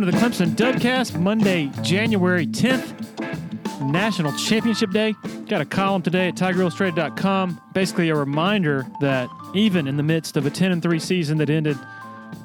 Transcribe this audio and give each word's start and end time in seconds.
Welcome 0.00 0.18
to 0.18 0.18
the 0.18 0.26
Clemson 0.26 0.56
Dubcast, 0.56 1.20
Monday, 1.20 1.70
January 1.82 2.46
10th, 2.46 3.82
National 3.82 4.32
Championship 4.32 4.92
Day. 4.92 5.14
Got 5.46 5.60
a 5.60 5.66
column 5.66 6.00
today 6.00 6.28
at 6.28 6.36
TigerIllustrated.com. 6.36 7.60
Basically, 7.74 8.08
a 8.08 8.14
reminder 8.14 8.86
that 9.02 9.28
even 9.54 9.86
in 9.86 9.98
the 9.98 10.02
midst 10.02 10.38
of 10.38 10.46
a 10.46 10.50
10 10.50 10.72
and 10.72 10.82
3 10.82 10.98
season 10.98 11.36
that 11.36 11.50
ended 11.50 11.76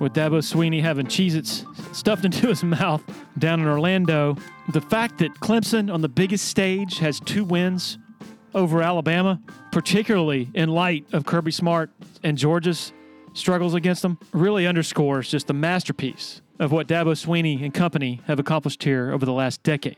with 0.02 0.12
Dabo 0.12 0.40
Swinney 0.40 0.82
having 0.82 1.06
Cheez 1.06 1.34
Its 1.34 1.64
stuffed 1.98 2.26
into 2.26 2.48
his 2.48 2.62
mouth 2.62 3.02
down 3.38 3.62
in 3.62 3.68
Orlando, 3.68 4.36
the 4.74 4.82
fact 4.82 5.20
that 5.20 5.34
Clemson 5.36 5.94
on 5.94 6.02
the 6.02 6.10
biggest 6.10 6.50
stage 6.50 6.98
has 6.98 7.22
two 7.22 7.46
wins 7.46 7.98
over 8.54 8.82
Alabama, 8.82 9.40
particularly 9.72 10.50
in 10.54 10.68
light 10.68 11.06
of 11.14 11.26
Kirby 11.26 11.52
Smart 11.52 11.90
and 12.22 12.38
Georgia's 12.38 12.92
struggles 13.36 13.74
against 13.74 14.02
them, 14.02 14.18
really 14.34 14.66
underscores 14.66 15.30
just 15.30 15.48
the 15.48 15.54
masterpiece 15.54 16.42
of 16.60 16.72
what 16.72 16.88
Dabo 16.88 17.14
Swinney 17.14 17.64
and 17.64 17.74
company 17.74 18.22
have 18.26 18.40
accomplished 18.40 18.84
here 18.84 19.12
over 19.12 19.26
the 19.26 19.34
last 19.34 19.62
decade. 19.62 19.98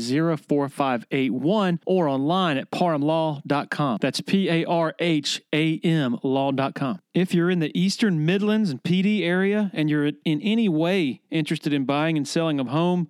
4581 0.09 1.79
or 1.85 2.07
online 2.07 2.57
at 2.57 2.71
parhamlaw.com. 2.71 3.97
That's 4.01 4.21
P 4.21 4.49
A 4.49 4.65
R 4.65 4.95
H 4.99 5.41
A 5.53 5.79
M 5.79 6.17
law.com. 6.23 6.99
If 7.13 7.33
you're 7.33 7.49
in 7.49 7.59
the 7.59 7.77
Eastern 7.77 8.25
Midlands 8.25 8.69
and 8.69 8.81
Pee 8.81 9.01
Dee 9.01 9.23
area 9.23 9.69
and 9.73 9.89
you're 9.89 10.11
in 10.25 10.41
any 10.41 10.69
way 10.69 11.21
interested 11.29 11.73
in 11.73 11.85
buying 11.85 12.17
and 12.17 12.27
selling 12.27 12.59
a 12.59 12.63
home, 12.63 13.09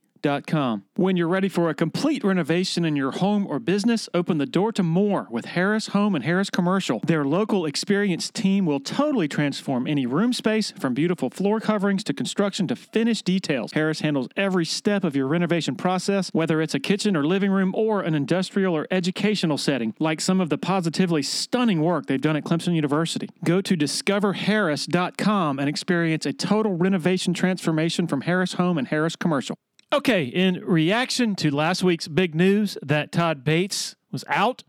when 0.95 1.17
you're 1.17 1.27
ready 1.27 1.49
for 1.49 1.69
a 1.69 1.73
complete 1.73 2.23
renovation 2.23 2.85
in 2.85 2.95
your 2.95 3.11
home 3.11 3.47
or 3.47 3.59
business, 3.59 4.07
open 4.13 4.37
the 4.37 4.45
door 4.45 4.71
to 4.73 4.83
more 4.83 5.27
with 5.29 5.45
Harris 5.45 5.87
Home 5.87 6.15
and 6.15 6.23
Harris 6.23 6.49
Commercial. 6.49 6.99
Their 7.05 7.25
local 7.25 7.65
experienced 7.65 8.33
team 8.33 8.65
will 8.65 8.79
totally 8.79 9.27
transform 9.27 9.87
any 9.87 10.05
room 10.05 10.33
space 10.33 10.71
from 10.71 10.93
beautiful 10.93 11.29
floor 11.29 11.59
coverings 11.59 12.03
to 12.05 12.13
construction 12.13 12.67
to 12.67 12.75
finished 12.75 13.25
details. 13.25 13.71
Harris 13.73 14.01
handles 14.01 14.27
every 14.37 14.65
step 14.65 15.03
of 15.03 15.15
your 15.15 15.27
renovation 15.27 15.75
process, 15.75 16.29
whether 16.33 16.61
it's 16.61 16.75
a 16.75 16.79
kitchen 16.79 17.15
or 17.15 17.25
living 17.25 17.51
room 17.51 17.73
or 17.75 18.01
an 18.01 18.13
industrial 18.13 18.75
or 18.75 18.87
educational 18.91 19.57
setting, 19.57 19.93
like 19.99 20.21
some 20.21 20.39
of 20.39 20.49
the 20.49 20.57
positively 20.57 21.23
stunning 21.23 21.81
work 21.81 22.05
they've 22.05 22.21
done 22.21 22.35
at 22.35 22.43
Clemson 22.43 22.75
University. 22.75 23.27
Go 23.43 23.61
to 23.61 23.75
discoverharris.com 23.75 25.59
and 25.59 25.67
experience 25.67 26.25
a 26.25 26.33
total 26.33 26.75
renovation 26.75 27.33
transformation 27.33 28.07
from 28.07 28.21
Harris 28.21 28.53
Home 28.53 28.77
and 28.77 28.87
Harris 28.87 29.15
Commercial. 29.15 29.55
Okay, 29.93 30.23
in 30.23 30.63
reaction 30.63 31.35
to 31.35 31.53
last 31.53 31.83
week's 31.83 32.07
big 32.07 32.33
news 32.33 32.77
that 32.81 33.11
Todd 33.11 33.43
Bates 33.43 33.97
was 34.09 34.23
out, 34.29 34.63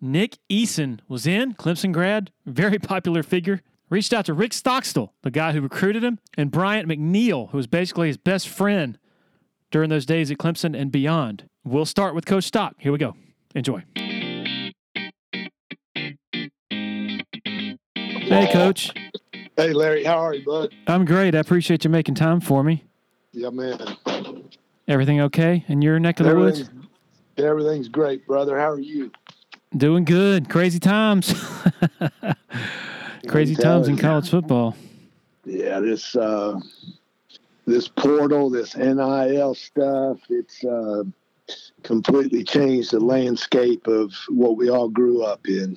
Nick 0.00 0.38
Eason 0.50 0.98
was 1.06 1.28
in, 1.28 1.54
Clemson 1.54 1.92
grad, 1.92 2.32
very 2.44 2.80
popular 2.80 3.22
figure. 3.22 3.60
Reached 3.88 4.12
out 4.12 4.26
to 4.26 4.34
Rick 4.34 4.52
Stockstill, 4.52 5.12
the 5.22 5.30
guy 5.30 5.52
who 5.52 5.60
recruited 5.60 6.02
him, 6.02 6.18
and 6.36 6.50
Bryant 6.50 6.88
McNeal, 6.88 7.50
who 7.50 7.56
was 7.56 7.68
basically 7.68 8.08
his 8.08 8.16
best 8.16 8.48
friend 8.48 8.98
during 9.70 9.90
those 9.90 10.06
days 10.06 10.32
at 10.32 10.38
Clemson 10.38 10.76
and 10.76 10.90
beyond. 10.90 11.48
We'll 11.62 11.86
start 11.86 12.16
with 12.16 12.26
Coach 12.26 12.44
Stock. 12.44 12.74
Here 12.78 12.90
we 12.90 12.98
go. 12.98 13.14
Enjoy. 13.54 13.84
Hey, 18.26 18.50
Coach. 18.52 18.90
Hey, 19.56 19.72
Larry. 19.72 20.02
How 20.02 20.18
are 20.18 20.34
you, 20.34 20.44
bud? 20.44 20.74
I'm 20.88 21.04
great. 21.04 21.36
I 21.36 21.38
appreciate 21.38 21.84
you 21.84 21.90
making 21.90 22.16
time 22.16 22.40
for 22.40 22.64
me. 22.64 22.82
Yeah, 23.30 23.50
man. 23.50 23.78
Everything 24.86 25.20
okay 25.22 25.64
in 25.68 25.80
your 25.80 25.98
neck 25.98 26.20
of 26.20 26.26
the 26.26 26.34
woods? 26.34 26.68
Everything's 27.38 27.88
great, 27.88 28.26
brother. 28.26 28.58
How 28.58 28.70
are 28.70 28.78
you? 28.78 29.10
Doing 29.76 30.04
good. 30.04 30.48
Crazy 30.48 30.78
times. 30.78 31.34
Crazy 33.26 33.54
times 33.54 33.88
in 33.88 33.96
college 33.96 34.28
football. 34.28 34.76
Yeah, 35.44 35.80
this 35.80 36.14
uh, 36.14 36.60
this 37.66 37.88
portal, 37.88 38.50
this 38.50 38.76
NIL 38.76 39.54
stuff, 39.54 40.18
it's 40.28 40.62
uh, 40.64 41.04
completely 41.82 42.44
changed 42.44 42.92
the 42.92 43.00
landscape 43.00 43.86
of 43.86 44.12
what 44.28 44.56
we 44.56 44.68
all 44.70 44.88
grew 44.88 45.22
up 45.22 45.46
in. 45.48 45.76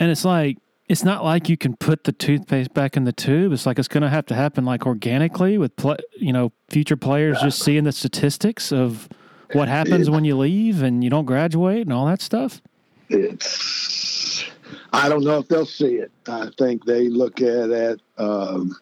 And 0.00 0.10
it's 0.10 0.24
like 0.24 0.58
it's 0.88 1.02
not 1.02 1.24
like 1.24 1.48
you 1.48 1.56
can 1.56 1.76
put 1.76 2.04
the 2.04 2.12
toothpaste 2.12 2.74
back 2.74 2.96
in 2.96 3.04
the 3.04 3.12
tube. 3.12 3.52
It's 3.52 3.64
like 3.64 3.78
it's 3.78 3.88
going 3.88 4.02
to 4.02 4.10
have 4.10 4.26
to 4.26 4.34
happen 4.34 4.64
like 4.64 4.86
organically 4.86 5.56
with 5.56 5.72
you 6.16 6.32
know 6.32 6.52
future 6.68 6.96
players 6.96 7.40
just 7.40 7.60
seeing 7.60 7.84
the 7.84 7.92
statistics 7.92 8.70
of 8.70 9.08
what 9.52 9.68
happens 9.68 10.10
when 10.10 10.24
you 10.24 10.36
leave 10.36 10.82
and 10.82 11.02
you 11.02 11.10
don't 11.10 11.24
graduate 11.24 11.82
and 11.82 11.92
all 11.92 12.06
that 12.06 12.20
stuff. 12.20 12.60
It's 13.08 14.44
I 14.92 15.08
don't 15.08 15.24
know 15.24 15.38
if 15.38 15.48
they'll 15.48 15.66
see 15.66 15.96
it. 15.96 16.10
I 16.28 16.50
think 16.58 16.84
they 16.84 17.08
look 17.08 17.40
at 17.40 17.70
it. 17.70 18.00
Um, 18.18 18.76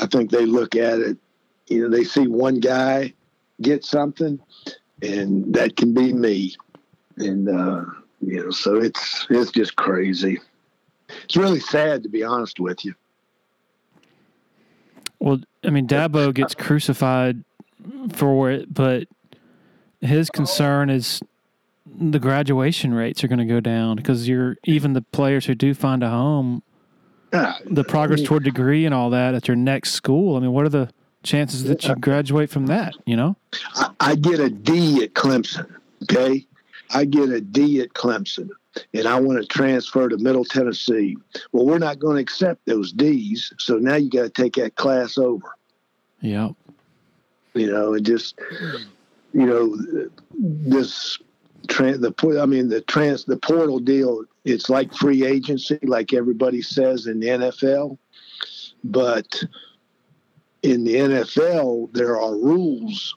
I 0.00 0.06
think 0.06 0.30
they 0.30 0.44
look 0.44 0.76
at 0.76 1.00
it. 1.00 1.16
You 1.68 1.82
know, 1.82 1.96
they 1.96 2.04
see 2.04 2.26
one 2.26 2.60
guy 2.60 3.14
get 3.62 3.84
something, 3.84 4.38
and 5.00 5.54
that 5.54 5.76
can 5.76 5.94
be 5.94 6.12
me. 6.12 6.54
And 7.16 7.48
uh, 7.48 7.84
you 8.20 8.44
know, 8.44 8.50
so 8.50 8.76
it's 8.76 9.26
it's 9.30 9.52
just 9.52 9.76
crazy 9.76 10.38
it's 11.30 11.36
really 11.36 11.60
sad 11.60 12.02
to 12.02 12.08
be 12.08 12.24
honest 12.24 12.58
with 12.58 12.84
you. 12.84 12.92
Well, 15.20 15.38
I 15.62 15.70
mean, 15.70 15.86
Dabo 15.86 16.34
gets 16.34 16.56
crucified 16.56 17.44
for 18.12 18.50
it, 18.50 18.74
but 18.74 19.06
his 20.00 20.28
concern 20.28 20.90
is 20.90 21.20
the 21.86 22.18
graduation 22.18 22.92
rates 22.94 23.22
are 23.22 23.28
going 23.28 23.38
to 23.38 23.44
go 23.44 23.60
down 23.60 23.94
because 23.94 24.26
you're 24.26 24.56
even 24.64 24.94
the 24.94 25.02
players 25.02 25.46
who 25.46 25.54
do 25.54 25.72
find 25.72 26.02
a 26.02 26.10
home, 26.10 26.64
the 27.30 27.84
progress 27.86 28.22
mm. 28.22 28.26
toward 28.26 28.42
degree 28.42 28.84
and 28.84 28.92
all 28.92 29.10
that 29.10 29.36
at 29.36 29.46
your 29.46 29.56
next 29.56 29.92
school. 29.92 30.36
I 30.36 30.40
mean, 30.40 30.50
what 30.50 30.66
are 30.66 30.70
the 30.70 30.90
chances 31.22 31.62
that 31.64 31.84
you 31.84 31.94
graduate 31.94 32.50
from 32.50 32.66
that? 32.66 32.94
You 33.06 33.14
know, 33.14 33.36
I, 33.76 33.90
I 34.00 34.14
get 34.16 34.40
a 34.40 34.50
D 34.50 35.04
at 35.04 35.14
Clemson. 35.14 35.72
Okay, 36.02 36.44
I 36.92 37.04
get 37.04 37.28
a 37.28 37.40
D 37.40 37.82
at 37.82 37.90
Clemson 37.92 38.50
and 38.94 39.06
I 39.06 39.18
want 39.20 39.40
to 39.40 39.46
transfer 39.46 40.08
to 40.08 40.18
Middle 40.18 40.44
Tennessee. 40.44 41.16
Well, 41.52 41.66
we're 41.66 41.78
not 41.78 41.98
going 41.98 42.16
to 42.16 42.22
accept 42.22 42.66
those 42.66 42.92
D's, 42.92 43.52
so 43.58 43.78
now 43.78 43.96
you 43.96 44.10
got 44.10 44.22
to 44.22 44.30
take 44.30 44.54
that 44.54 44.76
class 44.76 45.18
over. 45.18 45.46
Yeah. 46.20 46.50
You 47.54 47.70
know, 47.70 47.94
it 47.94 48.02
just 48.02 48.38
you 49.32 49.46
know 49.46 49.76
this 50.38 51.18
trans 51.68 52.00
the 52.00 52.14
I 52.40 52.46
mean 52.46 52.68
the 52.68 52.80
trans 52.82 53.24
the 53.24 53.36
portal 53.36 53.80
deal. 53.80 54.24
It's 54.44 54.70
like 54.70 54.94
free 54.94 55.26
agency, 55.26 55.78
like 55.82 56.12
everybody 56.12 56.62
says 56.62 57.06
in 57.06 57.20
the 57.20 57.26
NFL, 57.26 57.98
but 58.84 59.42
in 60.62 60.84
the 60.84 60.94
NFL 60.94 61.92
there 61.92 62.20
are 62.20 62.34
rules 62.36 63.14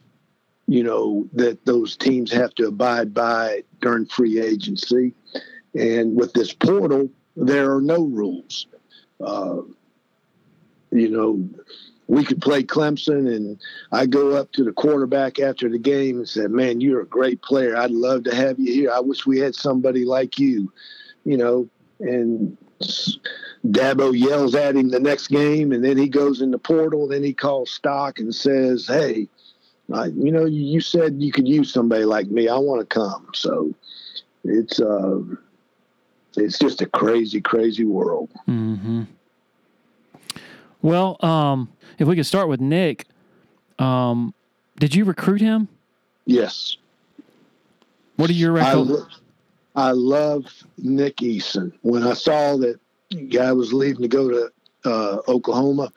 you 0.67 0.83
know, 0.83 1.27
that 1.33 1.65
those 1.65 1.97
teams 1.97 2.31
have 2.31 2.53
to 2.55 2.67
abide 2.67 3.13
by 3.13 3.63
during 3.81 4.05
free 4.05 4.39
agency. 4.39 5.13
And 5.73 6.15
with 6.15 6.33
this 6.33 6.53
portal, 6.53 7.09
there 7.35 7.73
are 7.73 7.81
no 7.81 8.03
rules. 8.03 8.67
Uh, 9.19 9.61
you 10.91 11.09
know, 11.09 11.49
we 12.07 12.23
could 12.23 12.41
play 12.41 12.63
Clemson, 12.63 13.33
and 13.33 13.59
I 13.91 14.05
go 14.05 14.35
up 14.35 14.51
to 14.53 14.63
the 14.63 14.73
quarterback 14.73 15.39
after 15.39 15.69
the 15.69 15.79
game 15.79 16.17
and 16.17 16.29
said, 16.29 16.51
"Man, 16.51 16.81
you're 16.81 17.01
a 17.01 17.07
great 17.07 17.41
player. 17.41 17.75
I'd 17.75 17.91
love 17.91 18.23
to 18.25 18.35
have 18.35 18.59
you 18.59 18.71
here. 18.71 18.91
I 18.91 18.99
wish 18.99 19.25
we 19.25 19.39
had 19.39 19.55
somebody 19.55 20.05
like 20.05 20.37
you." 20.37 20.71
You 21.25 21.37
know, 21.37 21.69
and 21.99 22.57
Dabo 23.65 24.17
yells 24.17 24.53
at 24.53 24.75
him 24.75 24.89
the 24.89 24.99
next 24.99 25.27
game, 25.27 25.71
and 25.71 25.83
then 25.83 25.97
he 25.97 26.09
goes 26.09 26.41
in 26.41 26.51
the 26.51 26.59
portal. 26.59 27.07
Then 27.07 27.23
he 27.23 27.33
calls 27.33 27.71
Stock 27.71 28.19
and 28.19 28.35
says, 28.35 28.85
"Hey, 28.85 29.29
I, 29.91 30.05
you 30.07 30.31
know, 30.31 30.45
you 30.45 30.81
said 30.81 31.21
you 31.21 31.31
could 31.31 31.47
use 31.47 31.73
somebody 31.73 32.05
like 32.05 32.27
me. 32.27 32.47
I 32.47 32.57
want 32.57 32.81
to 32.81 32.85
come. 32.85 33.27
So 33.33 33.73
it's 34.43 34.79
uh, 34.79 35.19
it's 36.37 36.59
just 36.59 36.81
a 36.81 36.85
crazy, 36.85 37.41
crazy 37.41 37.85
world. 37.85 38.29
Mm-hmm. 38.47 39.03
Well, 40.81 41.17
um, 41.25 41.69
if 41.97 42.07
we 42.07 42.15
could 42.15 42.25
start 42.25 42.49
with 42.49 42.59
Nick, 42.59 43.05
um, 43.79 44.33
did 44.79 44.93
you 44.93 45.05
recruit 45.05 45.41
him? 45.41 45.67
Yes. 46.25 46.77
What 48.17 48.29
are 48.29 48.33
your 48.33 48.51
records? 48.51 48.91
I, 49.75 49.87
I 49.87 49.91
love 49.91 50.45
Nick 50.77 51.17
Eason. 51.17 51.71
When 51.81 52.03
I 52.03 52.13
saw 52.13 52.57
that 52.57 52.79
guy 53.29 53.51
was 53.53 53.73
leaving 53.73 54.01
to 54.01 54.07
go 54.07 54.29
to 54.29 54.51
uh, 54.85 55.17
Oklahoma, 55.27 55.91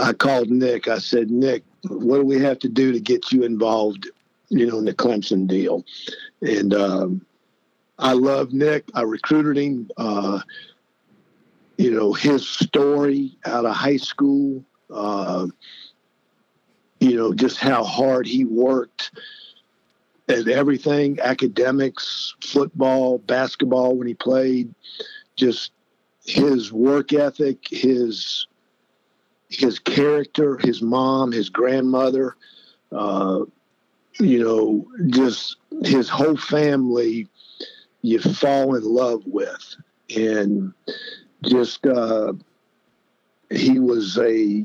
I 0.00 0.12
called 0.12 0.50
Nick. 0.50 0.88
I 0.88 0.98
said, 0.98 1.30
Nick, 1.30 1.64
what 1.88 2.18
do 2.18 2.24
we 2.24 2.40
have 2.40 2.58
to 2.60 2.68
do 2.68 2.92
to 2.92 3.00
get 3.00 3.32
you 3.32 3.44
involved, 3.44 4.08
you 4.48 4.66
know, 4.66 4.78
in 4.78 4.84
the 4.84 4.94
Clemson 4.94 5.46
deal? 5.46 5.84
And 6.40 6.74
um, 6.74 7.26
I 7.98 8.12
love 8.12 8.52
Nick. 8.52 8.84
I 8.94 9.02
recruited 9.02 9.56
him. 9.56 9.90
Uh, 9.96 10.40
you 11.76 11.92
know, 11.92 12.12
his 12.12 12.48
story 12.48 13.38
out 13.44 13.64
of 13.64 13.74
high 13.74 13.96
school, 13.96 14.64
uh, 14.90 15.46
you 17.00 17.16
know, 17.16 17.32
just 17.32 17.58
how 17.58 17.84
hard 17.84 18.26
he 18.26 18.44
worked 18.44 19.12
at 20.28 20.48
everything 20.48 21.18
academics, 21.20 22.34
football, 22.42 23.18
basketball 23.18 23.96
when 23.96 24.06
he 24.06 24.14
played, 24.14 24.74
just 25.36 25.72
his 26.26 26.72
work 26.72 27.12
ethic, 27.12 27.58
his 27.70 28.46
his 29.48 29.78
character, 29.78 30.58
his 30.58 30.82
mom, 30.82 31.32
his 31.32 31.48
grandmother, 31.48 32.36
uh, 32.92 33.40
you 34.20 34.44
know, 34.44 34.86
just 35.06 35.56
his 35.84 36.08
whole 36.08 36.36
family 36.36 37.26
you 38.02 38.20
fall 38.20 38.74
in 38.74 38.84
love 38.84 39.22
with. 39.26 39.76
And 40.16 40.72
just, 41.42 41.86
uh, 41.86 42.32
he 43.50 43.78
was 43.78 44.18
a 44.18 44.64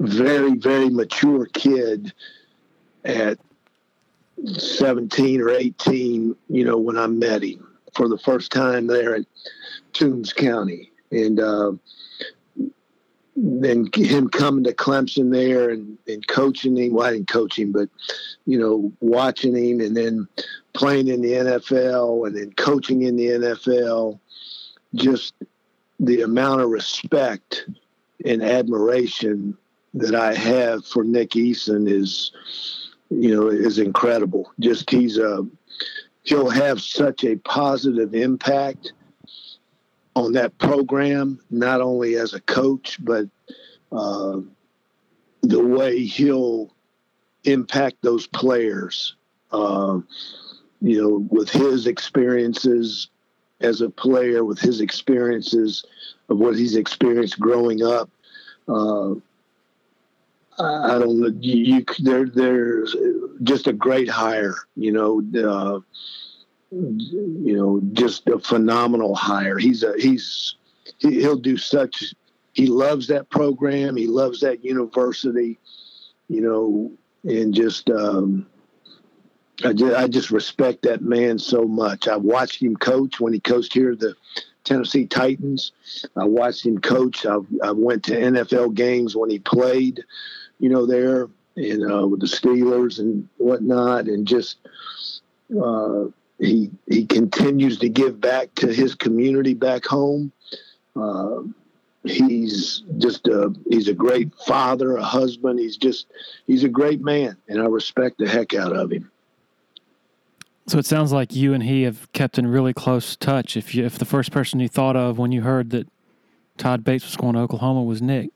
very, 0.00 0.56
very 0.56 0.88
mature 0.88 1.46
kid 1.46 2.12
at 3.04 3.38
17 4.46 5.40
or 5.40 5.50
18, 5.50 6.36
you 6.48 6.64
know, 6.64 6.78
when 6.78 6.96
I 6.96 7.06
met 7.06 7.42
him 7.42 7.66
for 7.94 8.08
the 8.08 8.18
first 8.18 8.52
time 8.52 8.86
there 8.86 9.14
in 9.14 9.26
Toombs 9.92 10.32
County. 10.32 10.92
And 11.10 11.40
uh, 11.40 11.72
then 13.34 13.88
him 13.94 14.28
coming 14.28 14.64
to 14.64 14.74
Clemson 14.74 15.32
there 15.32 15.70
and, 15.70 15.98
and 16.06 16.26
coaching 16.28 16.76
him. 16.76 16.92
Well, 16.92 17.06
I 17.06 17.12
didn't 17.12 17.28
coach 17.28 17.58
him, 17.58 17.72
but, 17.72 17.88
you 18.46 18.58
know, 18.58 18.92
watching 19.00 19.56
him 19.56 19.80
and 19.80 19.96
then 19.96 20.28
playing 20.78 21.08
in 21.08 21.20
the 21.20 21.32
NFL 21.32 22.26
and 22.26 22.36
then 22.36 22.52
coaching 22.52 23.02
in 23.02 23.16
the 23.16 23.26
NFL. 23.26 24.18
Just 24.94 25.34
the 26.00 26.22
amount 26.22 26.62
of 26.62 26.70
respect 26.70 27.68
and 28.24 28.42
admiration 28.42 29.56
that 29.94 30.14
I 30.14 30.34
have 30.34 30.86
for 30.86 31.04
Nick 31.04 31.30
Eason 31.30 31.90
is 31.90 32.30
you 33.10 33.34
know, 33.34 33.48
is 33.48 33.78
incredible. 33.78 34.52
Just 34.60 34.90
he's 34.90 35.18
a 35.18 35.46
he'll 36.24 36.50
have 36.50 36.80
such 36.80 37.24
a 37.24 37.36
positive 37.36 38.14
impact 38.14 38.92
on 40.14 40.32
that 40.32 40.56
program, 40.58 41.40
not 41.50 41.80
only 41.80 42.16
as 42.16 42.34
a 42.34 42.40
coach, 42.40 42.98
but 43.02 43.26
uh, 43.92 44.40
the 45.42 45.64
way 45.64 46.04
he'll 46.04 46.74
impact 47.44 47.96
those 48.02 48.26
players. 48.26 49.16
Uh, 49.52 50.00
you 50.80 51.00
know, 51.00 51.26
with 51.30 51.50
his 51.50 51.86
experiences 51.86 53.08
as 53.60 53.80
a 53.80 53.90
player, 53.90 54.44
with 54.44 54.58
his 54.58 54.80
experiences 54.80 55.84
of 56.28 56.38
what 56.38 56.56
he's 56.56 56.76
experienced 56.76 57.40
growing 57.40 57.82
up. 57.82 58.10
Uh, 58.68 59.14
I 60.60 60.98
don't 60.98 61.20
know. 61.20 61.32
You, 61.40 61.76
you 61.76 61.84
there, 62.00 62.28
there's 62.28 62.96
just 63.42 63.68
a 63.68 63.72
great 63.72 64.08
hire. 64.08 64.56
You 64.76 64.92
know, 64.92 65.22
uh, 65.40 65.80
you 66.70 67.56
know, 67.56 67.80
just 67.92 68.26
a 68.28 68.38
phenomenal 68.38 69.14
hire. 69.14 69.58
He's 69.58 69.82
a 69.82 69.94
he's 69.98 70.56
he, 70.98 71.20
he'll 71.20 71.36
do 71.36 71.56
such. 71.56 72.12
He 72.54 72.66
loves 72.66 73.06
that 73.06 73.30
program. 73.30 73.96
He 73.96 74.08
loves 74.08 74.40
that 74.40 74.64
university. 74.64 75.58
You 76.28 76.40
know, 76.40 76.92
and 77.24 77.54
just 77.54 77.88
um, 77.90 78.46
I 79.64 79.72
just 79.72 79.96
I 79.96 80.06
just 80.06 80.30
respect 80.30 80.82
that 80.82 81.02
man 81.02 81.38
so 81.38 81.64
much. 81.64 82.06
I 82.08 82.16
watched 82.16 82.62
him 82.62 82.76
coach 82.76 83.18
when 83.18 83.32
he 83.32 83.40
coached 83.40 83.74
here 83.74 83.96
the 83.96 84.14
Tennessee 84.64 85.06
Titans. 85.06 85.72
I 86.16 86.24
watched 86.24 86.64
him 86.64 86.78
coach. 86.78 87.26
I, 87.26 87.38
I 87.64 87.72
went 87.72 88.04
to 88.04 88.12
NFL 88.12 88.74
games 88.74 89.16
when 89.16 89.30
he 89.30 89.38
played 89.38 90.04
you 90.58 90.68
know, 90.68 90.86
there 90.86 91.28
and 91.56 91.90
uh, 91.90 92.06
with 92.06 92.20
the 92.20 92.26
Steelers 92.26 92.98
and 92.98 93.28
whatnot, 93.38 94.06
and 94.06 94.26
just 94.26 94.58
uh, 95.60 96.04
he 96.38 96.70
he 96.86 97.06
continues 97.06 97.78
to 97.78 97.88
give 97.88 98.20
back 98.20 98.54
to 98.56 98.72
his 98.72 98.94
community 98.94 99.54
back 99.54 99.84
home. 99.84 100.32
Uh, 100.94 101.42
he's 102.04 102.82
just 102.98 103.26
a 103.28 103.54
he's 103.70 103.88
a 103.88 103.94
great 103.94 104.34
father, 104.46 104.96
a 104.96 105.02
husband. 105.02 105.58
He's 105.58 105.76
just 105.76 106.06
he's 106.46 106.64
a 106.64 106.68
great 106.68 107.00
man, 107.00 107.36
and 107.48 107.60
I 107.60 107.66
respect 107.66 108.18
the 108.18 108.28
heck 108.28 108.54
out 108.54 108.74
of 108.74 108.92
him. 108.92 109.10
So 110.68 110.76
it 110.76 110.84
sounds 110.84 111.12
like 111.12 111.34
you 111.34 111.54
and 111.54 111.62
he 111.62 111.84
have 111.84 112.12
kept 112.12 112.38
in 112.38 112.46
really 112.46 112.74
close 112.74 113.16
touch. 113.16 113.56
If 113.56 113.74
you 113.74 113.86
if 113.86 113.98
the 113.98 114.04
first 114.04 114.30
person 114.30 114.60
you 114.60 114.68
thought 114.68 114.96
of 114.96 115.16
when 115.16 115.32
you 115.32 115.40
heard 115.40 115.70
that 115.70 115.88
Todd 116.58 116.84
Bates 116.84 117.06
was 117.06 117.16
going 117.16 117.34
to 117.34 117.40
Oklahoma 117.40 117.82
was 117.82 118.02
Nick. 118.02 118.28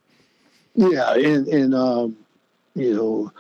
Yeah, 0.75 1.13
and 1.13 1.47
and 1.49 1.75
um, 1.75 2.17
you 2.75 2.95
know, 2.95 3.33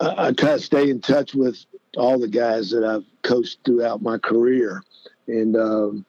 I, 0.00 0.28
I 0.28 0.32
try 0.32 0.52
to 0.52 0.58
stay 0.58 0.88
in 0.88 1.02
touch 1.02 1.34
with 1.34 1.62
all 1.98 2.18
the 2.18 2.28
guys 2.28 2.70
that 2.70 2.84
I've 2.84 3.04
coached 3.20 3.58
throughout 3.66 4.00
my 4.00 4.16
career, 4.16 4.82
and 5.26 5.54
um, 5.54 6.06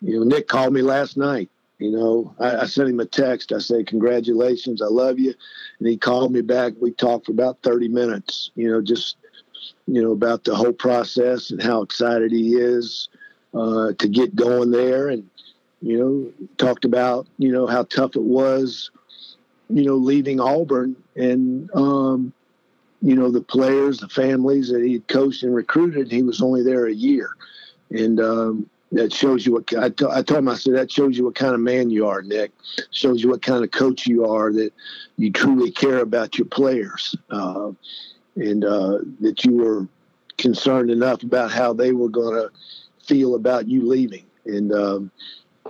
you 0.00 0.20
know, 0.20 0.24
Nick 0.24 0.46
called 0.46 0.72
me 0.72 0.82
last 0.82 1.16
night. 1.16 1.50
You 1.80 1.90
know, 1.90 2.34
I, 2.38 2.58
I 2.58 2.66
sent 2.66 2.90
him 2.90 3.00
a 3.00 3.06
text. 3.06 3.50
I 3.50 3.58
said, 3.58 3.88
"Congratulations, 3.88 4.80
I 4.80 4.86
love 4.86 5.18
you," 5.18 5.34
and 5.80 5.88
he 5.88 5.96
called 5.96 6.30
me 6.30 6.42
back. 6.42 6.74
We 6.80 6.92
talked 6.92 7.26
for 7.26 7.32
about 7.32 7.58
thirty 7.64 7.88
minutes. 7.88 8.52
You 8.54 8.70
know, 8.70 8.80
just 8.80 9.16
you 9.86 10.02
know 10.02 10.12
about 10.12 10.44
the 10.44 10.54
whole 10.54 10.72
process 10.72 11.50
and 11.50 11.62
how 11.62 11.82
excited 11.82 12.32
he 12.32 12.54
is 12.54 13.08
uh, 13.54 13.92
to 13.98 14.08
get 14.08 14.36
going 14.36 14.70
there, 14.70 15.08
and 15.08 15.28
you 15.80 15.98
know, 15.98 16.48
talked 16.56 16.84
about 16.84 17.26
you 17.38 17.52
know 17.52 17.66
how 17.66 17.84
tough 17.84 18.16
it 18.16 18.22
was 18.22 18.90
you 19.70 19.84
know, 19.84 19.96
leaving 19.96 20.40
Auburn 20.40 20.96
and, 21.16 21.70
um, 21.74 22.32
you 23.02 23.14
know, 23.14 23.30
the 23.30 23.40
players, 23.40 23.98
the 23.98 24.08
families 24.08 24.70
that 24.70 24.82
he 24.82 24.94
had 24.94 25.08
coached 25.08 25.42
and 25.42 25.54
recruited, 25.54 26.10
he 26.10 26.22
was 26.22 26.40
only 26.40 26.62
there 26.62 26.86
a 26.86 26.92
year. 26.92 27.30
And 27.90 28.18
um, 28.18 28.70
that 28.92 29.12
shows 29.12 29.46
you 29.46 29.52
what 29.52 29.72
I, 29.76 29.90
t- 29.90 30.06
I 30.10 30.22
told 30.22 30.38
him, 30.38 30.48
I 30.48 30.56
said, 30.56 30.74
that 30.74 30.90
shows 30.90 31.16
you 31.16 31.24
what 31.24 31.34
kind 31.34 31.54
of 31.54 31.60
man 31.60 31.90
you 31.90 32.06
are, 32.06 32.22
Nick. 32.22 32.52
Shows 32.90 33.22
you 33.22 33.28
what 33.28 33.42
kind 33.42 33.62
of 33.62 33.70
coach 33.70 34.06
you 34.06 34.26
are, 34.26 34.52
that 34.52 34.72
you 35.16 35.30
truly 35.30 35.70
care 35.70 35.98
about 35.98 36.38
your 36.38 36.46
players 36.46 37.14
uh, 37.30 37.70
and 38.40 38.64
uh, 38.64 38.98
that 39.20 39.44
you 39.44 39.56
were 39.56 39.86
concerned 40.36 40.90
enough 40.90 41.22
about 41.22 41.50
how 41.50 41.72
they 41.72 41.92
were 41.92 42.08
going 42.08 42.34
to 42.34 42.50
feel 43.04 43.34
about 43.34 43.68
you 43.68 43.86
leaving. 43.86 44.24
And, 44.46 44.72
um, 44.72 45.10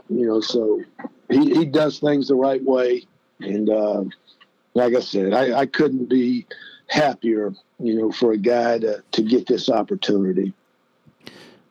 you 0.09 0.27
know, 0.27 0.41
so 0.41 0.83
he, 1.31 1.55
he 1.55 1.65
does 1.65 1.99
things 1.99 2.29
the 2.29 2.35
right 2.35 2.63
way. 2.63 3.07
And 3.41 3.71
uh, 3.71 4.05
like 4.75 4.95
I 4.95 5.01
said, 5.01 5.33
I, 5.33 5.61
I 5.61 5.67
couldn't 5.67 6.09
be 6.09 6.47
happier, 6.89 7.55
you 7.79 7.95
know, 7.95 8.13
for 8.13 8.33
a 8.33 8.39
guy 8.39 8.79
to, 8.79 9.03
to 9.13 9.23
get 9.23 9.47
this 9.47 9.69
opportunity. 9.69 10.53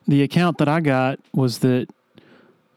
The 0.06 0.22
account 0.22 0.58
that 0.58 0.68
I 0.68 0.80
got 0.80 1.20
was 1.34 1.58
that 1.58 1.88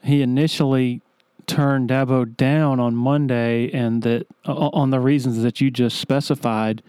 he 0.04 0.22
initially 0.22 1.02
turned 1.48 1.90
Dabo 1.90 2.36
down 2.38 2.80
on 2.80 2.96
Monday, 2.96 3.70
and 3.72 4.04
that 4.04 4.28
uh, 4.46 4.70
on 4.70 4.90
the 4.90 5.00
reasons 5.00 5.42
that 5.44 5.62
you 5.62 5.72
just 5.72 6.00
specified, 6.00 6.82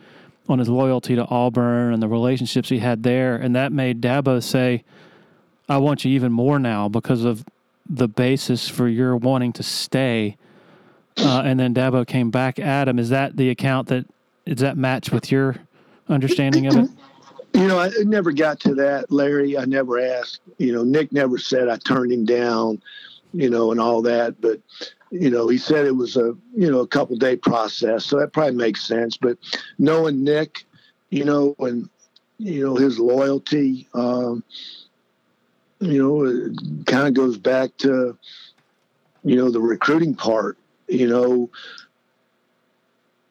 on 0.48 0.58
his 0.58 0.68
loyalty 0.68 1.14
to 1.14 1.26
Auburn 1.26 1.92
and 1.94 2.02
the 2.02 2.08
relationships 2.08 2.68
he 2.68 2.78
had 2.78 3.02
there, 3.02 3.36
and 3.36 3.54
that 3.54 3.72
made 3.72 4.00
Dabo 4.00 4.42
say, 4.42 4.84
"I 5.68 5.78
want 5.78 6.04
you 6.04 6.10
even 6.12 6.32
more 6.32 6.58
now 6.58 6.88
because 6.88 7.24
of 7.24 7.44
the 7.88 8.08
basis 8.08 8.68
for 8.68 8.88
your 8.88 9.16
wanting 9.16 9.52
to 9.54 9.62
stay." 9.62 10.36
uh, 11.18 11.42
and 11.44 11.60
then 11.60 11.74
Dabo 11.74 12.06
came 12.06 12.30
back 12.30 12.58
at 12.58 12.88
him. 12.88 12.98
Is 12.98 13.10
that 13.10 13.36
the 13.36 13.50
account 13.50 13.88
that 13.88 14.06
does 14.46 14.60
that 14.60 14.76
match 14.76 15.12
with 15.12 15.30
your 15.30 15.56
understanding 16.08 16.66
of 16.66 16.76
it? 16.76 16.90
You 17.54 17.68
know, 17.68 17.78
I 17.78 17.90
never 18.04 18.32
got 18.32 18.60
to 18.60 18.74
that, 18.76 19.12
Larry. 19.12 19.58
I 19.58 19.66
never 19.66 20.00
asked. 20.00 20.40
You 20.56 20.72
know, 20.72 20.84
Nick 20.84 21.12
never 21.12 21.36
said 21.36 21.68
I 21.68 21.76
turned 21.76 22.10
him 22.10 22.24
down. 22.24 22.80
you 23.34 23.50
know, 23.50 23.70
and 23.72 23.78
all 23.78 24.00
that. 24.02 24.40
But 24.40 24.58
you 25.12 25.30
know, 25.30 25.46
he 25.46 25.58
said 25.58 25.84
it 25.84 25.94
was 25.94 26.16
a 26.16 26.34
you 26.56 26.70
know 26.70 26.80
a 26.80 26.86
couple 26.86 27.16
day 27.16 27.36
process, 27.36 28.06
so 28.06 28.18
that 28.18 28.32
probably 28.32 28.56
makes 28.56 28.84
sense. 28.84 29.18
But 29.18 29.36
knowing 29.78 30.24
Nick, 30.24 30.64
you 31.10 31.24
know, 31.24 31.54
and 31.58 31.88
you 32.38 32.64
know 32.64 32.76
his 32.76 32.98
loyalty, 32.98 33.88
um, 33.92 34.42
you 35.80 36.02
know, 36.02 36.84
kind 36.86 37.08
of 37.08 37.14
goes 37.14 37.36
back 37.36 37.76
to 37.78 38.16
you 39.22 39.36
know 39.36 39.50
the 39.50 39.60
recruiting 39.60 40.14
part. 40.14 40.56
You 40.88 41.08
know, 41.08 41.50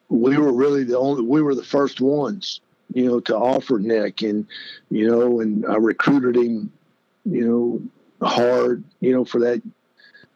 we 0.08 0.38
were 0.38 0.52
really 0.52 0.84
the 0.84 0.98
only 0.98 1.24
we 1.24 1.42
were 1.42 1.56
the 1.56 1.64
first 1.64 2.00
ones 2.00 2.60
you 2.94 3.06
know 3.06 3.20
to 3.20 3.34
offer 3.34 3.78
nick 3.78 4.20
and 4.20 4.46
you 4.90 5.08
know 5.08 5.40
and 5.40 5.64
i 5.66 5.76
recruited 5.76 6.36
him 6.36 6.70
you 7.24 7.46
know 7.46 8.28
hard 8.28 8.84
you 9.00 9.12
know 9.12 9.24
for 9.24 9.40
that 9.40 9.62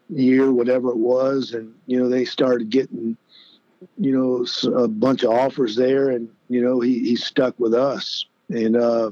year 0.08 0.52
whatever 0.52 0.90
it 0.90 0.96
was 0.96 1.52
and 1.52 1.75
you 1.86 1.98
know 1.98 2.08
they 2.08 2.25
started 2.25 2.70
getting 2.70 3.16
you 3.98 4.12
know 4.12 4.46
a 4.76 4.88
bunch 4.88 5.22
of 5.22 5.30
offers 5.30 5.76
there 5.76 6.10
and 6.10 6.28
you 6.48 6.62
know 6.62 6.80
he, 6.80 7.00
he 7.00 7.16
stuck 7.16 7.58
with 7.58 7.75
us 7.75 8.26
and 8.48 8.76
uh 8.76 9.10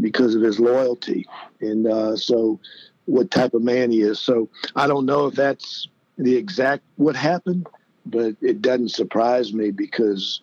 because 0.00 0.34
of 0.34 0.42
his 0.42 0.60
loyalty 0.60 1.26
and 1.60 1.86
uh 1.86 2.16
so 2.16 2.58
what 3.06 3.30
type 3.30 3.54
of 3.54 3.62
man 3.62 3.90
he 3.90 4.00
is 4.00 4.20
so 4.20 4.48
i 4.76 4.86
don't 4.86 5.04
know 5.04 5.26
if 5.26 5.34
that's 5.34 5.88
the 6.16 6.36
exact 6.36 6.82
what 6.96 7.16
happened 7.16 7.66
but 8.06 8.36
it 8.40 8.62
doesn't 8.62 8.90
surprise 8.90 9.52
me 9.52 9.70
because, 9.70 10.40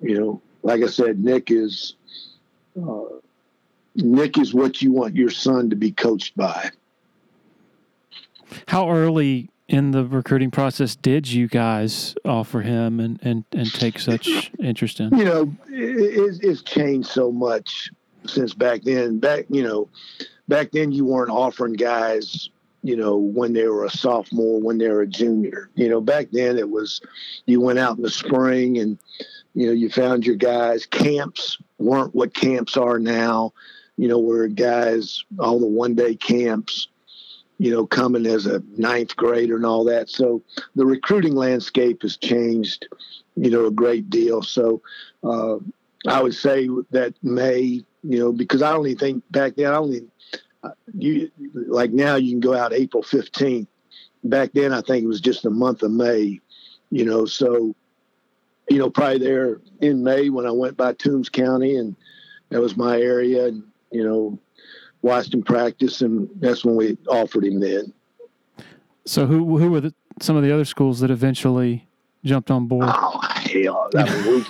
you 0.00 0.18
know, 0.18 0.42
like 0.62 0.82
I 0.82 0.86
said, 0.86 1.18
Nick 1.18 1.50
is 1.50 1.94
uh, 2.80 3.04
Nick 3.94 4.38
is 4.38 4.54
what 4.54 4.82
you 4.82 4.92
want 4.92 5.16
your 5.16 5.30
son 5.30 5.70
to 5.70 5.76
be 5.76 5.92
coached 5.92 6.36
by. 6.36 6.70
How 8.68 8.90
early 8.90 9.50
in 9.68 9.90
the 9.90 10.04
recruiting 10.04 10.50
process 10.50 10.96
did 10.96 11.30
you 11.30 11.46
guys 11.46 12.14
offer 12.24 12.62
him 12.62 13.00
and, 13.00 13.18
and, 13.22 13.44
and 13.52 13.72
take 13.72 13.98
such 13.98 14.50
interest 14.58 15.00
in? 15.00 15.16
You 15.16 15.24
know, 15.24 15.54
it, 15.68 16.38
it's 16.42 16.62
changed 16.62 17.08
so 17.08 17.30
much 17.30 17.90
since 18.26 18.54
back 18.54 18.82
then. 18.82 19.18
Back, 19.18 19.44
you 19.50 19.62
know, 19.62 19.88
back 20.48 20.72
then 20.72 20.92
you 20.92 21.04
weren't 21.04 21.30
offering 21.30 21.74
guys 21.74 22.50
you 22.82 22.96
know, 22.96 23.16
when 23.16 23.52
they 23.52 23.66
were 23.66 23.84
a 23.84 23.90
sophomore, 23.90 24.60
when 24.60 24.78
they 24.78 24.88
were 24.88 25.02
a 25.02 25.06
junior. 25.06 25.68
You 25.74 25.88
know, 25.88 26.00
back 26.00 26.28
then 26.32 26.58
it 26.58 26.70
was 26.70 27.00
you 27.46 27.60
went 27.60 27.78
out 27.78 27.96
in 27.96 28.02
the 28.02 28.10
spring 28.10 28.78
and, 28.78 28.98
you 29.54 29.66
know, 29.66 29.72
you 29.72 29.90
found 29.90 30.24
your 30.24 30.36
guys. 30.36 30.86
Camps 30.86 31.58
weren't 31.78 32.14
what 32.14 32.34
camps 32.34 32.76
are 32.76 32.98
now, 32.98 33.52
you 33.96 34.08
know, 34.08 34.18
where 34.18 34.46
guys, 34.48 35.24
all 35.38 35.58
the 35.58 35.66
one 35.66 35.94
day 35.94 36.14
camps, 36.14 36.88
you 37.58 37.70
know, 37.70 37.86
coming 37.86 38.26
as 38.26 38.46
a 38.46 38.62
ninth 38.76 39.16
grader 39.16 39.56
and 39.56 39.66
all 39.66 39.84
that. 39.84 40.08
So 40.08 40.42
the 40.76 40.86
recruiting 40.86 41.34
landscape 41.34 42.02
has 42.02 42.16
changed, 42.16 42.88
you 43.36 43.50
know, 43.50 43.66
a 43.66 43.70
great 43.70 44.08
deal. 44.08 44.42
So 44.42 44.80
uh, 45.24 45.56
I 46.06 46.22
would 46.22 46.34
say 46.34 46.68
that 46.90 47.14
May, 47.22 47.84
you 48.02 48.18
know, 48.18 48.32
because 48.32 48.62
I 48.62 48.72
only 48.72 48.94
think 48.94 49.24
back 49.30 49.56
then, 49.56 49.72
I 49.72 49.76
only 49.76 50.06
you 50.94 51.30
like 51.54 51.90
now 51.90 52.16
you 52.16 52.30
can 52.32 52.40
go 52.40 52.54
out 52.54 52.72
April 52.72 53.02
15th. 53.02 53.66
Back 54.24 54.52
then, 54.52 54.72
I 54.72 54.80
think 54.80 55.04
it 55.04 55.08
was 55.08 55.20
just 55.20 55.42
the 55.42 55.50
month 55.50 55.82
of 55.82 55.92
May, 55.92 56.40
you 56.90 57.04
know. 57.04 57.24
So, 57.24 57.74
you 58.68 58.78
know, 58.78 58.90
probably 58.90 59.18
there 59.18 59.60
in 59.80 60.02
May 60.02 60.28
when 60.28 60.46
I 60.46 60.50
went 60.50 60.76
by 60.76 60.92
Toombs 60.92 61.28
County 61.28 61.76
and 61.76 61.96
that 62.50 62.60
was 62.60 62.76
my 62.76 63.00
area, 63.00 63.46
and 63.46 63.62
you 63.90 64.04
know, 64.04 64.38
watched 65.02 65.34
him 65.34 65.42
practice, 65.42 66.02
and 66.02 66.28
that's 66.36 66.64
when 66.64 66.76
we 66.76 66.98
offered 67.08 67.44
him 67.44 67.60
then. 67.60 67.92
So, 69.04 69.26
who 69.26 69.58
who 69.58 69.70
were 69.70 69.80
the, 69.80 69.94
some 70.20 70.36
of 70.36 70.42
the 70.42 70.52
other 70.52 70.64
schools 70.64 71.00
that 71.00 71.10
eventually 71.10 71.88
jumped 72.24 72.50
on 72.50 72.66
board? 72.66 72.88
Oh 72.88 73.20
hell, 73.22 73.88
I 73.96 74.04
mean, 74.04 74.44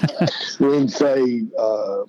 we, 0.61 0.67
we 0.67 0.79
can 0.79 0.89
say. 0.89 1.43
Uh, 1.59 2.05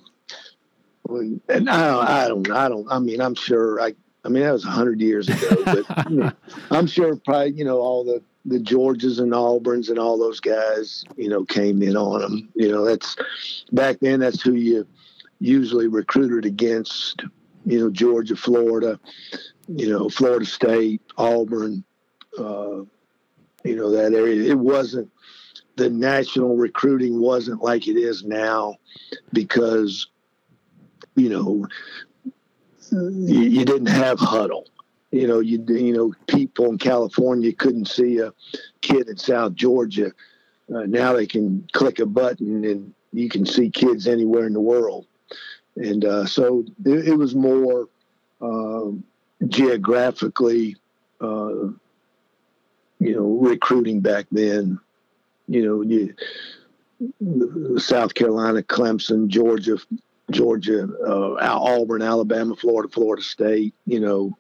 and 1.50 1.70
I 1.70 1.88
don't, 1.88 2.08
I 2.08 2.28
don't, 2.28 2.52
I 2.52 2.70
don't. 2.70 2.88
I 2.92 3.00
mean, 3.00 3.20
I'm 3.20 3.36
sure. 3.36 3.82
I, 3.82 3.96
I 4.24 4.30
mean, 4.30 4.44
that 4.44 4.52
was 4.52 4.64
hundred 4.64 5.02
years 5.02 5.28
ago, 5.28 5.64
but 5.66 6.36
I'm 6.72 6.88
sure 6.88 7.16
probably 7.16 7.54
you 7.54 7.66
know 7.66 7.80
all 7.80 8.04
the 8.04 8.22
the 8.46 8.60
Georges 8.60 9.20
and 9.20 9.32
Auburns 9.32 9.90
and 9.90 10.00
all 10.00 10.18
those 10.18 10.40
guys, 10.40 11.04
you 11.18 11.30
know, 11.30 11.46
came 11.46 11.82
in 11.82 11.96
on 11.96 12.22
them. 12.22 12.50
You 12.56 12.72
know, 12.72 12.86
that's 12.86 13.16
back 13.72 14.00
then. 14.00 14.20
That's 14.20 14.42
who 14.42 14.54
you 14.54 14.88
usually 15.40 15.88
recruited 15.88 16.46
against. 16.46 17.24
You 17.70 17.80
know, 17.80 17.90
Georgia, 17.92 18.36
Florida, 18.36 19.00
you 19.68 19.90
know, 19.90 20.10
Florida 20.10 20.46
State, 20.46 21.02
Auburn. 21.18 21.84
Uh, 22.38 22.84
you 23.64 23.76
know 23.76 23.92
that 23.92 24.14
area. 24.14 24.50
It 24.50 24.58
wasn't 24.58 25.12
the 25.76 25.90
national 25.90 26.56
recruiting 26.56 27.20
wasn't 27.20 27.62
like 27.62 27.88
it 27.88 27.98
is 27.98 28.24
now 28.24 28.76
because 29.34 30.08
you 31.16 31.30
know, 31.30 31.68
you, 32.92 33.42
you 33.42 33.66
didn't 33.66 33.90
have 33.90 34.20
Hudl. 34.20 34.66
You 35.12 35.28
know, 35.28 35.40
you 35.40 35.64
you 35.68 35.94
know, 35.94 36.14
people 36.28 36.66
in 36.66 36.78
California 36.78 37.52
couldn't 37.52 37.86
see 37.86 38.20
a 38.20 38.34
kid 38.82 39.10
in 39.10 39.18
South 39.18 39.56
Georgia. 39.56 40.12
Uh, 40.74 40.86
now 40.86 41.14
they 41.14 41.26
can 41.26 41.68
click 41.74 42.00
a 42.00 42.06
button 42.06 42.64
and 42.64 42.94
you 43.12 43.28
can 43.28 43.46
see 43.46 43.70
kids 43.70 44.08
anywhere 44.08 44.46
in 44.46 44.54
the 44.54 44.62
world. 44.62 45.08
And 45.76 46.04
uh, 46.06 46.26
so 46.26 46.66
it, 46.86 47.10
it, 47.10 47.16
was 47.16 47.36
more 47.36 47.88
uh, 48.42 48.92
geographically, 49.48 50.76
uh, 51.22 51.70
you 53.00 53.16
know, 53.16 53.38
recruiting 53.40 54.02
back 54.02 54.26
then. 54.32 54.80
You 55.48 55.66
know, 55.66 55.82
you, 55.82 57.80
South 57.80 58.14
Carolina, 58.14 58.62
Clemson, 58.62 59.28
Georgia, 59.28 59.78
Georgia, 60.32 60.88
uh, 61.08 61.36
Auburn, 61.40 62.02
Alabama, 62.02 62.56
Florida, 62.56 62.90
Florida 62.92 63.24
State. 63.24 63.74
You 63.86 64.00
know, 64.00 64.38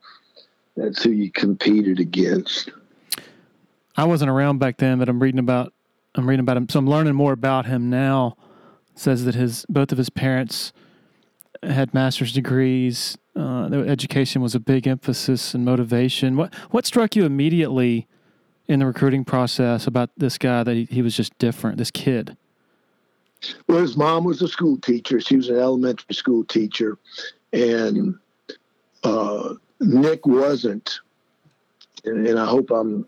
that's 0.75 1.03
who 1.03 1.11
you 1.11 1.31
competed 1.31 1.99
against. 1.99 2.71
I 3.95 4.05
wasn't 4.05 4.29
around 4.29 4.59
back 4.59 4.77
then, 4.77 4.99
but 4.99 5.09
I'm 5.09 5.21
reading 5.21 5.39
about 5.39 5.73
I'm 6.15 6.27
reading 6.27 6.41
about 6.41 6.57
him, 6.57 6.67
so 6.69 6.79
I'm 6.79 6.89
learning 6.89 7.15
more 7.15 7.33
about 7.33 7.65
him 7.65 7.89
now. 7.89 8.35
Says 8.95 9.25
that 9.25 9.35
his 9.35 9.65
both 9.69 9.91
of 9.91 9.97
his 9.97 10.09
parents 10.09 10.73
had 11.63 11.93
master's 11.93 12.31
degrees. 12.31 13.17
Uh, 13.35 13.69
education 13.71 14.41
was 14.41 14.55
a 14.55 14.59
big 14.59 14.87
emphasis 14.87 15.53
and 15.53 15.63
motivation. 15.63 16.35
What 16.35 16.53
what 16.71 16.85
struck 16.85 17.15
you 17.15 17.25
immediately 17.25 18.07
in 18.67 18.79
the 18.79 18.85
recruiting 18.85 19.25
process 19.25 19.87
about 19.87 20.09
this 20.17 20.37
guy 20.37 20.63
that 20.63 20.75
he, 20.75 20.85
he 20.85 21.01
was 21.01 21.15
just 21.15 21.37
different? 21.37 21.77
This 21.77 21.91
kid. 21.91 22.37
Well, 23.67 23.79
his 23.79 23.95
mom 23.95 24.25
was 24.25 24.41
a 24.41 24.47
school 24.47 24.77
teacher. 24.77 25.21
She 25.21 25.37
was 25.37 25.49
an 25.49 25.57
elementary 25.57 26.13
school 26.13 26.43
teacher, 26.43 26.97
and 27.53 28.15
uh, 29.03 29.53
Nick 29.79 30.25
wasn't. 30.25 30.99
And, 32.05 32.27
and 32.27 32.39
I 32.39 32.45
hope 32.45 32.71
I'm 32.71 33.05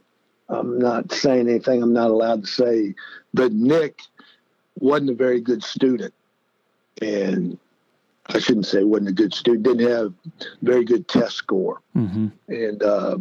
I'm 0.50 0.80
not 0.80 1.12
saying 1.12 1.50
anything 1.50 1.82
I'm 1.82 1.94
not 1.94 2.12
allowed 2.12 2.44
to 2.44 2.50
say, 2.50 2.96
but 3.34 3.52
Nick 3.52 4.00
wasn't 4.80 5.12
a 5.12 5.16
very 5.16 5.42
good 5.42 5.64
student, 5.64 6.14
and 7.02 7.58
I 8.28 8.40
shouldn't 8.40 8.66
say 8.66 8.84
wasn't 8.84 9.10
a 9.10 9.14
good 9.14 9.34
student. 9.34 9.64
Didn't 9.64 9.90
have 9.90 10.14
very 10.62 10.86
good 10.86 11.08
test 11.08 11.36
score, 11.36 11.82
mm-hmm. 11.96 12.28
and 12.48 12.84
uh, 12.84 13.18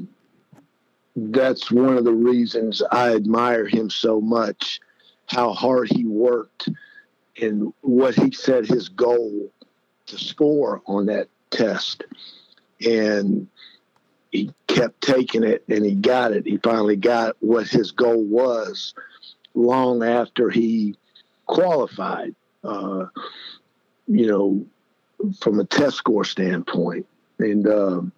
that's 1.17 1.71
one 1.71 1.97
of 1.97 2.05
the 2.05 2.13
reasons 2.13 2.83
I 2.91 3.15
admire 3.15 3.67
him 3.67 3.91
so 3.91 4.21
much. 4.21 4.81
How 5.27 5.53
hard 5.53 5.89
he 5.93 6.05
worked 6.05 6.69
and 7.41 7.73
what 7.83 8.15
he 8.15 8.31
set 8.33 8.67
his 8.67 8.89
goal 8.89 9.51
to 10.07 10.19
score 10.19 10.83
on 10.87 11.07
that 11.07 11.29
test. 11.51 12.05
And 12.85 13.49
he 14.31 14.53
kept 14.67 15.01
taking 15.01 15.45
it 15.45 15.65
and 15.69 15.85
he 15.85 15.95
got 15.95 16.33
it. 16.33 16.47
He 16.47 16.57
finally 16.59 16.97
got 16.97 17.37
what 17.41 17.69
his 17.69 17.93
goal 17.93 18.23
was 18.25 18.95
long 19.55 20.03
after 20.03 20.51
he 20.51 20.97
qualified, 21.47 22.35
uh, 22.63 23.07
you 24.07 24.27
know, 24.27 24.65
from 25.39 25.61
a 25.61 25.65
test 25.65 25.97
score 25.97 26.25
standpoint. 26.25 27.07
And, 27.39 27.67
um, 27.67 28.13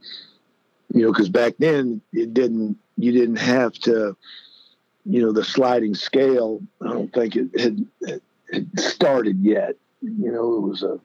you 0.93 1.03
know, 1.03 1.13
because 1.13 1.29
back 1.29 1.55
then 1.59 2.01
it 2.13 2.35
didn't, 2.35 2.77
you 2.97 3.13
didn't 3.13 3.37
have 3.37 3.73
to, 3.75 4.17
you 5.05 5.23
know, 5.23 5.33
the 5.33 5.45
sliding 5.45 5.95
scale, 5.95 6.61
I 6.81 6.93
don't 6.93 7.13
think 7.13 7.37
it 7.37 7.49
had, 7.59 8.21
started 8.77 9.41
yet. 9.41 9.77
You 10.03 10.31
know, 10.33 10.57
it 10.57 10.61
was 10.61 10.83
a 10.83 11.01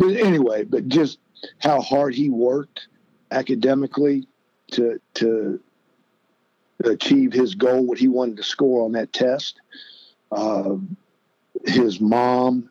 anyway, 0.00 0.64
but 0.64 0.88
just 0.88 1.18
how 1.58 1.80
hard 1.80 2.14
he 2.14 2.30
worked 2.30 2.88
academically 3.30 4.26
to 4.72 5.00
to 5.14 5.60
achieve 6.84 7.32
his 7.32 7.54
goal, 7.54 7.84
what 7.86 7.98
he 7.98 8.08
wanted 8.08 8.36
to 8.36 8.42
score 8.42 8.84
on 8.84 8.92
that 8.92 9.12
test. 9.12 9.60
Uh, 10.30 10.76
his 11.66 12.00
mom, 12.00 12.70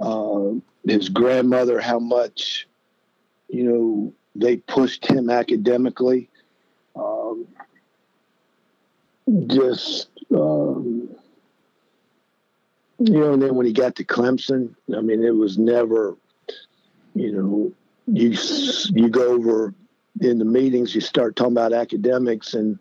uh, 0.00 0.50
his 0.86 1.08
grandmother, 1.08 1.80
how 1.80 1.98
much 1.98 2.66
you 3.48 3.64
know 3.64 4.12
they 4.34 4.56
pushed 4.56 5.06
him 5.06 5.30
academically. 5.30 6.28
Um, 6.94 7.46
just 9.48 10.08
um, 10.34 11.08
you 12.98 13.20
know, 13.20 13.32
and 13.34 13.42
then 13.42 13.54
when 13.54 13.66
he 13.66 13.72
got 13.72 13.96
to 13.96 14.04
Clemson, 14.04 14.74
I 14.96 15.00
mean, 15.00 15.22
it 15.22 15.34
was 15.34 15.58
never, 15.58 16.16
you 17.14 17.32
know, 17.32 17.72
you 18.06 18.36
you 18.94 19.08
go 19.08 19.28
over 19.28 19.74
in 20.20 20.38
the 20.38 20.44
meetings, 20.44 20.94
you 20.94 21.00
start 21.00 21.36
talking 21.36 21.52
about 21.52 21.72
academics, 21.72 22.54
and 22.54 22.78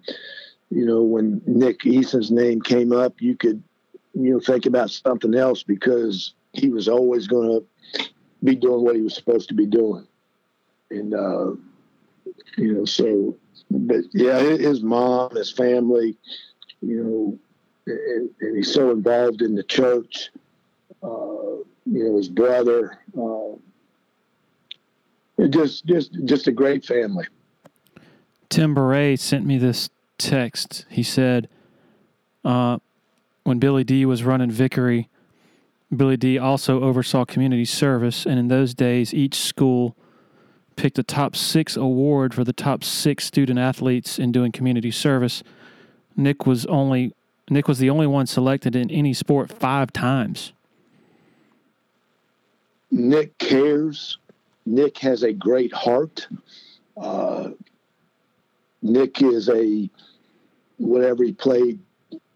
you 0.70 0.86
know, 0.86 1.02
when 1.02 1.42
Nick 1.46 1.86
Eason's 1.86 2.32
name 2.32 2.62
came 2.62 2.94
up, 2.94 3.22
you 3.22 3.36
could, 3.36 3.62
you 4.14 4.34
know, 4.34 4.40
think 4.40 4.66
about 4.66 4.90
something 4.90 5.36
else 5.36 5.64
because 5.64 6.34
he 6.56 6.70
was 6.70 6.88
always 6.88 7.28
going 7.28 7.50
to 7.50 8.06
be 8.44 8.56
doing 8.56 8.84
what 8.84 8.96
he 8.96 9.02
was 9.02 9.16
supposed 9.16 9.50
to 9.50 9.56
be 9.56 9.66
doing, 9.66 10.08
and 10.90 11.14
uh, 11.14 11.52
you 12.58 12.74
know, 12.74 12.86
so, 12.86 13.36
but 13.70 14.04
yeah, 14.14 14.40
his 14.40 14.82
mom, 14.82 15.36
his 15.36 15.52
family, 15.52 16.18
you 16.82 17.04
know, 17.04 17.40
and, 17.88 18.30
and 18.42 18.58
he's 18.58 18.74
so 18.74 18.92
involved 18.92 19.42
in 19.42 19.56
the 19.56 19.64
church. 19.64 20.30
Uh, 21.04 21.36
you 21.86 22.04
know, 22.04 22.18
his 22.18 22.30
brother. 22.30 23.00
Uh, 23.18 23.56
just, 25.50 25.86
just, 25.86 26.18
just 26.26 26.48
a 26.48 26.52
great 26.52 26.86
family. 26.86 27.26
Tim 28.50 28.74
Bourret 28.74 29.20
sent 29.20 29.46
me 29.46 29.58
this 29.58 29.90
text. 30.18 30.86
He 30.90 31.04
said, 31.04 31.48
uh, 32.44 32.80
when 33.44 33.60
Billy 33.60 33.84
D 33.84 34.06
was 34.06 34.24
running 34.24 34.50
Vickery, 34.50 35.10
Billy 35.96 36.18
D 36.18 36.38
also 36.38 36.82
oversaw 36.82 37.26
community 37.26 37.66
service, 37.66 38.26
and 38.26 38.40
in 38.40 38.48
those 38.48 38.74
days, 38.74 39.14
each 39.14 39.36
school 39.36 39.96
picked 40.76 41.00
a 41.00 41.04
top 41.04 41.36
six 41.36 41.78
award 41.78 42.34
for 42.34 42.44
the 42.44 42.54
top 42.54 42.84
six 42.84 43.26
student 43.26 43.60
athletes 43.60 44.20
in 44.20 44.32
doing 44.32 44.52
community 44.52 44.92
service. 44.92 45.44
Nick 46.16 46.46
was 46.46 46.66
only 46.66 47.14
Nick 47.50 47.68
was 47.68 47.80
the 47.80 47.90
only 47.90 48.08
one 48.08 48.26
selected 48.26 48.76
in 48.76 48.90
any 48.90 49.14
sport 49.14 49.52
five 49.52 49.94
times. 49.94 50.54
Nick 52.92 53.38
cares. 53.38 54.18
Nick 54.66 54.98
has 55.00 55.22
a 55.24 55.32
great 55.32 55.72
heart. 55.72 56.28
Uh, 56.98 57.50
Nick 58.82 59.22
is 59.22 59.50
a 59.50 59.90
whatever 60.78 61.24
he 61.24 61.32
played 61.32 61.80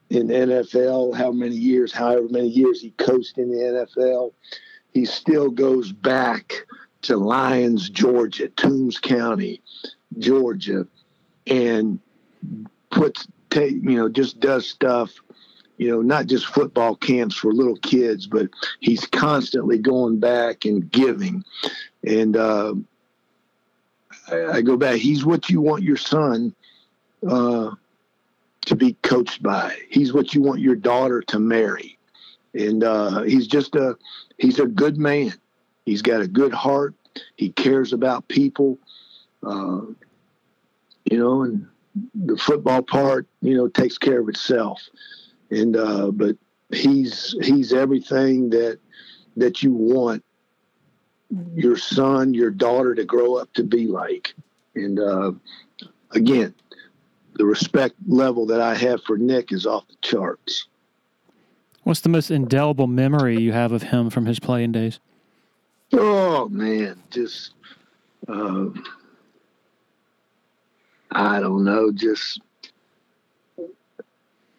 in 0.09 0.27
NFL, 0.27 1.15
how 1.15 1.31
many 1.31 1.55
years, 1.55 1.91
however 1.91 2.27
many 2.29 2.47
years 2.47 2.81
he 2.81 2.91
coached 2.91 3.37
in 3.37 3.49
the 3.49 3.87
NFL, 3.97 4.33
he 4.93 5.05
still 5.05 5.49
goes 5.49 5.91
back 5.91 6.65
to 7.03 7.15
Lyons, 7.15 7.89
Georgia, 7.89 8.49
Toombs 8.49 8.97
County, 8.97 9.61
Georgia, 10.17 10.87
and 11.47 11.99
puts 12.89 13.27
take 13.49 13.73
you 13.73 13.95
know 13.95 14.09
just 14.09 14.39
does 14.39 14.67
stuff 14.67 15.11
you 15.77 15.89
know 15.89 16.01
not 16.01 16.27
just 16.27 16.45
football 16.45 16.95
camps 16.95 17.35
for 17.35 17.51
little 17.51 17.77
kids 17.77 18.27
but 18.27 18.47
he's 18.79 19.05
constantly 19.07 19.77
going 19.77 20.19
back 20.19 20.65
and 20.65 20.91
giving. 20.91 21.43
And 22.03 22.35
uh, 22.35 22.75
I, 24.31 24.45
I, 24.45 24.61
go 24.61 24.77
back 24.77 24.97
he's 24.97 25.25
what 25.25 25.49
you 25.49 25.61
want 25.61 25.83
your 25.83 25.97
son 25.97 26.53
uh, 27.27 27.71
to 28.69 28.75
be 28.75 28.93
coached 29.03 29.43
by. 29.43 29.75
He's 29.89 30.13
what 30.13 30.33
you 30.33 30.41
want 30.41 30.61
your 30.61 30.75
daughter 30.75 31.21
to 31.27 31.39
marry. 31.39 31.97
And 32.53 32.83
uh, 32.83 33.23
he's 33.23 33.47
just 33.47 33.75
a 33.75 33.97
he's 34.37 34.59
a 34.59 34.65
good 34.65 34.97
man. 34.97 35.33
He's 35.85 36.01
got 36.01 36.21
a 36.21 36.27
good 36.27 36.53
heart. 36.53 36.95
He 37.35 37.51
cares 37.51 37.93
about 37.93 38.27
people. 38.27 38.79
Uh, 39.43 39.81
you 41.05 41.17
know 41.17 41.43
and 41.43 41.67
the 42.13 42.37
football 42.37 42.81
part, 42.81 43.27
you 43.41 43.55
know, 43.55 43.67
takes 43.67 43.97
care 43.97 44.19
of 44.21 44.29
itself. 44.29 44.81
And 45.49 45.75
uh, 45.75 46.11
but 46.11 46.37
he's 46.71 47.35
he's 47.41 47.73
everything 47.73 48.49
that 48.51 48.79
that 49.37 49.63
you 49.63 49.73
want 49.73 50.23
your 51.55 51.77
son, 51.77 52.33
your 52.33 52.51
daughter 52.51 52.95
to 52.95 53.05
grow 53.05 53.35
up 53.35 53.51
to 53.53 53.63
be 53.63 53.87
like. 53.87 54.33
And 54.75 54.99
uh, 54.99 55.31
again, 56.11 56.53
the 57.39 57.45
respect 57.45 57.95
level 58.05 58.45
that 58.47 58.59
I 58.59 58.75
have 58.75 59.01
for 59.05 59.17
Nick 59.17 59.53
is 59.53 59.65
off 59.65 59.87
the 59.87 59.95
charts. 60.01 60.67
What's 61.83 62.01
the 62.01 62.09
most 62.09 62.29
indelible 62.29 62.85
memory 62.85 63.39
you 63.39 63.53
have 63.53 63.71
of 63.71 63.81
him 63.81 64.09
from 64.09 64.25
his 64.25 64.41
playing 64.41 64.73
days? 64.73 64.99
Oh 65.93 66.49
man, 66.49 67.01
just 67.09 67.53
uh, 68.27 68.65
I 71.11 71.39
don't 71.39 71.63
know, 71.63 71.93
just 71.93 72.41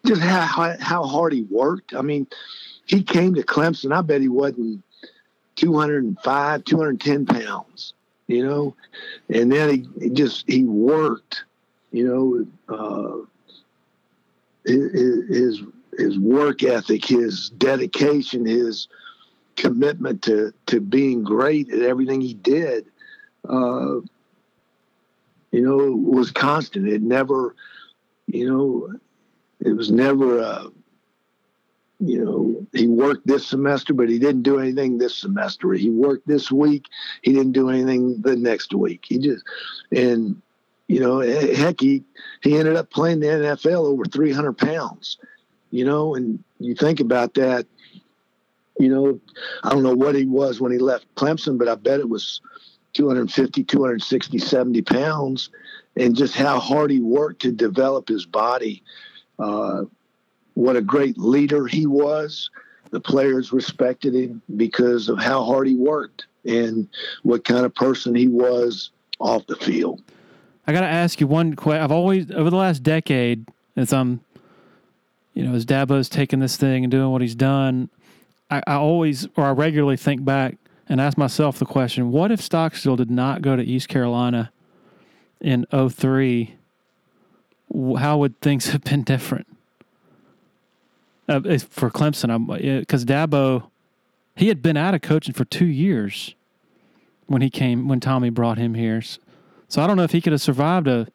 just 0.03 0.21
how 0.23 0.75
how 0.79 1.03
hard 1.03 1.33
he 1.33 1.43
worked. 1.43 1.93
I 1.93 2.01
mean, 2.01 2.25
he 2.87 3.03
came 3.03 3.35
to 3.35 3.43
Clemson. 3.43 3.95
I 3.95 4.01
bet 4.01 4.21
he 4.21 4.27
wasn't 4.27 4.83
205, 5.57 6.63
210 6.63 7.25
pounds, 7.27 7.93
you 8.25 8.43
know, 8.43 8.75
and 9.29 9.51
then 9.51 9.69
he, 9.69 9.89
he 10.01 10.09
just 10.09 10.49
he 10.49 10.63
worked, 10.63 11.45
you 11.91 12.07
know, 12.07 12.75
uh, 12.75 13.17
his 14.65 15.61
his 15.97 16.17
work 16.17 16.63
ethic, 16.63 17.05
his 17.05 17.49
dedication, 17.51 18.45
his 18.45 18.87
commitment 19.55 20.23
to 20.23 20.53
to 20.67 20.79
being 20.79 21.23
great 21.23 21.71
at 21.71 21.81
everything 21.81 22.21
he 22.21 22.33
did. 22.33 22.85
Uh, 23.47 23.99
you 25.51 25.61
know, 25.61 25.91
was 25.91 26.31
constant. 26.31 26.87
It 26.87 27.01
never, 27.01 27.55
you 28.27 28.49
know, 28.49 28.93
it 29.59 29.73
was 29.73 29.91
never 29.91 30.39
a, 30.39 30.43
uh, 30.43 30.69
you 31.99 32.23
know, 32.23 32.67
he 32.73 32.87
worked 32.87 33.27
this 33.27 33.45
semester, 33.45 33.93
but 33.93 34.09
he 34.09 34.17
didn't 34.17 34.41
do 34.41 34.59
anything 34.59 34.97
this 34.97 35.15
semester. 35.15 35.71
He 35.73 35.89
worked 35.89 36.27
this 36.27 36.51
week, 36.51 36.85
he 37.21 37.31
didn't 37.31 37.51
do 37.51 37.69
anything 37.69 38.21
the 38.21 38.35
next 38.35 38.73
week. 38.73 39.05
He 39.07 39.19
just, 39.19 39.43
and, 39.91 40.41
you 40.91 40.99
know, 40.99 41.21
heck, 41.21 41.79
he, 41.79 42.03
he 42.43 42.57
ended 42.57 42.75
up 42.75 42.89
playing 42.89 43.21
the 43.21 43.27
NFL 43.27 43.85
over 43.85 44.03
300 44.03 44.57
pounds, 44.57 45.17
you 45.69 45.85
know, 45.85 46.15
and 46.15 46.43
you 46.59 46.75
think 46.75 46.99
about 46.99 47.33
that, 47.35 47.65
you 48.77 48.89
know, 48.89 49.17
I 49.63 49.69
don't 49.69 49.83
know 49.83 49.95
what 49.95 50.15
he 50.15 50.25
was 50.25 50.59
when 50.59 50.73
he 50.73 50.79
left 50.79 51.05
Clemson, 51.15 51.57
but 51.57 51.69
I 51.69 51.75
bet 51.75 52.01
it 52.01 52.09
was 52.09 52.41
250, 52.91 53.63
260, 53.63 54.37
70 54.37 54.81
pounds, 54.81 55.49
and 55.95 56.13
just 56.13 56.35
how 56.35 56.59
hard 56.59 56.91
he 56.91 56.99
worked 56.99 57.43
to 57.43 57.53
develop 57.53 58.09
his 58.09 58.25
body. 58.25 58.83
Uh, 59.39 59.83
what 60.55 60.75
a 60.75 60.81
great 60.81 61.17
leader 61.17 61.67
he 61.67 61.85
was. 61.85 62.49
The 62.89 62.99
players 62.99 63.53
respected 63.53 64.13
him 64.13 64.41
because 64.57 65.07
of 65.07 65.19
how 65.19 65.45
hard 65.45 65.67
he 65.67 65.75
worked 65.75 66.25
and 66.43 66.89
what 67.23 67.45
kind 67.45 67.65
of 67.65 67.73
person 67.73 68.13
he 68.13 68.27
was 68.27 68.91
off 69.21 69.47
the 69.47 69.55
field. 69.55 70.03
I 70.67 70.73
got 70.73 70.81
to 70.81 70.87
ask 70.87 71.19
you 71.19 71.27
one 71.27 71.55
question. 71.55 71.83
I've 71.83 71.91
always, 71.91 72.31
over 72.31 72.49
the 72.49 72.55
last 72.55 72.83
decade, 72.83 73.47
as 73.75 73.91
I'm, 73.91 74.21
you 75.33 75.43
know, 75.43 75.55
as 75.55 75.65
Dabo's 75.65 76.09
taking 76.09 76.39
this 76.39 76.57
thing 76.57 76.83
and 76.83 76.91
doing 76.91 77.09
what 77.09 77.21
he's 77.21 77.35
done, 77.35 77.89
I, 78.49 78.61
I 78.67 78.73
always, 78.75 79.27
or 79.35 79.45
I 79.45 79.51
regularly 79.51 79.97
think 79.97 80.23
back 80.23 80.57
and 80.87 80.99
ask 80.99 81.17
myself 81.17 81.57
the 81.57 81.65
question 81.65 82.11
what 82.11 82.31
if 82.31 82.41
Stockstill 82.41 82.97
did 82.97 83.09
not 83.09 83.41
go 83.41 83.55
to 83.55 83.63
East 83.63 83.87
Carolina 83.87 84.51
in 85.39 85.65
03? 85.71 86.55
How 87.97 88.17
would 88.17 88.39
things 88.41 88.67
have 88.71 88.83
been 88.83 89.03
different? 89.03 89.47
Uh, 91.27 91.39
for 91.59 91.89
Clemson, 91.89 92.79
because 92.79 93.05
Dabo, 93.05 93.69
he 94.35 94.49
had 94.49 94.61
been 94.61 94.75
out 94.75 94.93
of 94.93 95.01
coaching 95.01 95.33
for 95.33 95.45
two 95.45 95.65
years 95.65 96.35
when 97.27 97.41
he 97.41 97.49
came, 97.49 97.87
when 97.87 98.01
Tommy 98.01 98.29
brought 98.29 98.57
him 98.57 98.73
here. 98.73 99.01
So 99.71 99.81
I 99.81 99.87
don't 99.87 99.95
know 99.95 100.03
if 100.03 100.11
he 100.11 100.19
could 100.19 100.33
have 100.33 100.41
survived 100.41 100.89
a 100.89 101.07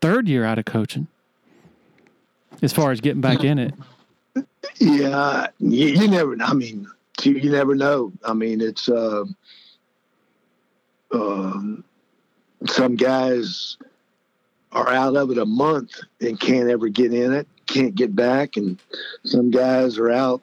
third 0.00 0.28
year 0.28 0.44
out 0.44 0.60
of 0.60 0.64
coaching 0.64 1.08
as 2.62 2.72
far 2.72 2.92
as 2.92 3.00
getting 3.00 3.20
back 3.20 3.42
in 3.42 3.58
it. 3.58 3.74
Yeah, 4.78 5.48
you, 5.58 5.88
you 5.88 6.06
never, 6.06 6.36
I 6.40 6.54
mean, 6.54 6.86
you, 7.22 7.32
you 7.32 7.50
never 7.50 7.74
know. 7.74 8.12
I 8.24 8.32
mean, 8.32 8.60
it's 8.60 8.88
uh, 8.88 9.24
um, 11.12 11.82
some 12.68 12.94
guys 12.94 13.76
are 14.70 14.88
out 14.88 15.16
of 15.16 15.32
it 15.32 15.38
a 15.38 15.44
month 15.44 15.98
and 16.20 16.38
can't 16.38 16.70
ever 16.70 16.86
get 16.86 17.12
in 17.12 17.32
it, 17.32 17.48
can't 17.66 17.96
get 17.96 18.14
back, 18.14 18.56
and 18.56 18.78
some 19.24 19.50
guys 19.50 19.98
are 19.98 20.12
out, 20.12 20.42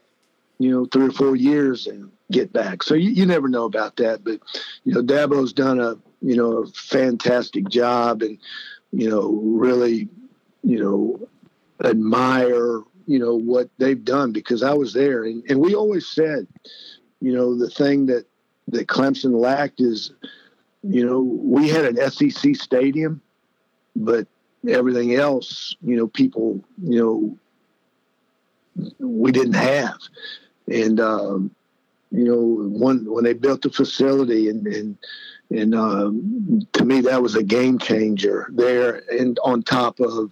you 0.60 0.69
know, 0.69 0.86
three 0.88 1.08
or 1.08 1.12
four 1.13 1.38
years 1.38 1.88
and 1.88 2.12
get 2.30 2.52
back. 2.52 2.84
So 2.84 2.93
you, 2.93 3.12
you 3.12 3.26
never 3.26 3.47
know 3.47 3.63
about 3.63 3.95
that. 3.97 4.26
But 4.26 4.41
you 4.84 4.93
know, 4.93 5.02
Dabo's 5.02 5.54
done 5.54 5.80
a 5.80 5.97
you 6.23 6.36
know 6.36 6.63
a 6.63 6.67
fantastic 6.67 7.67
job, 7.69 8.21
and 8.21 8.38
you 8.91 9.09
know 9.09 9.29
really, 9.43 10.07
you 10.63 10.79
know, 10.83 11.27
admire 11.83 12.81
you 13.05 13.19
know 13.19 13.36
what 13.36 13.69
they've 13.77 14.03
done 14.03 14.31
because 14.31 14.63
I 14.63 14.73
was 14.73 14.93
there, 14.93 15.23
and, 15.23 15.43
and 15.49 15.59
we 15.59 15.75
always 15.75 16.07
said, 16.07 16.47
you 17.21 17.33
know, 17.33 17.55
the 17.55 17.69
thing 17.69 18.07
that 18.07 18.25
that 18.69 18.88
Clemson 18.88 19.33
lacked 19.39 19.81
is, 19.81 20.13
you 20.83 21.05
know, 21.05 21.19
we 21.19 21.69
had 21.69 21.86
an 21.86 22.12
SEC 22.12 22.55
stadium, 22.55 23.21
but 23.95 24.27
everything 24.67 25.15
else, 25.15 25.75
you 25.81 25.95
know, 25.95 26.07
people, 26.07 26.63
you 26.81 27.38
know, 28.77 28.89
we 28.99 29.31
didn't 29.31 29.53
have. 29.53 29.97
And, 30.67 30.99
um, 30.99 31.51
you 32.12 32.23
know, 32.23 32.39
one, 32.39 33.05
when 33.12 33.23
they 33.23 33.33
built 33.33 33.62
the 33.63 33.69
facility 33.69 34.49
and, 34.49 34.65
and, 34.67 34.97
and 35.49 35.75
um, 35.75 36.67
to 36.73 36.86
me, 36.86 37.01
that 37.01 37.21
was 37.21 37.36
a 37.36 37.43
game 37.43 37.77
changer 37.77 38.49
there. 38.51 39.03
And 39.10 39.38
on 39.43 39.62
top 39.62 39.99
of, 39.99 40.32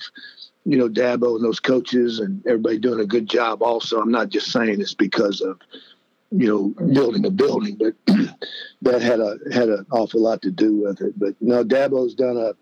you 0.65 0.77
know, 0.77 0.89
Dabo 0.89 1.35
and 1.35 1.43
those 1.43 1.59
coaches 1.59 2.19
and 2.19 2.45
everybody 2.47 2.79
doing 2.79 2.99
a 2.99 3.05
good 3.05 3.29
job. 3.29 3.61
Also, 3.61 3.99
I'm 3.99 4.11
not 4.11 4.29
just 4.29 4.51
saying 4.51 4.81
it's 4.81 4.93
because 4.93 5.41
of, 5.41 5.59
you 6.31 6.47
know, 6.47 6.87
building 6.93 7.25
a 7.25 7.29
building, 7.29 7.77
but 7.77 7.93
that 8.81 9.01
had 9.01 9.19
a 9.19 9.37
had 9.51 9.69
an 9.69 9.85
awful 9.91 10.21
lot 10.21 10.41
to 10.43 10.51
do 10.51 10.75
with 10.75 11.01
it. 11.01 11.19
But 11.19 11.35
no, 11.41 11.63
Dabo's 11.63 12.15
done 12.15 12.37
a 12.37 12.53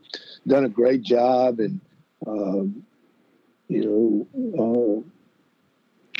done 0.48 0.66
a 0.66 0.70
great 0.70 1.04
job, 1.04 1.60
and 1.60 1.80
um, 2.26 2.84
you 3.68 4.26
know, 4.36 5.06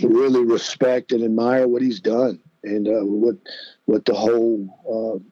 uh, 0.04 0.08
really 0.08 0.46
respect 0.46 1.12
and 1.12 1.24
admire 1.24 1.68
what 1.68 1.82
he's 1.82 2.00
done, 2.00 2.40
and 2.64 2.88
uh, 2.88 3.04
what 3.04 3.36
what 3.86 4.06
the 4.06 4.14
whole. 4.14 4.70
Uh, 4.88 5.24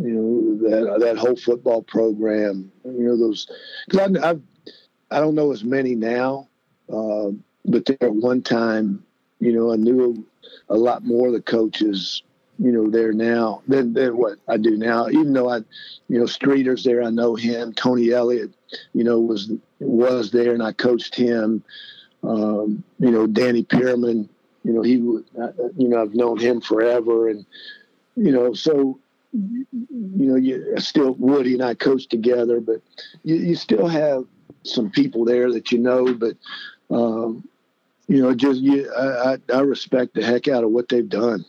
you 0.00 0.14
know 0.14 0.70
that 0.70 1.00
that 1.00 1.18
whole 1.18 1.36
football 1.36 1.82
program. 1.82 2.72
You 2.84 3.04
know 3.04 3.16
those 3.18 3.46
because 3.86 4.16
I've, 4.16 4.24
I've 4.24 4.42
I 5.10 5.20
don't 5.20 5.34
know 5.34 5.52
as 5.52 5.64
many 5.64 5.94
now, 5.94 6.48
uh, 6.92 7.30
but 7.64 7.84
there 7.86 7.96
at 8.00 8.14
one 8.14 8.42
time, 8.42 9.04
you 9.40 9.52
know, 9.52 9.72
I 9.72 9.76
knew 9.76 10.24
a 10.68 10.76
lot 10.76 11.04
more 11.04 11.28
of 11.28 11.32
the 11.32 11.42
coaches, 11.42 12.22
you 12.58 12.70
know, 12.70 12.88
there 12.88 13.12
now 13.12 13.62
than, 13.66 13.92
than 13.92 14.16
what 14.16 14.38
I 14.48 14.56
do 14.56 14.76
now. 14.76 15.08
Even 15.08 15.32
though 15.32 15.50
I, 15.50 15.58
you 16.08 16.18
know, 16.18 16.24
Streeter's 16.24 16.84
there, 16.84 17.02
I 17.02 17.10
know 17.10 17.34
him. 17.34 17.72
Tony 17.72 18.12
Elliott, 18.12 18.52
you 18.94 19.02
know, 19.02 19.18
was 19.18 19.50
was 19.80 20.30
there, 20.30 20.52
and 20.52 20.62
I 20.62 20.72
coached 20.72 21.14
him. 21.14 21.62
Um, 22.22 22.84
you 22.98 23.10
know, 23.10 23.26
Danny 23.26 23.64
Pearman, 23.64 24.28
you 24.62 24.72
know, 24.72 24.82
he, 24.82 24.92
you 24.92 25.24
know, 25.88 26.02
I've 26.02 26.14
known 26.14 26.38
him 26.38 26.60
forever, 26.60 27.28
and 27.28 27.46
you 28.14 28.30
know, 28.30 28.52
so 28.52 28.98
you 29.32 29.66
know, 29.90 30.36
you 30.36 30.74
still 30.78 31.12
Woody 31.12 31.54
and 31.54 31.62
I 31.62 31.74
coach 31.74 32.06
together, 32.08 32.60
but 32.60 32.80
you, 33.22 33.36
you 33.36 33.54
still 33.54 33.86
have 33.86 34.24
some 34.64 34.90
people 34.90 35.24
there 35.24 35.52
that 35.52 35.72
you 35.72 35.78
know, 35.78 36.14
but 36.14 36.36
um, 36.90 37.48
you 38.08 38.22
know, 38.22 38.34
just 38.34 38.60
you, 38.60 38.92
I, 38.92 39.36
I 39.52 39.60
respect 39.60 40.14
the 40.14 40.24
heck 40.24 40.48
out 40.48 40.64
of 40.64 40.70
what 40.70 40.88
they've 40.88 41.08
done. 41.08 41.44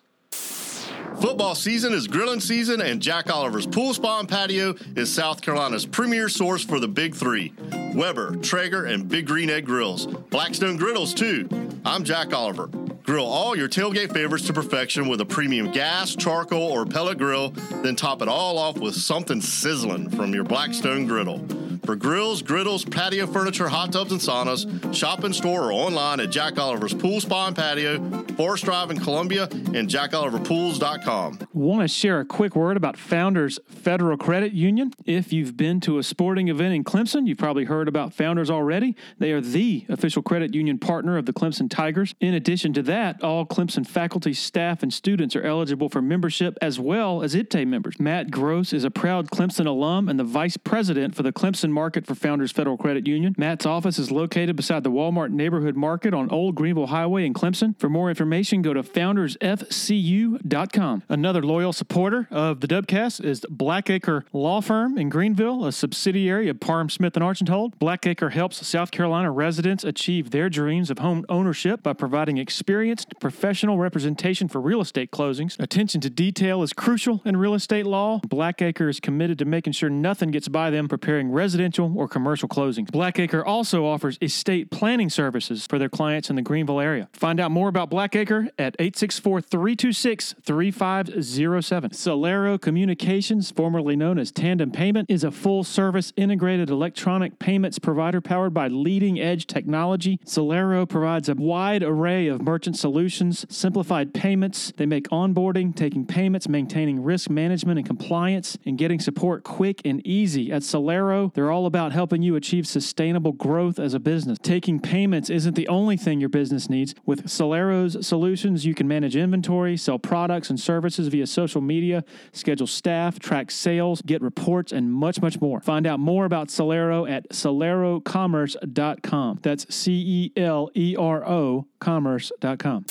Football 1.21 1.53
season 1.53 1.93
is 1.93 2.07
grilling 2.07 2.39
season, 2.39 2.81
and 2.81 2.99
Jack 2.99 3.31
Oliver's 3.31 3.67
Pool 3.67 3.93
Spa 3.93 4.19
and 4.19 4.27
Patio 4.27 4.73
is 4.95 5.13
South 5.13 5.39
Carolina's 5.39 5.85
premier 5.85 6.27
source 6.27 6.63
for 6.63 6.79
the 6.79 6.87
big 6.87 7.13
three 7.13 7.53
Weber, 7.93 8.37
Traeger, 8.37 8.85
and 8.85 9.07
Big 9.07 9.27
Green 9.27 9.51
Egg 9.51 9.67
Grills. 9.67 10.07
Blackstone 10.07 10.77
Griddles, 10.77 11.13
too. 11.13 11.47
I'm 11.85 12.03
Jack 12.03 12.33
Oliver. 12.33 12.67
Grill 13.03 13.25
all 13.25 13.55
your 13.55 13.69
tailgate 13.69 14.11
favorites 14.11 14.47
to 14.47 14.53
perfection 14.53 15.07
with 15.07 15.21
a 15.21 15.25
premium 15.25 15.71
gas, 15.71 16.15
charcoal, 16.15 16.71
or 16.71 16.87
pellet 16.87 17.19
grill, 17.19 17.51
then 17.83 17.95
top 17.95 18.23
it 18.23 18.27
all 18.27 18.57
off 18.57 18.79
with 18.79 18.95
something 18.95 19.41
sizzling 19.41 20.09
from 20.09 20.33
your 20.33 20.43
Blackstone 20.43 21.05
griddle. 21.05 21.39
For 21.85 21.95
grills, 21.95 22.43
griddles, 22.43 22.85
patio 22.85 23.25
furniture, 23.25 23.67
hot 23.67 23.91
tubs, 23.91 24.11
and 24.11 24.21
saunas, 24.21 24.93
shop 24.93 25.23
in 25.23 25.33
store 25.33 25.63
or 25.63 25.73
online 25.73 26.19
at 26.19 26.29
Jack 26.29 26.59
Oliver's 26.59 26.93
Pool 26.93 27.19
Spa 27.19 27.47
and 27.47 27.55
Patio, 27.55 28.23
Forest 28.35 28.65
Drive 28.65 28.91
in 28.91 28.99
Columbia, 28.99 29.45
and 29.51 29.89
jackoliverpools.com. 29.89 31.39
Want 31.53 31.81
to 31.81 31.87
share 31.87 32.19
a 32.19 32.25
quick 32.25 32.55
word 32.55 32.77
about 32.77 32.97
Founders 32.97 33.59
Federal 33.67 34.15
Credit 34.15 34.53
Union? 34.53 34.93
If 35.05 35.33
you've 35.33 35.57
been 35.57 35.79
to 35.81 35.97
a 35.97 36.03
sporting 36.03 36.49
event 36.49 36.75
in 36.75 36.83
Clemson, 36.83 37.27
you've 37.27 37.39
probably 37.39 37.65
heard 37.65 37.87
about 37.87 38.13
Founders 38.13 38.51
already. 38.51 38.95
They 39.17 39.31
are 39.31 39.41
the 39.41 39.85
official 39.89 40.21
credit 40.21 40.53
union 40.53 40.77
partner 40.77 41.17
of 41.17 41.25
the 41.25 41.33
Clemson 41.33 41.69
Tigers. 41.69 42.13
In 42.19 42.35
addition 42.35 42.73
to 42.73 42.83
that, 42.83 43.23
all 43.23 43.45
Clemson 43.45 43.87
faculty, 43.87 44.33
staff, 44.33 44.83
and 44.83 44.93
students 44.93 45.35
are 45.35 45.43
eligible 45.43 45.89
for 45.89 46.01
membership 46.01 46.57
as 46.61 46.79
well 46.79 47.23
as 47.23 47.33
IPTAY 47.33 47.65
members. 47.67 47.99
Matt 47.99 48.29
Gross 48.29 48.71
is 48.71 48.83
a 48.83 48.91
proud 48.91 49.31
Clemson 49.31 49.65
alum 49.65 50.07
and 50.07 50.19
the 50.19 50.23
vice 50.23 50.57
president 50.57 51.15
for 51.15 51.23
the 51.23 51.31
Clemson 51.31 51.70
Market 51.71 52.05
for 52.05 52.15
Founders 52.15 52.51
Federal 52.51 52.77
Credit 52.77 53.07
Union. 53.07 53.35
Matt's 53.37 53.65
office 53.65 53.99
is 53.99 54.11
located 54.11 54.55
beside 54.55 54.83
the 54.83 54.91
Walmart 54.91 55.31
Neighborhood 55.31 55.75
Market 55.75 56.13
on 56.13 56.29
Old 56.29 56.55
Greenville 56.55 56.87
Highway 56.87 57.25
in 57.25 57.33
Clemson. 57.33 57.77
For 57.79 57.89
more 57.89 58.09
information, 58.09 58.61
go 58.61 58.73
to 58.73 58.83
foundersfcu.com. 58.83 61.03
Another 61.09 61.41
loyal 61.41 61.73
supporter 61.73 62.27
of 62.31 62.59
the 62.59 62.67
Dubcast 62.67 63.23
is 63.23 63.41
Blackacre 63.49 64.23
Law 64.33 64.61
Firm 64.61 64.97
in 64.97 65.09
Greenville, 65.09 65.65
a 65.65 65.71
subsidiary 65.71 66.49
of 66.49 66.59
Parham 66.59 66.89
Smith 66.89 67.15
and 67.15 67.23
Archenhold. 67.23 67.77
Blackacre 67.79 68.31
helps 68.31 68.65
South 68.65 68.91
Carolina 68.91 69.31
residents 69.31 69.83
achieve 69.83 70.31
their 70.31 70.49
dreams 70.49 70.89
of 70.89 70.99
home 70.99 71.25
ownership 71.29 71.83
by 71.83 71.93
providing 71.93 72.37
experienced 72.37 73.13
professional 73.19 73.77
representation 73.77 74.47
for 74.47 74.61
real 74.61 74.81
estate 74.81 75.11
closings. 75.11 75.59
Attention 75.59 76.01
to 76.01 76.09
detail 76.09 76.63
is 76.63 76.73
crucial 76.73 77.21
in 77.25 77.37
real 77.37 77.53
estate 77.53 77.85
law. 77.85 78.19
Blackacre 78.27 78.89
is 78.89 78.99
committed 78.99 79.37
to 79.39 79.45
making 79.45 79.73
sure 79.73 79.89
nothing 79.89 80.31
gets 80.31 80.47
by 80.47 80.69
them 80.69 80.87
preparing 80.87 81.31
residential 81.61 81.93
or 81.95 82.07
commercial 82.07 82.49
closings. 82.49 82.89
Blackacre 82.89 83.45
also 83.45 83.85
offers 83.85 84.17
estate 84.19 84.71
planning 84.71 85.09
services 85.11 85.67
for 85.67 85.77
their 85.77 85.89
clients 85.89 86.29
in 86.29 86.35
the 86.35 86.41
Greenville 86.41 86.79
area. 86.79 87.07
Find 87.13 87.39
out 87.39 87.51
more 87.51 87.69
about 87.69 87.91
Blackacre 87.91 88.49
at 88.57 88.75
864 88.79 89.41
326 89.41 90.35
3507. 90.41 91.91
Celero 91.91 92.59
Communications, 92.59 93.51
formerly 93.51 93.95
known 93.95 94.17
as 94.17 94.31
Tandem 94.31 94.71
Payment, 94.71 95.09
is 95.09 95.23
a 95.23 95.29
full 95.29 95.63
service 95.63 96.11
integrated 96.15 96.71
electronic 96.71 97.37
payments 97.37 97.77
provider 97.77 98.21
powered 98.21 98.55
by 98.55 98.67
leading 98.67 99.19
edge 99.19 99.45
technology. 99.45 100.19
Celero 100.25 100.89
provides 100.89 101.29
a 101.29 101.35
wide 101.35 101.83
array 101.83 102.27
of 102.27 102.41
merchant 102.41 102.75
solutions, 102.75 103.45
simplified 103.49 104.15
payments. 104.15 104.73
They 104.77 104.87
make 104.87 105.07
onboarding, 105.09 105.75
taking 105.75 106.07
payments, 106.07 106.49
maintaining 106.49 107.03
risk 107.03 107.29
management 107.29 107.77
and 107.77 107.85
compliance, 107.85 108.57
and 108.65 108.79
getting 108.79 108.99
support 108.99 109.43
quick 109.43 109.81
and 109.85 110.05
easy. 110.07 110.51
At 110.51 110.63
Celero, 110.63 111.31
they're 111.41 111.49
all 111.49 111.65
about 111.65 111.91
helping 111.91 112.21
you 112.21 112.35
achieve 112.35 112.67
sustainable 112.67 113.31
growth 113.31 113.79
as 113.79 113.95
a 113.95 113.99
business. 113.99 114.37
Taking 114.43 114.79
payments 114.79 115.27
isn't 115.27 115.55
the 115.55 115.67
only 115.69 115.97
thing 115.97 116.19
your 116.19 116.29
business 116.29 116.69
needs. 116.69 116.93
With 117.03 117.25
Celero's 117.25 118.05
solutions, 118.05 118.63
you 118.63 118.75
can 118.75 118.87
manage 118.87 119.15
inventory, 119.15 119.75
sell 119.75 119.97
products 119.97 120.51
and 120.51 120.59
services 120.59 121.07
via 121.07 121.25
social 121.25 121.59
media, 121.59 122.03
schedule 122.31 122.67
staff, 122.67 123.17
track 123.17 123.49
sales, 123.49 124.03
get 124.03 124.21
reports, 124.21 124.71
and 124.71 124.93
much, 124.93 125.19
much 125.19 125.41
more. 125.41 125.59
Find 125.61 125.87
out 125.87 125.99
more 125.99 126.25
about 126.25 126.49
Celero 126.49 127.09
at 127.09 127.27
celerocommerce.com. 127.29 129.39
That's 129.41 129.73
C 129.73 129.93
E 129.93 130.31
L 130.39 130.69
E 130.75 130.95
R 130.95 131.27
O 131.27 131.65
commerce.com. 131.79 132.85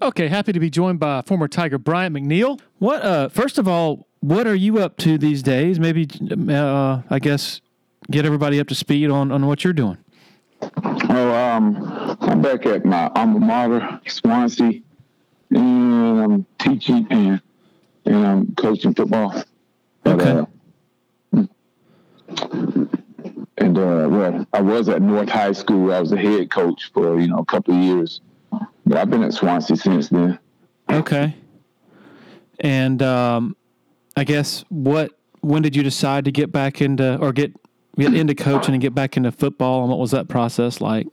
Okay, 0.00 0.28
happy 0.28 0.54
to 0.54 0.60
be 0.60 0.70
joined 0.70 1.00
by 1.00 1.20
former 1.20 1.48
Tiger 1.48 1.76
Bryant 1.76 2.16
McNeal. 2.16 2.58
What 2.78 3.02
uh 3.02 3.28
first 3.28 3.58
of 3.58 3.68
all, 3.68 4.05
what 4.20 4.46
are 4.46 4.54
you 4.54 4.78
up 4.78 4.96
to 4.98 5.18
these 5.18 5.42
days? 5.42 5.78
Maybe 5.80 6.08
uh 6.50 7.02
I 7.10 7.18
guess 7.18 7.60
get 8.10 8.24
everybody 8.24 8.60
up 8.60 8.68
to 8.68 8.74
speed 8.74 9.10
on 9.10 9.30
on 9.32 9.46
what 9.46 9.64
you're 9.64 9.72
doing. 9.72 9.98
Oh, 11.08 11.34
um, 11.34 12.16
I'm 12.20 12.40
back 12.40 12.64
at 12.66 12.84
my 12.84 13.08
alma 13.14 13.38
mater, 13.40 14.00
Swansea, 14.06 14.80
and 15.50 16.20
I'm 16.20 16.46
teaching 16.58 17.06
and 17.10 17.40
and 18.06 18.26
I'm 18.26 18.54
coaching 18.54 18.94
football. 18.94 19.34
But, 20.02 20.20
Okay. 20.20 20.46
uh, 21.36 21.46
and 23.58 23.78
uh, 23.78 24.08
well, 24.10 24.46
I 24.52 24.60
was 24.60 24.88
at 24.88 25.02
North 25.02 25.28
High 25.28 25.52
School. 25.52 25.92
I 25.92 26.00
was 26.00 26.12
a 26.12 26.16
head 26.16 26.50
coach 26.50 26.90
for 26.92 27.18
you 27.20 27.28
know 27.28 27.38
a 27.38 27.44
couple 27.44 27.74
of 27.74 27.80
years, 27.82 28.20
but 28.86 28.96
I've 28.98 29.10
been 29.10 29.22
at 29.22 29.34
Swansea 29.34 29.76
since 29.76 30.08
then. 30.08 30.38
Okay. 30.90 31.34
And 32.60 33.02
um 33.02 33.56
I 34.16 34.24
guess 34.24 34.64
what 34.70 35.12
when 35.42 35.62
did 35.62 35.76
you 35.76 35.82
decide 35.82 36.24
to 36.24 36.32
get 36.32 36.50
back 36.50 36.80
into 36.80 37.18
or 37.18 37.32
get 37.32 37.52
get 37.98 38.14
into 38.14 38.34
coaching 38.34 38.74
and 38.74 38.80
get 38.80 38.94
back 38.94 39.16
into 39.16 39.30
football 39.30 39.82
and 39.82 39.90
what 39.90 39.98
was 39.98 40.10
that 40.12 40.28
process 40.28 40.80
like? 40.80 41.06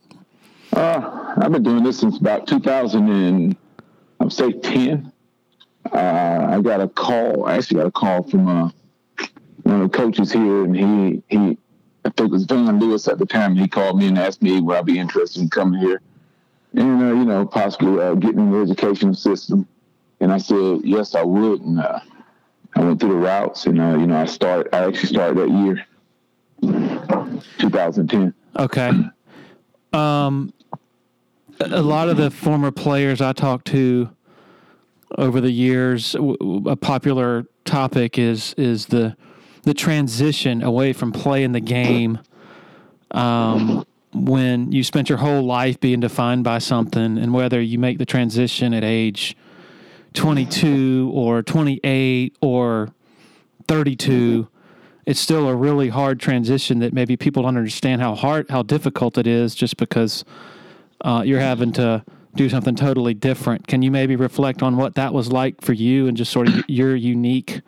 Uh, 0.72 1.34
I've 1.36 1.52
been 1.52 1.62
doing 1.62 1.84
this 1.84 2.00
since 2.00 2.18
about 2.18 2.46
2000 2.46 3.08
and 3.08 3.56
I 4.20 4.24
would 4.24 4.32
say 4.32 4.52
10. 4.52 5.12
Uh, 5.92 6.46
I 6.50 6.60
got 6.62 6.80
a 6.80 6.88
call. 6.88 7.46
I 7.46 7.56
actually 7.56 7.78
got 7.78 7.86
a 7.86 7.92
call 7.92 8.22
from 8.22 8.48
uh, 8.48 8.70
one 9.64 9.82
of 9.82 9.90
the 9.92 9.96
coaches 9.96 10.32
here, 10.32 10.64
and 10.64 10.74
he 10.74 11.22
he 11.28 11.58
I 12.06 12.10
think 12.10 12.28
it 12.28 12.30
was 12.30 12.44
Van 12.44 12.78
Lewis 12.78 13.06
at 13.06 13.18
the 13.18 13.26
time. 13.26 13.54
He 13.54 13.68
called 13.68 13.98
me 13.98 14.08
and 14.08 14.18
asked 14.18 14.40
me 14.40 14.60
would 14.60 14.76
I 14.76 14.82
be 14.82 14.98
interested 14.98 15.42
in 15.42 15.50
coming 15.50 15.78
here, 15.78 16.00
and 16.72 17.02
uh, 17.02 17.06
you 17.14 17.24
know 17.26 17.44
possibly 17.44 18.02
uh, 18.02 18.14
getting 18.14 18.38
in 18.40 18.50
the 18.50 18.58
education 18.60 19.14
system. 19.14 19.68
And 20.20 20.32
I 20.32 20.38
said 20.38 20.80
yes, 20.84 21.14
I 21.14 21.22
would. 21.22 21.60
And 21.60 21.80
uh, 21.80 22.00
I 22.76 22.80
went 22.80 23.00
through 23.00 23.10
the 23.10 23.16
routes, 23.16 23.66
and 23.66 23.80
uh, 23.80 23.96
you 23.96 24.06
know 24.06 24.16
I 24.16 24.26
start. 24.26 24.68
I 24.72 24.84
actually 24.84 25.08
started 25.08 25.38
that 25.38 25.50
year, 25.50 25.86
2010. 27.58 28.34
Okay. 28.58 28.90
Um, 29.92 30.52
a 31.60 31.82
lot 31.82 32.08
of 32.08 32.16
the 32.16 32.30
former 32.30 32.70
players 32.70 33.20
I 33.20 33.32
talked 33.32 33.66
to 33.68 34.10
over 35.16 35.40
the 35.40 35.50
years, 35.50 36.16
a 36.16 36.76
popular 36.76 37.46
topic 37.64 38.18
is 38.18 38.54
is 38.56 38.86
the 38.86 39.16
the 39.62 39.74
transition 39.74 40.62
away 40.62 40.92
from 40.92 41.12
playing 41.12 41.52
the 41.52 41.60
game 41.60 42.18
um, 43.12 43.86
when 44.12 44.70
you 44.72 44.84
spent 44.84 45.08
your 45.08 45.18
whole 45.18 45.42
life 45.42 45.80
being 45.80 46.00
defined 46.00 46.44
by 46.44 46.58
something, 46.58 47.18
and 47.18 47.32
whether 47.32 47.60
you 47.60 47.78
make 47.78 47.98
the 47.98 48.06
transition 48.06 48.74
at 48.74 48.84
age 48.84 49.36
22 50.14 51.10
or 51.12 51.42
28 51.42 52.36
or 52.40 52.88
32, 53.68 54.48
it's 55.06 55.20
still 55.20 55.48
a 55.48 55.54
really 55.54 55.88
hard 55.88 56.18
transition 56.18 56.78
that 56.78 56.92
maybe 56.92 57.16
people 57.16 57.42
don't 57.42 57.56
understand 57.56 58.00
how 58.00 58.14
hard, 58.14 58.48
how 58.48 58.62
difficult 58.62 59.18
it 59.18 59.26
is 59.26 59.54
just 59.54 59.76
because 59.76 60.24
uh, 61.02 61.22
you're 61.24 61.40
having 61.40 61.72
to 61.72 62.02
do 62.34 62.48
something 62.48 62.74
totally 62.74 63.14
different. 63.14 63.66
Can 63.66 63.82
you 63.82 63.90
maybe 63.90 64.16
reflect 64.16 64.62
on 64.62 64.76
what 64.76 64.94
that 64.94 65.12
was 65.12 65.30
like 65.30 65.60
for 65.60 65.72
you 65.72 66.08
and 66.08 66.16
just 66.16 66.32
sort 66.32 66.48
of 66.48 66.68
your 66.68 66.96
unique 66.96 67.60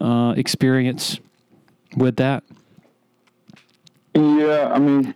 uh, 0.00 0.34
experience 0.36 1.18
with 1.96 2.16
that? 2.16 2.44
Yeah, 4.14 4.70
I 4.72 4.78
mean, 4.78 5.14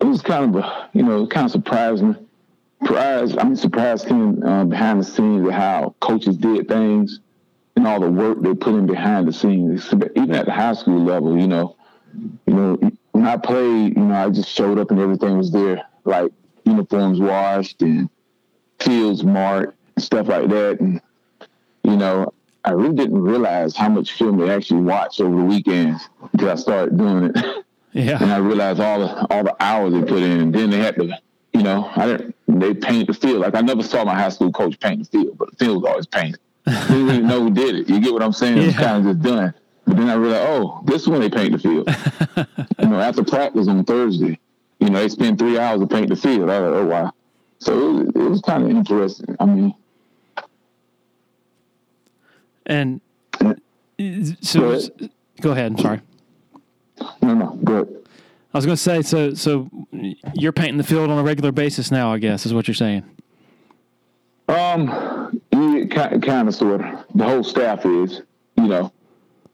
it 0.00 0.04
was 0.04 0.22
kind 0.22 0.54
of 0.54 0.64
you 0.92 1.02
know, 1.02 1.26
kind 1.26 1.46
of 1.46 1.52
surprising. 1.52 2.16
Surprised, 2.82 3.38
I 3.38 3.44
mean, 3.44 3.56
surprised 3.56 4.08
seeing 4.08 4.44
uh, 4.44 4.64
behind 4.64 5.00
the 5.00 5.04
scenes 5.04 5.46
of 5.46 5.52
how 5.52 5.94
coaches 6.00 6.36
did 6.36 6.68
things 6.68 7.20
and 7.76 7.86
all 7.86 8.00
the 8.00 8.10
work 8.10 8.42
they 8.42 8.54
put 8.54 8.74
in 8.74 8.86
behind 8.86 9.28
the 9.28 9.32
scenes, 9.32 9.88
even 9.92 10.34
at 10.34 10.46
the 10.46 10.52
high 10.52 10.74
school 10.74 11.02
level. 11.02 11.38
You 11.38 11.46
know, 11.46 11.76
you 12.46 12.54
know, 12.54 12.78
when 13.12 13.26
I 13.26 13.36
played, 13.36 13.96
you 13.96 14.02
know, 14.02 14.14
I 14.14 14.30
just 14.30 14.48
showed 14.48 14.78
up 14.78 14.90
and 14.90 15.00
everything 15.00 15.38
was 15.38 15.52
there, 15.52 15.82
like 16.04 16.32
uniforms 16.64 17.20
washed 17.20 17.82
and 17.82 18.10
fields 18.80 19.22
marked, 19.22 19.76
stuff 19.98 20.28
like 20.28 20.48
that, 20.48 20.80
and 20.80 21.00
you 21.84 21.96
know, 21.96 22.32
I 22.64 22.72
really 22.72 22.94
didn't 22.94 23.20
realize 23.20 23.76
how 23.76 23.88
much 23.88 24.12
film 24.12 24.38
they 24.38 24.50
actually 24.50 24.82
watch 24.82 25.20
over 25.20 25.36
the 25.36 25.44
weekends 25.44 26.08
until 26.32 26.50
I 26.50 26.54
started 26.54 26.96
doing 26.96 27.32
it. 27.34 27.64
Yeah. 27.92 28.22
And 28.22 28.32
I 28.32 28.38
realized 28.38 28.80
all 28.80 29.00
the 29.00 29.26
all 29.32 29.44
the 29.44 29.56
hours 29.60 29.92
they 29.92 30.00
put 30.00 30.22
in. 30.22 30.40
And 30.40 30.54
then 30.54 30.70
they 30.70 30.78
had 30.78 30.94
to, 30.96 31.18
you 31.62 31.68
know, 31.68 31.88
I 31.94 32.06
didn't 32.06 32.34
they 32.48 32.74
paint 32.74 33.06
the 33.06 33.14
field. 33.14 33.38
Like 33.38 33.54
I 33.54 33.60
never 33.60 33.84
saw 33.84 34.04
my 34.04 34.14
high 34.14 34.30
school 34.30 34.50
coach 34.50 34.80
paint 34.80 34.98
the 34.98 35.04
field, 35.04 35.38
but 35.38 35.52
the 35.52 35.56
field 35.64 35.82
was 35.82 35.90
always 35.90 36.06
painted. 36.06 36.40
We 36.66 36.72
didn't 36.72 37.06
really 37.06 37.20
know 37.20 37.40
who 37.42 37.50
did 37.52 37.76
it. 37.76 37.88
You 37.88 38.00
get 38.00 38.12
what 38.12 38.22
I'm 38.22 38.32
saying? 38.32 38.56
Yeah. 38.56 38.72
kind 38.72 39.06
of 39.06 39.14
just 39.14 39.22
done. 39.22 39.54
But 39.86 39.96
then 39.96 40.08
I 40.10 40.14
realized, 40.14 40.48
oh, 40.48 40.82
this 40.84 41.02
is 41.02 41.08
when 41.08 41.20
they 41.20 41.30
paint 41.30 41.52
the 41.52 41.58
field. 41.58 41.88
you 42.80 42.86
know, 42.88 43.00
after 43.00 43.22
practice 43.22 43.68
on 43.68 43.84
Thursday, 43.84 44.40
you 44.80 44.90
know, 44.90 44.98
they 44.98 45.08
spend 45.08 45.38
three 45.38 45.56
hours 45.56 45.80
to 45.80 45.86
paint 45.86 46.08
the 46.08 46.16
field. 46.16 46.50
I 46.50 46.58
was 46.58 46.72
like, 46.72 46.82
oh 46.82 46.86
wow. 46.86 47.12
So 47.60 47.72
it 47.72 47.92
was, 47.92 48.08
it 48.08 48.30
was 48.30 48.40
kind 48.40 48.64
of 48.64 48.70
interesting. 48.70 49.36
I 49.38 49.44
mean, 49.44 49.74
And 52.66 53.00
so, 54.40 54.60
Go 54.60 54.70
ahead. 54.72 55.10
go 55.40 55.50
ahead. 55.52 55.72
I'm 55.72 55.78
sorry. 55.78 56.00
no, 57.22 57.34
no, 57.34 57.58
good. 57.62 58.01
I 58.54 58.58
was 58.58 58.66
going 58.66 58.76
to 58.76 58.82
say, 58.82 59.02
so, 59.02 59.34
so 59.34 59.70
you're 60.34 60.52
painting 60.52 60.76
the 60.76 60.84
field 60.84 61.10
on 61.10 61.18
a 61.18 61.22
regular 61.22 61.52
basis 61.52 61.90
now, 61.90 62.12
I 62.12 62.18
guess, 62.18 62.44
is 62.44 62.52
what 62.52 62.68
you're 62.68 62.74
saying. 62.74 63.04
Um, 64.48 64.88
kind, 65.88 66.48
of, 66.48 66.54
sort 66.54 66.80
of. 66.80 67.04
The 67.14 67.24
whole 67.24 67.44
staff 67.44 67.86
is, 67.86 68.22
you 68.56 68.68
know, 68.68 68.92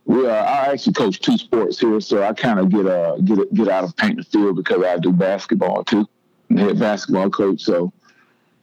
we 0.05 0.27
are, 0.27 0.31
I 0.31 0.73
actually 0.73 0.95
coach 0.95 1.21
two 1.21 1.37
sports 1.37 1.79
here, 1.79 2.01
so 2.01 2.23
I 2.23 2.33
kind 2.33 2.59
of 2.59 2.71
get 2.71 2.87
uh 2.87 3.17
get 3.19 3.53
get 3.53 3.69
out 3.69 3.85
of 3.85 3.95
painting 3.95 4.17
the 4.17 4.25
field 4.25 4.57
because 4.57 4.83
I 4.83 4.97
do 4.97 5.13
basketball 5.13 5.85
too. 5.85 6.09
I'm 6.49 6.57
head 6.57 6.81
basketball 6.81 7.29
coach, 7.29 7.61
so 7.61 7.93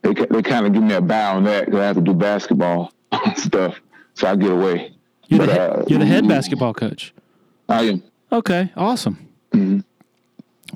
they 0.01 0.13
they 0.13 0.41
kind 0.41 0.65
of 0.65 0.73
give 0.73 0.81
me 0.81 0.95
a 0.95 1.01
bow 1.01 1.35
on 1.35 1.43
that 1.43 1.65
because 1.65 1.79
I 1.79 1.85
have 1.85 1.95
to 1.97 2.01
do 2.01 2.15
basketball 2.15 2.91
stuff, 3.35 3.79
so 4.15 4.27
I 4.27 4.35
get 4.35 4.51
away. 4.51 4.93
You're 5.27 5.41
the, 5.41 5.45
But, 5.45 5.55
head, 5.55 5.71
uh, 5.71 5.85
you're 5.87 5.99
the 5.99 6.05
head 6.05 6.27
basketball 6.27 6.73
coach. 6.73 7.13
I 7.69 7.83
am. 7.83 8.03
Okay, 8.31 8.71
awesome. 8.75 9.29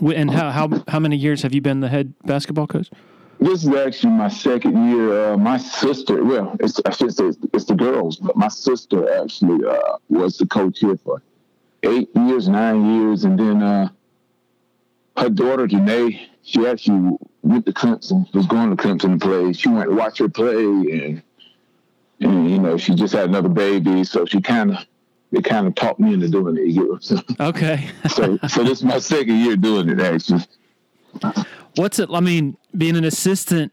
And 0.02 0.32
how, 0.32 0.52
how 0.52 0.84
how 0.88 1.00
many 1.00 1.16
years 1.16 1.42
have 1.42 1.54
you 1.54 1.62
been 1.62 1.80
the 1.80 1.90
head 1.90 2.14
basketball 2.26 2.68
coach? 2.68 2.90
This 3.40 3.64
is 3.64 3.70
actually 3.70 4.14
my 4.14 4.28
second 4.28 4.92
year. 4.92 5.34
Uh, 5.34 5.38
my 5.38 5.58
sister, 5.58 6.24
well, 6.24 6.58
it's, 6.60 6.82
I 6.86 6.92
should 6.92 7.14
say 7.16 7.26
it's, 7.26 7.38
it's 7.54 7.66
the 7.66 7.74
girls, 7.74 8.18
but 8.18 8.36
my 8.36 8.50
sister 8.50 9.22
actually 9.22 9.66
uh, 9.66 9.98
was 10.10 10.38
the 10.38 10.46
coach 10.46 10.80
here 10.80 10.98
for 10.98 11.22
eight 11.84 12.10
years, 12.16 12.50
nine 12.50 12.86
years, 12.96 13.24
and 13.24 13.40
then 13.40 13.64
uh, 13.64 13.90
her 15.16 15.30
daughter 15.30 15.68
Janae, 15.68 16.20
she 16.44 16.68
actually 16.68 17.18
went 17.42 17.66
to 17.66 17.72
Clemson, 17.72 18.32
was 18.34 18.46
going 18.46 18.76
to 18.76 18.82
Clemson 18.82 19.20
to 19.20 19.26
play. 19.26 19.54
She 19.54 19.70
went 19.70 19.90
to 19.90 19.96
watch 19.96 20.18
her 20.20 20.30
play, 20.30 20.56
and 20.56 21.22
and 22.20 22.52
you 22.52 22.60
know 22.60 22.78
she 22.78 22.94
just 22.94 23.14
had 23.14 23.30
another 23.30 23.50
baby, 23.50 24.04
so 24.04 24.26
she 24.26 24.42
kind 24.42 24.72
of 24.72 24.86
they 25.32 25.42
kind 25.42 25.68
of 25.68 25.76
talked 25.76 26.00
me 26.00 26.14
into 26.14 26.30
doing 26.30 26.58
it. 26.58 26.68
You 26.68 27.00
what 27.00 27.40
Okay. 27.40 27.90
So 28.10 28.38
so 28.48 28.64
this 28.64 28.80
is 28.80 28.84
my 28.84 29.00
second 29.00 29.38
year 29.38 29.56
doing 29.56 29.90
it 29.90 30.00
actually. 30.00 30.44
What's 31.76 32.00
it? 32.00 32.10
I 32.12 32.20
mean, 32.20 32.58
being 32.78 32.96
an 32.96 33.04
assistant 33.04 33.72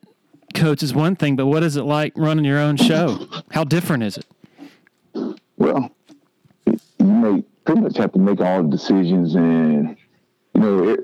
coach 0.55 0.83
is 0.83 0.95
one 0.95 1.17
thing, 1.17 1.37
but 1.37 1.47
what 1.47 1.63
is 1.63 1.77
it 1.77 1.83
like 1.83 2.13
running 2.17 2.45
your 2.45 2.59
own 2.59 2.77
show? 2.77 3.27
How 3.51 3.65
different 3.65 4.03
is 4.03 4.19
it? 4.19 4.27
Well, 5.57 5.91
you 6.67 6.79
make 6.99 7.45
pretty 7.65 7.81
much 7.81 7.97
have 7.97 8.13
to 8.13 8.19
make 8.19 8.41
all 8.41 8.63
the 8.63 8.69
decisions, 8.69 9.35
and 9.35 9.97
you 10.55 10.61
know 10.61 10.89
it, 10.89 11.01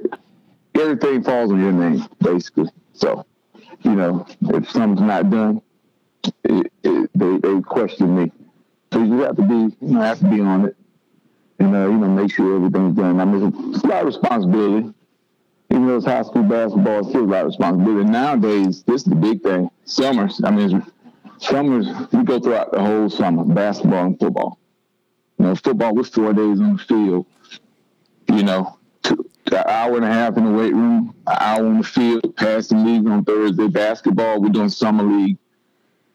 everything 0.74 1.22
falls 1.22 1.50
on 1.50 1.60
your 1.60 1.72
name 1.72 2.06
basically. 2.20 2.70
So, 2.92 3.26
you 3.82 3.92
know, 3.92 4.26
if 4.42 4.70
something's 4.70 5.00
not 5.00 5.30
done, 5.30 5.62
it, 6.44 6.72
it, 6.82 7.10
they 7.14 7.38
they 7.38 7.60
question 7.62 8.16
me. 8.16 8.32
So 8.92 9.02
you 9.02 9.20
have 9.20 9.36
to 9.36 9.42
be, 9.42 9.54
you 9.54 9.94
know, 9.94 10.00
have 10.00 10.18
to 10.18 10.28
be 10.28 10.40
on 10.40 10.66
it, 10.66 10.76
and 11.58 11.74
uh, 11.74 11.88
you 11.88 11.96
know, 11.96 12.08
make 12.08 12.32
sure 12.32 12.56
everything's 12.56 12.96
done. 12.96 13.20
I 13.20 13.24
mean, 13.24 13.72
it's 13.74 13.82
a 13.82 13.86
lot 13.86 14.00
of 14.00 14.06
responsibility. 14.06 14.92
Even 15.70 15.86
though 15.86 15.96
it's 15.96 16.04
high 16.04 16.22
school 16.22 16.42
basketball, 16.42 16.98
it's 16.98 17.08
still 17.08 17.24
a 17.24 17.24
lot 17.24 17.40
of 17.40 17.46
responsibility. 17.46 18.10
Nowadays, 18.10 18.82
this 18.82 19.02
is 19.02 19.04
the 19.04 19.14
big 19.14 19.42
thing. 19.42 19.70
Summers, 19.86 20.42
I 20.44 20.50
mean, 20.50 20.84
summers 21.38 21.86
we 22.12 22.22
go 22.22 22.38
throughout 22.38 22.72
the 22.72 22.80
whole 22.80 23.08
summer, 23.08 23.44
basketball 23.44 24.04
and 24.04 24.18
football. 24.18 24.58
You 25.38 25.46
know, 25.46 25.54
football 25.54 25.94
was 25.94 26.10
four 26.10 26.34
days 26.34 26.60
on 26.60 26.76
the 26.76 26.82
field. 26.82 27.26
You 28.28 28.42
know, 28.42 28.78
two, 29.02 29.24
an 29.46 29.64
hour 29.66 29.96
and 29.96 30.04
a 30.04 30.12
half 30.12 30.36
in 30.36 30.44
the 30.44 30.50
weight 30.50 30.74
room, 30.74 31.14
an 31.26 31.36
hour 31.40 31.66
on 31.66 31.78
the 31.78 31.84
field, 31.84 32.36
passing 32.36 32.84
league 32.84 33.06
on 33.06 33.24
Thursday. 33.24 33.68
Basketball, 33.68 34.42
we're 34.42 34.50
doing 34.50 34.68
summer 34.68 35.04
league. 35.04 35.38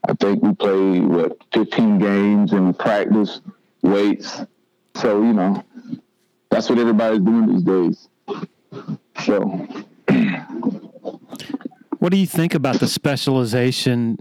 I 0.07 0.13
think 0.13 0.41
we 0.41 0.53
played 0.55 1.03
what 1.03 1.37
15 1.53 1.99
games 1.99 2.53
and 2.53 2.67
we 2.67 2.73
practice 2.73 3.41
weights. 3.81 4.41
So 4.95 5.21
you 5.21 5.33
know, 5.33 5.63
that's 6.49 6.69
what 6.69 6.79
everybody's 6.79 7.19
doing 7.19 7.53
these 7.53 7.63
days. 7.63 8.07
So 9.23 9.67
What 11.99 12.11
do 12.11 12.17
you 12.17 12.27
think 12.27 12.53
about 12.53 12.79
the 12.79 12.87
specialization 12.87 14.19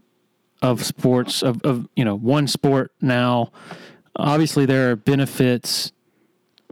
of 0.63 0.85
sports 0.85 1.43
of, 1.43 1.61
of 1.63 1.89
you 1.95 2.05
know 2.05 2.17
one 2.17 2.47
sport 2.47 2.93
now? 3.01 3.53
Obviously, 4.17 4.65
there 4.65 4.91
are 4.91 4.97
benefits 4.97 5.93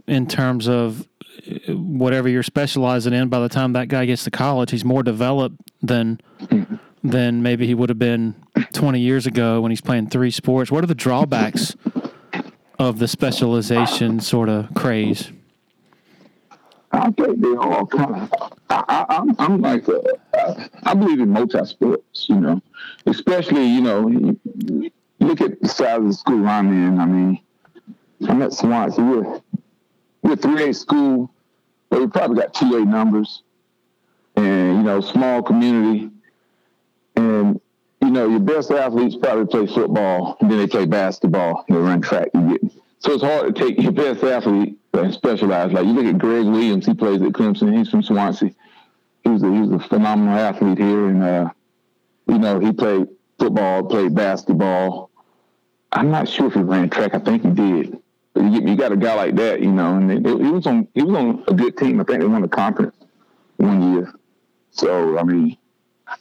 in 0.07 0.27
terms 0.27 0.67
of 0.67 1.07
uh, 1.47 1.75
whatever 1.75 2.27
you're 2.27 2.43
specializing 2.43 3.13
in. 3.13 3.29
By 3.29 3.39
the 3.39 3.49
time 3.49 3.73
that 3.73 3.87
guy 3.87 4.05
gets 4.05 4.23
to 4.23 4.31
college, 4.31 4.71
he's 4.71 4.83
more 4.83 5.03
developed 5.03 5.57
than 5.83 6.19
than 7.03 7.43
maybe 7.43 7.67
he 7.67 7.75
would 7.75 7.89
have 7.89 7.99
been 7.99 8.35
20 8.73 8.99
years 8.99 9.25
ago 9.25 9.61
when 9.61 9.71
he's 9.71 9.81
playing 9.81 10.09
three 10.09 10.31
sports. 10.31 10.71
What 10.71 10.83
are 10.83 10.87
the 10.87 10.95
drawbacks 10.95 11.75
of 12.79 12.99
the 12.99 13.07
specialization 13.07 14.19
sort 14.19 14.49
of 14.49 14.73
craze? 14.73 15.31
I 16.91 17.11
think 17.11 17.41
they 17.41 17.55
all 17.55 17.85
kind 17.85 18.15
of. 18.15 18.31
I, 18.69 18.83
I, 18.87 19.33
I'm, 19.39 19.61
like, 19.61 19.87
a, 19.87 20.01
I, 20.33 20.69
I 20.83 20.93
believe 20.93 21.19
in 21.19 21.29
multi 21.29 21.63
sports, 21.65 22.27
you 22.29 22.39
know, 22.39 22.61
especially, 23.05 23.65
you 23.65 23.81
know, 23.81 24.35
look 25.19 25.41
at 25.41 25.61
the 25.61 25.67
size 25.67 25.97
of 25.97 26.07
the 26.07 26.13
school 26.13 26.47
I'm 26.47 26.69
in. 26.71 26.99
I 26.99 27.05
mean, 27.05 27.39
I'm 28.27 28.41
at 28.41 28.53
Swansea. 28.53 29.03
We're, 29.03 29.41
we're 30.23 30.35
3A 30.35 30.75
school, 30.75 31.31
but 31.89 31.99
we 31.99 32.07
probably 32.07 32.41
got 32.41 32.53
2A 32.53 32.87
numbers 32.87 33.43
and, 34.35 34.77
you 34.77 34.83
know, 34.83 35.01
small 35.01 35.43
community. 35.43 36.09
And, 37.15 37.59
know, 38.15 38.27
your 38.27 38.39
best 38.39 38.71
athletes 38.71 39.15
probably 39.15 39.45
play 39.45 39.73
football, 39.73 40.37
and 40.41 40.49
then 40.49 40.57
they 40.57 40.67
play 40.67 40.85
basketball, 40.85 41.65
they 41.69 41.75
run 41.75 42.01
track. 42.01 42.29
Get, 42.33 42.61
so 42.99 43.13
it's 43.13 43.23
hard 43.23 43.53
to 43.53 43.63
take 43.63 43.79
your 43.79 43.91
best 43.91 44.23
athlete 44.23 44.77
and 44.93 45.13
specialize. 45.13 45.71
Like 45.71 45.85
you 45.85 45.93
look 45.93 46.05
at 46.05 46.17
Greg 46.17 46.45
Williams, 46.45 46.85
he 46.85 46.93
plays 46.93 47.21
at 47.21 47.33
Clemson. 47.33 47.77
He's 47.77 47.89
from 47.89 48.01
Swansea. 48.01 48.51
He 49.23 49.29
was 49.29 49.43
a, 49.43 49.51
he 49.51 49.61
was 49.61 49.71
a 49.71 49.87
phenomenal 49.87 50.37
athlete 50.37 50.77
here, 50.77 51.07
and 51.07 51.23
uh, 51.23 51.49
you 52.27 52.39
know 52.39 52.59
he 52.59 52.71
played 52.71 53.07
football, 53.37 53.83
played 53.83 54.15
basketball. 54.15 55.11
I'm 55.91 56.11
not 56.11 56.27
sure 56.27 56.47
if 56.47 56.53
he 56.53 56.61
ran 56.61 56.89
track. 56.89 57.13
I 57.13 57.19
think 57.19 57.43
he 57.43 57.51
did. 57.51 57.99
But 58.33 58.43
you, 58.43 58.67
you 58.67 58.75
got 58.75 58.91
a 58.91 58.97
guy 58.97 59.15
like 59.15 59.35
that, 59.35 59.61
you 59.61 59.71
know, 59.71 59.95
and 59.95 60.11
it, 60.11 60.25
he 60.25 60.51
was 60.51 60.67
on 60.67 60.87
he 60.93 61.03
was 61.03 61.15
on 61.15 61.43
a 61.47 61.53
good 61.53 61.77
team. 61.77 62.01
I 62.01 62.03
think 62.03 62.21
they 62.21 62.27
won 62.27 62.41
the 62.41 62.47
conference 62.47 62.95
one 63.57 63.93
year. 63.93 64.13
So 64.71 65.17
I 65.17 65.23
mean, 65.23 65.57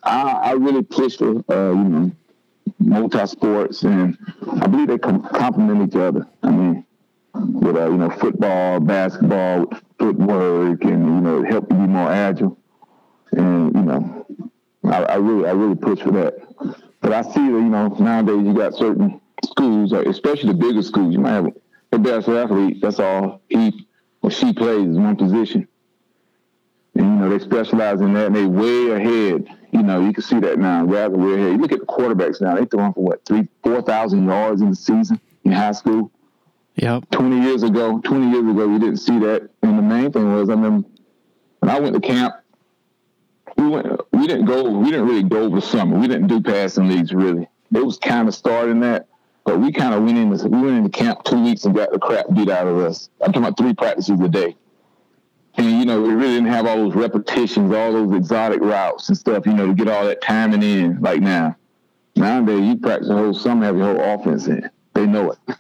I, 0.03 0.31
I 0.33 0.53
really 0.53 0.83
push 0.83 1.17
for 1.17 1.31
uh, 1.53 1.73
you 1.73 1.85
know 1.85 2.13
multi 2.79 3.27
sports, 3.27 3.83
and 3.83 4.17
I 4.61 4.67
believe 4.67 4.89
they 4.89 4.99
com- 4.99 5.23
complement 5.23 5.89
each 5.89 5.97
other. 5.97 6.27
I 6.43 6.51
mean, 6.51 6.85
with 7.35 7.77
uh, 7.77 7.91
you 7.91 7.99
know 7.99 8.11
football, 8.11 8.81
basketball, 8.81 9.67
footwork, 9.99 10.85
and 10.85 11.05
you 11.05 11.21
know 11.21 11.45
help 11.45 11.71
you 11.71 11.77
be 11.79 11.87
more 11.87 12.11
agile. 12.11 12.59
And 13.33 13.75
you 13.75 13.83
know, 13.83 14.27
I, 14.85 15.03
I 15.05 15.15
really 15.17 15.49
I 15.49 15.53
really 15.53 15.77
push 15.77 16.01
for 16.01 16.13
that. 16.13 16.35
But 17.01 17.13
I 17.13 17.23
see 17.23 17.35
that 17.35 17.41
you 17.41 17.69
know 17.69 17.89
nowadays 17.89 18.47
you 18.47 18.55
got 18.55 18.75
certain 18.75 19.21
schools, 19.45 19.93
especially 19.93 20.49
the 20.49 20.59
bigger 20.59 20.83
schools, 20.83 21.13
you 21.13 21.21
might 21.21 21.33
have 21.33 21.49
a 21.93 21.99
best 21.99 22.29
athlete. 22.29 22.81
That's 22.81 22.99
all 22.99 23.43
he 23.49 23.87
or 24.23 24.31
she 24.31 24.53
plays 24.53 24.89
is 24.89 24.97
one 24.97 25.17
position. 25.17 25.69
And, 26.95 27.05
you 27.05 27.13
know, 27.17 27.29
they 27.29 27.45
specialize 27.45 28.01
in 28.01 28.15
that 28.15 28.29
and 28.29 28.37
they 28.37 28.47
way 28.47 28.91
ahead. 28.91 29.49
You 29.75 29.83
know, 29.83 30.07
you 30.07 30.13
can 30.13 30.23
see 30.23 30.39
that 30.39 30.57
now, 30.57 30.85
rather 30.85 31.17
way 31.17 31.35
ahead. 31.35 31.53
You 31.53 31.59
look 31.59 31.73
at 31.73 31.81
the 31.81 31.87
quarterbacks 31.87 32.41
now, 32.41 32.55
they 32.55 32.65
throwing 32.65 32.93
for 32.93 33.03
what, 33.03 33.25
three, 33.25 33.49
4,000 33.65 34.25
yards 34.25 34.63
in 34.63 34.71
the 34.71 34.77
season 34.77 35.21
in 35.43 35.51
high 35.51 35.73
school. 35.73 36.13
Yep. 36.77 37.11
20 37.11 37.41
years 37.41 37.65
ago, 37.65 37.99
20 37.99 38.31
years 38.31 38.49
ago, 38.49 38.69
we 38.69 38.79
didn't 38.79 38.99
see 38.99 39.19
that. 39.19 39.51
And 39.63 39.77
the 39.77 39.83
main 39.83 40.13
thing 40.13 40.33
was, 40.33 40.49
I 40.49 40.53
remember 40.53 40.89
when 41.59 41.71
I 41.71 41.81
went 41.81 41.95
to 41.95 42.01
camp, 42.01 42.37
we 43.57 43.67
went, 43.67 43.87
we 44.13 44.29
didn't 44.29 44.45
go, 44.45 44.63
we 44.63 44.93
didn't 44.93 45.09
really 45.09 45.25
go 45.25 45.43
over 45.43 45.61
summer. 45.61 45.99
We 45.99 46.07
didn't 46.07 46.29
do 46.29 46.41
passing 46.41 46.89
leagues 46.89 47.13
really. 47.13 47.49
It 47.75 47.85
was 47.85 47.99
kind 47.99 48.29
of 48.29 48.35
starting 48.35 48.79
that, 48.81 49.09
but 49.45 49.59
we 49.59 49.73
kind 49.73 49.93
of 49.93 50.05
went 50.05 50.19
into, 50.19 50.47
we 50.47 50.63
went 50.63 50.77
into 50.77 50.91
camp 50.91 51.25
two 51.25 51.43
weeks 51.43 51.65
and 51.65 51.75
got 51.75 51.93
the 51.93 51.99
crap 51.99 52.27
beat 52.33 52.49
out 52.49 52.69
of 52.69 52.79
us. 52.79 53.09
I'm 53.21 53.33
talking 53.33 53.43
about 53.43 53.59
three 53.59 53.75
practices 53.75 54.21
a 54.21 54.29
day. 54.29 54.55
And, 55.57 55.71
you 55.71 55.85
know, 55.85 56.03
we 56.03 56.13
really 56.13 56.35
didn't 56.35 56.47
have 56.47 56.67
all 56.67 56.77
those 56.77 56.95
repetitions, 56.95 57.73
all 57.73 57.93
those 57.93 58.17
exotic 58.17 58.61
routes 58.61 59.09
and 59.09 59.17
stuff, 59.17 59.47
you 59.47 59.53
know, 59.53 59.69
to 59.69 59.75
get 59.75 59.89
all 59.89 60.05
that 60.05 60.21
timing 60.21 60.63
in 60.63 61.01
like 61.01 61.21
now. 61.21 61.57
Nowadays, 62.17 62.61
you 62.61 62.77
practice 62.77 63.09
the 63.09 63.15
whole 63.15 63.35
summer, 63.35 63.67
have 63.67 63.77
your 63.77 63.87
whole 63.87 64.15
offense 64.15 64.47
in. 64.47 64.69
They 64.95 65.07
know 65.07 65.33
it. 65.33 65.57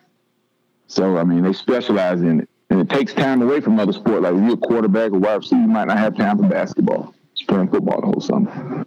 So, 0.86 1.16
I 1.16 1.24
mean, 1.24 1.42
they 1.42 1.52
specialize 1.52 2.22
in 2.22 2.40
it. 2.40 2.48
And 2.70 2.80
it 2.80 2.88
takes 2.88 3.12
time 3.12 3.42
away 3.42 3.60
from 3.60 3.78
other 3.78 3.92
sports. 3.92 4.22
Like 4.22 4.34
if 4.34 4.40
you're 4.40 4.54
a 4.54 4.56
quarterback 4.56 5.12
or 5.12 5.18
wide 5.18 5.34
receiver, 5.34 5.60
you 5.62 5.68
might 5.68 5.86
not 5.86 5.98
have 5.98 6.16
time 6.16 6.38
for 6.38 6.48
basketball. 6.48 7.14
Just 7.36 7.48
playing 7.48 7.68
football 7.68 8.00
the 8.00 8.06
whole 8.06 8.20
summer. 8.20 8.86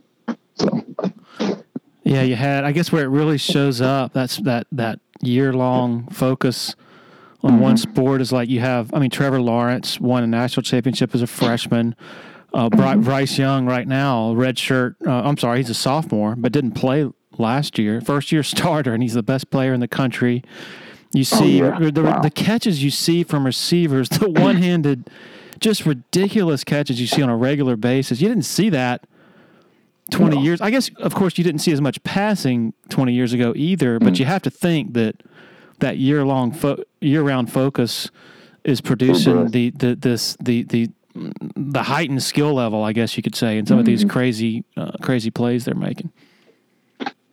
So, 0.55 0.83
Yeah, 2.03 2.23
you 2.23 2.35
had. 2.35 2.63
I 2.63 2.71
guess 2.71 2.91
where 2.91 3.03
it 3.03 3.09
really 3.09 3.37
shows 3.37 3.81
up, 3.81 4.13
that's 4.13 4.37
that 4.37 4.67
that 4.71 4.99
year 5.21 5.53
long 5.53 6.07
focus 6.07 6.75
on 7.47 7.59
one 7.59 7.77
sport 7.77 8.21
is 8.21 8.31
like 8.31 8.49
you 8.49 8.59
have. 8.59 8.93
I 8.93 8.99
mean, 8.99 9.09
Trevor 9.09 9.41
Lawrence 9.41 9.99
won 9.99 10.23
a 10.23 10.27
national 10.27 10.63
championship 10.63 11.15
as 11.15 11.21
a 11.21 11.27
freshman. 11.27 11.95
Uh, 12.53 12.69
Bry- 12.69 12.95
Bryce 12.95 13.37
Young, 13.37 13.65
right 13.65 13.87
now, 13.87 14.33
red 14.33 14.57
shirt. 14.57 14.95
Uh, 15.05 15.11
I'm 15.11 15.37
sorry, 15.37 15.59
he's 15.59 15.69
a 15.69 15.73
sophomore, 15.73 16.35
but 16.37 16.51
didn't 16.51 16.71
play 16.71 17.07
last 17.37 17.77
year. 17.77 18.01
First 18.01 18.31
year 18.31 18.43
starter, 18.55 18.93
and 18.93 19.03
he's 19.03 19.13
the 19.13 19.23
best 19.23 19.49
player 19.49 19.73
in 19.73 19.79
the 19.79 19.87
country. 19.87 20.43
You 21.13 21.23
see 21.23 21.59
yeah. 21.59 21.77
the, 21.79 22.03
Wow. 22.03 22.21
the 22.21 22.29
catches 22.29 22.83
you 22.83 22.89
see 22.91 23.23
from 23.23 23.45
receivers, 23.45 24.09
the 24.09 24.29
one 24.41 24.57
handed, 24.57 25.09
just 25.59 25.85
ridiculous 25.85 26.63
catches 26.63 26.99
you 27.01 27.07
see 27.07 27.21
on 27.21 27.29
a 27.29 27.37
regular 27.37 27.75
basis. 27.75 28.21
You 28.21 28.27
didn't 28.27 28.43
see 28.45 28.69
that 28.69 29.05
20 30.11 30.35
No. 30.37 30.41
years. 30.41 30.61
I 30.61 30.69
guess, 30.71 30.89
of 30.97 31.13
course, 31.15 31.37
you 31.37 31.43
didn't 31.43 31.59
see 31.61 31.71
as 31.71 31.81
much 31.81 32.01
passing 32.03 32.73
20 32.89 33.13
years 33.13 33.33
ago 33.33 33.53
either, 33.55 33.99
but 33.99 34.19
you 34.19 34.25
have 34.25 34.41
to 34.43 34.49
think 34.49 34.93
that 34.93 35.15
that 35.79 35.97
year 35.97 36.25
long, 36.25 36.51
fo- 36.51 36.83
year 37.01 37.21
round 37.23 37.51
focus 37.51 38.09
is 38.63 38.81
producing 38.81 39.47
the, 39.51 39.69
the, 39.71 39.95
this, 39.95 40.35
the, 40.41 40.63
the, 40.63 40.89
the 41.55 41.83
heightened 41.83 42.21
skill 42.23 42.53
level, 42.53 42.83
I 42.83 42.93
guess 42.93 43.15
you 43.17 43.23
could 43.23 43.35
say, 43.35 43.57
in 43.57 43.65
some 43.65 43.79
of 43.79 43.85
these 43.85 44.03
crazy, 44.05 44.63
uh, 44.75 44.91
crazy 45.01 45.31
plays 45.31 45.65
they're 45.65 45.73
making. 45.75 46.11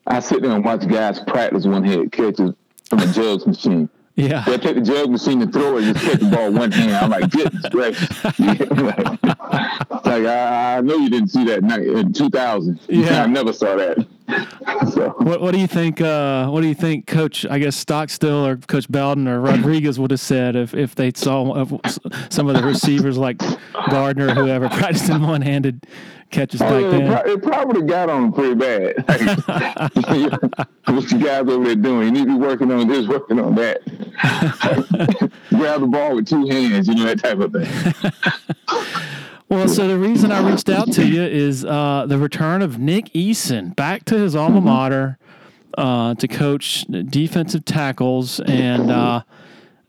I 0.06 0.20
sit 0.20 0.42
there 0.42 0.52
and 0.52 0.64
watch 0.64 0.86
guys 0.86 1.20
practice 1.20 1.66
one 1.66 1.82
head 1.84 2.12
catches 2.12 2.52
from 2.88 2.98
a 2.98 3.06
jugs 3.12 3.46
machine. 3.46 3.88
Yeah. 4.16 4.44
They'll 4.44 4.58
take 4.60 4.76
the 4.76 4.80
jug 4.82 5.10
machine 5.10 5.42
and 5.42 5.52
throw 5.52 5.78
it 5.78 5.92
just 5.92 6.04
take 6.06 6.20
the 6.20 6.26
ball 6.26 6.52
one 6.52 6.70
hand. 6.70 6.92
I'm 6.94 7.10
like, 7.10 7.30
goodness 7.30 7.66
gracious. 7.70 8.24
Like, 8.38 8.60
like, 10.04 10.24
I, 10.26 10.76
I 10.76 10.80
know 10.82 10.96
you 10.96 11.10
didn't 11.10 11.30
see 11.30 11.44
that 11.46 11.58
in- 11.58 11.96
in 11.98 12.12
2000. 12.12 12.78
Yeah. 12.88 13.24
I 13.24 13.26
never 13.26 13.52
saw 13.52 13.74
that. 13.76 14.06
So, 14.92 15.14
What, 15.18 15.40
what 15.42 15.52
do 15.52 15.58
you 15.60 15.66
think? 15.66 16.00
Uh, 16.00 16.48
what 16.48 16.62
do 16.62 16.66
you 16.68 16.74
think, 16.74 17.06
Coach? 17.06 17.44
I 17.46 17.58
guess 17.58 17.76
Stockstill 17.76 18.46
or 18.46 18.56
Coach 18.56 18.88
Bowden 18.88 19.28
or 19.28 19.40
Rodriguez 19.40 19.98
would 20.00 20.10
have 20.10 20.20
said 20.20 20.56
if, 20.56 20.72
if 20.74 20.94
they 20.94 21.12
saw 21.14 21.64
some 22.30 22.48
of 22.48 22.56
the 22.56 22.62
receivers 22.62 23.18
like 23.18 23.38
Gardner 23.90 24.28
or 24.28 24.34
whoever 24.34 24.68
practicing 24.70 25.20
one 25.22 25.42
handed 25.42 25.86
catches 26.30 26.60
back 26.60 26.72
Oh, 26.72 26.88
it, 26.88 26.90
then. 26.90 27.28
it 27.28 27.42
probably 27.42 27.82
got 27.82 28.08
on 28.08 28.32
pretty 28.32 28.54
bad. 28.54 29.04
what 30.86 31.10
you 31.12 31.18
guys 31.24 31.40
over 31.48 31.64
there 31.64 31.76
doing? 31.76 32.06
You 32.06 32.12
need 32.12 32.26
to 32.26 32.38
be 32.38 32.46
working 32.46 32.72
on 32.72 32.88
this, 32.88 33.06
working 33.06 33.38
on 33.38 33.54
that. 33.56 33.82
Grab 35.50 35.80
the 35.82 35.86
ball 35.86 36.16
with 36.16 36.26
two 36.28 36.46
hands, 36.48 36.88
you 36.88 36.94
know, 36.94 37.04
that 37.04 37.20
type 37.20 37.38
of 37.38 37.52
thing. 37.52 38.12
Well, 39.64 39.72
so 39.72 39.88
the 39.88 39.96
reason 39.96 40.30
I 40.30 40.46
reached 40.46 40.68
out 40.68 40.92
to 40.92 41.06
you 41.06 41.22
is 41.22 41.64
uh, 41.64 42.04
the 42.06 42.18
return 42.18 42.60
of 42.60 42.78
Nick 42.78 43.06
Eason 43.14 43.74
back 43.74 44.04
to 44.04 44.18
his 44.18 44.36
alma 44.36 44.60
mater 44.60 45.16
uh, 45.78 46.14
to 46.16 46.28
coach 46.28 46.82
defensive 46.82 47.64
tackles, 47.64 48.40
and 48.40 48.90
uh, 48.90 49.22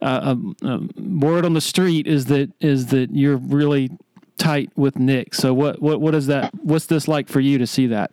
uh, 0.00 0.36
uh, 0.64 0.78
word 0.96 1.44
on 1.44 1.52
the 1.52 1.60
street 1.60 2.06
is 2.06 2.24
that 2.24 2.50
is 2.58 2.86
that 2.86 3.10
you're 3.10 3.36
really 3.36 3.90
tight 4.38 4.70
with 4.76 4.98
Nick. 4.98 5.34
So 5.34 5.52
what 5.52 5.82
what 5.82 6.00
what 6.00 6.14
is 6.14 6.26
that? 6.28 6.54
What's 6.54 6.86
this 6.86 7.06
like 7.06 7.28
for 7.28 7.40
you 7.40 7.58
to 7.58 7.66
see 7.66 7.86
that? 7.88 8.12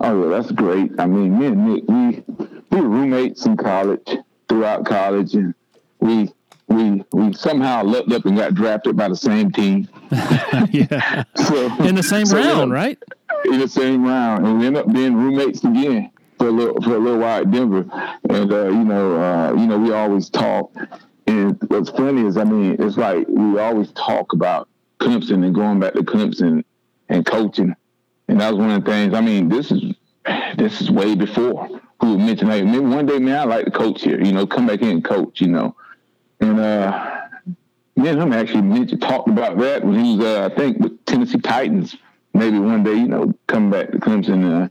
Oh, 0.00 0.24
yeah, 0.24 0.36
that's 0.36 0.50
great. 0.50 0.90
I 0.98 1.06
mean, 1.06 1.38
me 1.38 1.46
and 1.46 1.66
Nick, 1.68 1.84
we 1.86 2.24
we 2.72 2.80
were 2.80 2.88
roommates 2.88 3.46
in 3.46 3.56
college, 3.56 4.16
throughout 4.48 4.84
college, 4.86 5.34
and 5.34 5.54
we 6.00 6.32
we 6.74 7.04
we 7.12 7.32
somehow 7.32 7.82
lucked 7.84 8.12
up 8.12 8.24
and 8.26 8.36
got 8.36 8.54
drafted 8.54 8.96
by 8.96 9.08
the 9.08 9.16
same 9.16 9.50
team. 9.50 9.88
yeah, 10.70 11.24
So 11.36 11.84
in 11.84 11.94
the 11.94 12.02
same 12.02 12.26
so, 12.26 12.36
round, 12.36 12.70
yeah, 12.70 12.74
right? 12.74 12.98
in 13.44 13.58
the 13.58 13.68
same 13.68 14.04
round, 14.04 14.46
and 14.46 14.58
we 14.58 14.66
ended 14.66 14.86
up 14.86 14.92
being 14.92 15.14
roommates 15.14 15.62
again 15.64 16.10
for 16.38 16.48
a 16.48 16.50
little 16.50 16.80
for 16.82 16.96
a 16.96 16.98
little 16.98 17.18
while 17.18 17.40
at 17.40 17.50
Denver. 17.50 17.86
And 18.28 18.52
uh, 18.52 18.66
you 18.68 18.84
know, 18.84 19.22
uh, 19.22 19.52
you 19.54 19.66
know, 19.66 19.78
we 19.78 19.92
always 19.92 20.30
talk. 20.30 20.72
And 21.26 21.58
what's 21.68 21.90
funny 21.90 22.26
is, 22.26 22.36
I 22.36 22.44
mean, 22.44 22.76
it's 22.78 22.96
like 22.96 23.26
we 23.28 23.58
always 23.58 23.90
talk 23.92 24.32
about 24.32 24.68
Clemson 25.00 25.44
and 25.44 25.54
going 25.54 25.80
back 25.80 25.94
to 25.94 26.02
Clemson 26.02 26.64
and 27.08 27.24
coaching. 27.24 27.74
And 28.28 28.40
that 28.40 28.50
was 28.50 28.58
one 28.58 28.70
of 28.70 28.84
the 28.84 28.90
things. 28.90 29.14
I 29.14 29.20
mean, 29.20 29.48
this 29.48 29.70
is 29.70 29.94
this 30.56 30.80
is 30.80 30.90
way 30.90 31.14
before 31.14 31.68
we 32.00 32.10
would 32.10 32.20
mention, 32.20 32.48
hey, 32.48 32.62
maybe 32.62 32.80
one 32.80 33.06
day, 33.06 33.18
man, 33.18 33.40
I 33.40 33.44
like 33.44 33.64
to 33.66 33.70
coach 33.70 34.02
here. 34.02 34.22
You 34.22 34.32
know, 34.32 34.46
come 34.46 34.66
back 34.66 34.82
in 34.82 34.88
and 34.88 35.04
coach. 35.04 35.40
You 35.40 35.48
know, 35.48 35.76
and 36.40 36.60
uh, 36.60 37.20
me 37.96 38.08
and 38.08 38.20
him 38.20 38.32
actually 38.32 38.96
talked 38.98 39.28
about 39.28 39.58
that 39.58 39.84
when 39.84 40.04
he 40.04 40.16
was, 40.16 40.26
uh, 40.26 40.50
I 40.50 40.54
think, 40.54 40.78
with 40.78 41.04
Tennessee 41.04 41.38
Titans. 41.38 41.96
Maybe 42.32 42.58
one 42.58 42.82
day, 42.82 42.94
you 42.94 43.06
know, 43.08 43.32
come 43.46 43.70
back 43.70 43.92
to 43.92 43.98
Clemson. 43.98 44.64
Uh, 44.64 44.68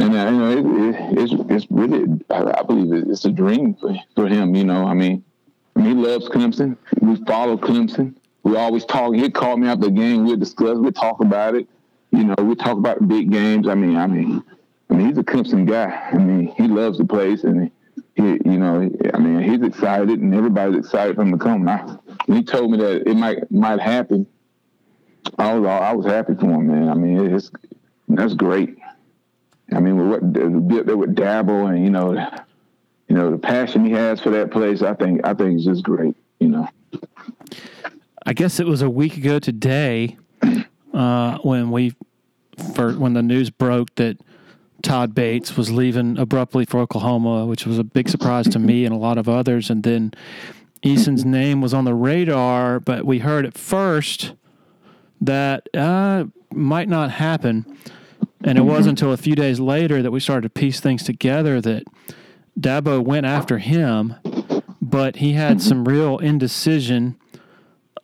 and 0.00 0.16
uh, 0.16 0.30
you 0.30 0.38
know, 0.38 0.50
it, 0.50 0.94
it, 0.94 1.18
it's 1.18 1.32
it's 1.48 1.66
really, 1.70 2.20
I, 2.30 2.60
I 2.60 2.62
believe 2.62 2.92
it, 2.92 3.08
it's 3.08 3.24
a 3.24 3.30
dream 3.30 3.74
for 3.74 3.94
for 4.14 4.26
him. 4.26 4.54
You 4.54 4.64
know, 4.64 4.84
I 4.86 4.94
mean, 4.94 5.24
he 5.76 5.94
loves 5.94 6.28
Clemson. 6.28 6.76
We 7.00 7.16
follow 7.24 7.56
Clemson. 7.56 8.14
We 8.42 8.56
always 8.56 8.84
talk. 8.84 9.14
He'd 9.14 9.34
call 9.34 9.56
me 9.56 9.68
after 9.68 9.86
the 9.86 9.92
game. 9.92 10.24
We'd 10.24 10.40
discuss. 10.40 10.78
We'd 10.78 10.96
talk 10.96 11.20
about 11.20 11.54
it. 11.54 11.68
You 12.10 12.24
know, 12.24 12.34
we 12.40 12.56
talk 12.56 12.76
about 12.76 13.06
big 13.06 13.30
games. 13.30 13.68
I 13.68 13.74
mean, 13.74 13.96
I 13.96 14.06
mean, 14.06 14.42
I 14.88 14.94
mean, 14.94 15.08
he's 15.08 15.18
a 15.18 15.22
Clemson 15.22 15.66
guy. 15.66 16.08
I 16.12 16.18
mean, 16.18 16.48
he 16.56 16.66
loves 16.66 16.98
the 16.98 17.04
place, 17.04 17.44
and 17.44 17.70
he, 18.14 18.22
you 18.22 18.58
know, 18.58 18.90
I 19.14 19.18
mean, 19.18 19.42
he's 19.42 19.62
excited, 19.62 20.20
and 20.20 20.34
everybody's 20.34 20.78
excited 20.78 21.16
for 21.16 21.22
him 21.22 21.32
to 21.32 21.38
come. 21.38 21.68
I, 21.68 21.96
he 22.26 22.42
told 22.42 22.70
me 22.70 22.78
that 22.78 23.08
it 23.08 23.14
might 23.14 23.50
might 23.50 23.80
happen, 23.80 24.26
I 25.38 25.54
was 25.54 25.68
I 25.68 25.92
was 25.92 26.06
happy 26.06 26.34
for 26.34 26.46
him, 26.46 26.66
man. 26.66 26.88
I 26.88 26.94
mean, 26.94 27.34
it's 27.34 27.50
that's 28.08 28.34
great. 28.34 28.76
I 29.72 29.80
mean, 29.80 29.96
with 29.96 30.08
what 30.08 30.34
the 30.34 30.48
bit 30.48 30.86
there 30.86 30.96
with 30.96 31.14
Dabo, 31.14 31.72
and 31.72 31.84
you 31.84 31.90
know, 31.90 32.12
you 33.08 33.14
know, 33.14 33.30
the 33.30 33.38
passion 33.38 33.84
he 33.84 33.92
has 33.92 34.20
for 34.20 34.30
that 34.30 34.50
place, 34.50 34.82
I 34.82 34.94
think 34.94 35.20
I 35.24 35.34
think 35.34 35.58
is 35.58 35.64
just 35.64 35.82
great. 35.82 36.16
You 36.38 36.48
know. 36.48 36.68
I 38.26 38.32
guess 38.32 38.60
it 38.60 38.66
was 38.66 38.82
a 38.82 38.90
week 38.90 39.16
ago 39.16 39.38
today 39.38 40.16
uh, 40.92 41.38
when 41.38 41.70
we 41.70 41.94
for 42.74 42.92
when 42.92 43.14
the 43.14 43.22
news 43.22 43.50
broke 43.50 43.94
that 43.96 44.18
Todd 44.82 45.14
Bates 45.14 45.56
was 45.56 45.70
leaving 45.70 46.18
abruptly 46.18 46.64
for 46.64 46.80
Oklahoma, 46.80 47.46
which 47.46 47.66
was 47.66 47.78
a 47.78 47.84
big 47.84 48.08
surprise 48.08 48.48
to 48.48 48.58
me 48.58 48.84
and 48.84 48.94
a 48.94 48.98
lot 48.98 49.18
of 49.18 49.28
others. 49.28 49.70
And 49.70 49.82
then 49.82 50.12
Eason's 50.82 51.24
name 51.24 51.60
was 51.60 51.74
on 51.74 51.84
the 51.84 51.94
radar, 51.94 52.80
but 52.80 53.04
we 53.04 53.18
heard 53.18 53.44
at 53.44 53.56
first 53.56 54.32
that 55.20 55.68
uh, 55.76 56.24
might 56.52 56.88
not 56.88 57.10
happen. 57.10 57.76
And 58.42 58.56
it 58.56 58.62
wasn't 58.62 58.98
until 58.98 59.12
a 59.12 59.18
few 59.18 59.34
days 59.34 59.60
later 59.60 60.02
that 60.02 60.10
we 60.10 60.20
started 60.20 60.42
to 60.42 60.60
piece 60.60 60.80
things 60.80 61.02
together 61.02 61.60
that 61.60 61.84
Dabo 62.58 63.04
went 63.04 63.26
after 63.26 63.58
him, 63.58 64.14
but 64.80 65.16
he 65.16 65.34
had 65.34 65.60
some 65.60 65.86
real 65.86 66.18
indecision 66.18 67.16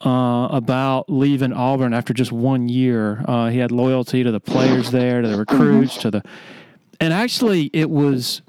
uh, 0.04 0.48
about 0.50 1.08
leaving 1.08 1.52
Auburn 1.52 1.94
after 1.94 2.12
just 2.12 2.32
one 2.32 2.68
year. 2.68 3.24
Uh, 3.26 3.48
he 3.48 3.58
had 3.58 3.72
loyalty 3.72 4.22
to 4.22 4.30
the 4.30 4.40
players 4.40 4.90
there, 4.90 5.22
to 5.22 5.28
the 5.28 5.38
recruits, 5.38 5.96
to 5.98 6.10
the, 6.10 6.22
and 7.00 7.12
actually, 7.12 7.70
it 7.72 7.90
was 7.90 8.42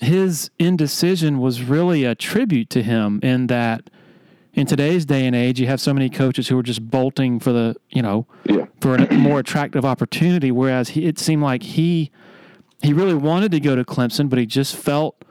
his 0.00 0.50
indecision 0.58 1.38
was 1.38 1.62
really 1.62 2.04
a 2.04 2.14
tribute 2.14 2.68
to 2.70 2.82
him 2.82 3.20
in 3.22 3.46
that 3.48 3.88
in 4.54 4.66
today's 4.66 5.06
day 5.06 5.26
and 5.26 5.34
age, 5.34 5.58
you 5.60 5.66
have 5.66 5.80
so 5.80 5.94
many 5.94 6.10
coaches 6.10 6.48
who 6.48 6.58
are 6.58 6.62
just 6.62 6.90
bolting 6.90 7.38
for 7.40 7.52
the, 7.52 7.74
you 7.90 8.02
know, 8.02 8.26
Yeah. 8.44 8.66
for 8.80 8.96
a 8.96 9.14
more 9.14 9.38
attractive 9.38 9.84
opportunity. 9.84 10.50
Whereas 10.50 10.90
he, 10.90 11.06
it 11.06 11.18
seemed 11.18 11.42
like 11.42 11.62
he 11.62 12.10
he 12.82 12.92
really 12.92 13.14
wanted 13.14 13.52
to 13.52 13.60
go 13.60 13.76
to 13.76 13.84
Clemson, 13.84 14.28
but 14.28 14.38
he 14.40 14.44
just 14.46 14.74
felt 14.76 15.24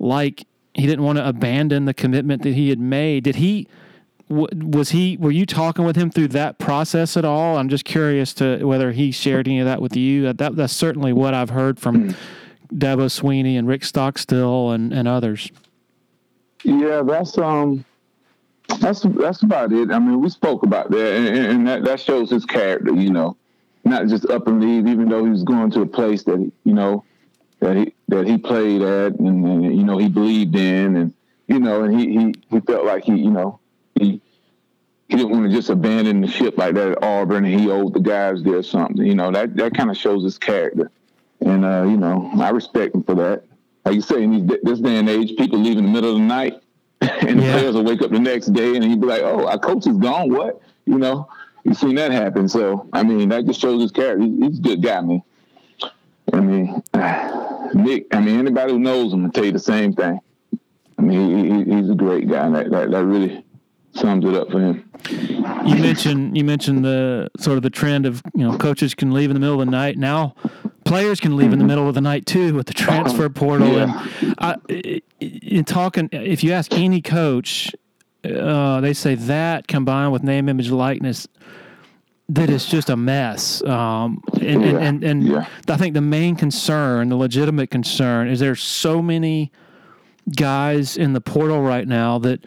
like 0.00 0.44
he 0.74 0.86
didn't 0.86 1.04
want 1.04 1.18
to 1.18 1.26
abandon 1.28 1.84
the 1.84 1.94
commitment 1.94 2.42
that 2.42 2.54
he 2.54 2.68
had 2.68 2.80
made. 2.80 3.24
Did 3.24 3.36
he? 3.36 3.68
Was 4.30 4.90
he? 4.90 5.16
Were 5.16 5.32
you 5.32 5.44
talking 5.44 5.84
with 5.84 5.96
him 5.96 6.08
through 6.10 6.28
that 6.28 6.58
process 6.58 7.16
at 7.16 7.24
all? 7.24 7.56
I'm 7.56 7.68
just 7.68 7.84
curious 7.84 8.32
to 8.34 8.64
whether 8.64 8.92
he 8.92 9.10
shared 9.10 9.48
any 9.48 9.58
of 9.58 9.66
that 9.66 9.82
with 9.82 9.96
you. 9.96 10.32
That 10.32 10.54
that's 10.54 10.72
certainly 10.72 11.12
what 11.12 11.34
I've 11.34 11.50
heard 11.50 11.80
from 11.80 12.10
Dabo 12.72 13.06
Swinney 13.10 13.58
and 13.58 13.66
Rick 13.66 13.82
Stockstill 13.84 14.70
and, 14.70 14.92
and 14.92 15.08
others. 15.08 15.50
Yeah, 16.62 17.02
that's 17.02 17.36
um, 17.38 17.84
that's 18.80 19.00
that's 19.02 19.42
about 19.42 19.72
it. 19.72 19.90
I 19.90 19.98
mean, 19.98 20.20
we 20.20 20.28
spoke 20.28 20.62
about 20.62 20.90
that, 20.92 21.14
and, 21.16 21.26
and- 21.26 21.46
and 21.46 21.66
that 21.66 21.84
that 21.84 21.98
shows 22.00 22.30
his 22.30 22.44
character. 22.46 22.94
You 22.94 23.10
know, 23.10 23.36
not 23.84 24.06
just 24.06 24.26
up 24.30 24.46
and 24.46 24.60
leave, 24.62 24.86
even 24.86 25.08
though 25.08 25.24
he 25.24 25.30
was 25.30 25.42
going 25.42 25.72
to 25.72 25.80
a 25.80 25.86
place 25.86 26.22
that 26.24 26.38
you 26.62 26.72
know 26.72 27.04
that 27.58 27.76
he 27.76 27.94
that 28.06 28.28
he 28.28 28.38
played 28.38 28.82
at, 28.82 29.18
and, 29.18 29.44
and 29.44 29.76
you 29.76 29.82
know 29.82 29.98
he 29.98 30.08
believed 30.08 30.54
in, 30.54 30.94
and 30.96 31.14
you 31.48 31.58
know, 31.58 31.82
and 31.82 31.98
he 31.98 32.16
he 32.16 32.34
he 32.48 32.60
felt 32.60 32.84
like 32.84 33.02
he 33.02 33.16
you 33.16 33.30
know 33.30 33.58
he. 34.00 34.20
He 35.08 35.16
didn't 35.16 35.32
want 35.32 35.44
to 35.44 35.50
just 35.50 35.70
abandon 35.70 36.20
the 36.20 36.28
ship 36.28 36.56
like 36.56 36.74
that 36.74 36.92
at 36.92 37.02
Auburn. 37.02 37.44
And 37.44 37.58
he 37.60 37.68
owed 37.68 37.94
the 37.94 37.98
guys 37.98 38.44
there 38.44 38.62
something. 38.62 39.04
You 39.04 39.16
know 39.16 39.32
that 39.32 39.56
that 39.56 39.74
kind 39.74 39.90
of 39.90 39.96
shows 39.96 40.22
his 40.22 40.38
character, 40.38 40.88
and 41.44 41.64
uh, 41.64 41.82
you 41.82 41.96
know 41.96 42.30
I 42.38 42.50
respect 42.50 42.94
him 42.94 43.02
for 43.02 43.16
that. 43.16 43.42
Like 43.84 43.96
you 43.96 44.02
say, 44.02 44.22
in 44.22 44.46
these, 44.46 44.58
this 44.62 44.78
day 44.78 44.98
and 44.98 45.08
age, 45.08 45.34
people 45.36 45.58
leave 45.58 45.78
in 45.78 45.84
the 45.86 45.90
middle 45.90 46.10
of 46.12 46.16
the 46.18 46.24
night, 46.24 46.62
and 47.00 47.40
the 47.40 47.42
Yeah. 47.42 47.52
players 47.58 47.74
will 47.74 47.82
wake 47.82 48.02
up 48.02 48.12
the 48.12 48.20
next 48.20 48.52
day 48.52 48.76
and 48.76 48.84
he'd 48.84 49.00
be 49.00 49.06
like, 49.08 49.22
"Oh, 49.22 49.48
our 49.48 49.58
coach 49.58 49.84
is 49.88 49.96
gone. 49.96 50.30
What? 50.32 50.60
You 50.86 50.98
know, 50.98 51.28
you've 51.64 51.76
seen 51.76 51.96
that 51.96 52.12
happen." 52.12 52.48
So, 52.48 52.88
I 52.92 53.02
mean, 53.02 53.30
that 53.30 53.46
just 53.46 53.60
shows 53.60 53.82
his 53.82 53.90
character. 53.90 54.22
He's, 54.24 54.38
he's 54.38 54.58
a 54.60 54.62
good 54.62 54.80
guy, 54.80 55.00
man. 55.00 55.22
I 56.32 56.38
mean, 56.40 56.82
Nick. 57.74 58.06
I 58.14 58.20
mean, 58.20 58.38
anybody 58.38 58.72
who 58.74 58.78
knows 58.78 59.12
him 59.12 59.24
will 59.24 59.32
tell 59.32 59.44
you 59.44 59.50
the 59.52 59.58
same 59.58 59.92
thing. 59.92 60.20
I 60.98 61.02
mean, 61.02 61.36
he, 61.36 61.50
he, 61.72 61.76
he's 61.80 61.90
a 61.90 61.96
great 61.96 62.28
guy. 62.28 62.48
That, 62.48 62.70
that 62.70 62.90
that 62.92 63.04
really 63.04 63.44
sums 63.94 64.24
it 64.24 64.34
up 64.34 64.50
for 64.50 64.60
him. 64.60 64.90
You 65.66 65.76
mentioned 65.76 66.36
you 66.36 66.44
mentioned 66.44 66.84
the 66.84 67.30
sort 67.38 67.56
of 67.56 67.62
the 67.62 67.70
trend 67.70 68.06
of 68.06 68.22
you 68.34 68.44
know 68.44 68.56
coaches 68.56 68.94
can 68.94 69.12
leave 69.12 69.30
in 69.30 69.34
the 69.34 69.40
middle 69.40 69.60
of 69.60 69.66
the 69.66 69.70
night. 69.70 69.98
Now 69.98 70.34
players 70.84 71.20
can 71.20 71.36
leave 71.36 71.52
in 71.52 71.58
the 71.58 71.64
middle 71.64 71.88
of 71.88 71.94
the 71.94 72.00
night 72.00 72.26
too 72.26 72.54
with 72.54 72.66
the 72.66 72.74
transfer 72.74 73.28
portal. 73.28 73.68
Yeah. 73.68 74.08
And 74.20 74.34
I, 74.38 75.00
in 75.20 75.64
talking, 75.64 76.08
if 76.12 76.42
you 76.42 76.52
ask 76.52 76.72
any 76.72 77.00
coach, 77.00 77.70
uh, 78.24 78.80
they 78.80 78.92
say 78.92 79.14
that 79.14 79.68
combined 79.68 80.12
with 80.12 80.22
name, 80.22 80.48
image, 80.48 80.70
likeness. 80.70 81.26
That 82.28 82.48
is 82.48 82.66
just 82.66 82.90
a 82.90 82.96
mess, 82.96 83.60
um, 83.64 84.22
and, 84.40 84.64
and 84.64 84.78
and, 84.78 85.04
and 85.04 85.22
Yeah. 85.26 85.48
I 85.66 85.76
think 85.76 85.94
the 85.94 86.00
main 86.00 86.36
concern, 86.36 87.08
the 87.08 87.16
legitimate 87.16 87.70
concern, 87.70 88.28
is 88.28 88.38
there's 88.38 88.62
so 88.62 89.02
many 89.02 89.50
guys 90.36 90.96
in 90.96 91.12
the 91.12 91.20
portal 91.20 91.60
right 91.60 91.88
now 91.88 92.18
that 92.20 92.44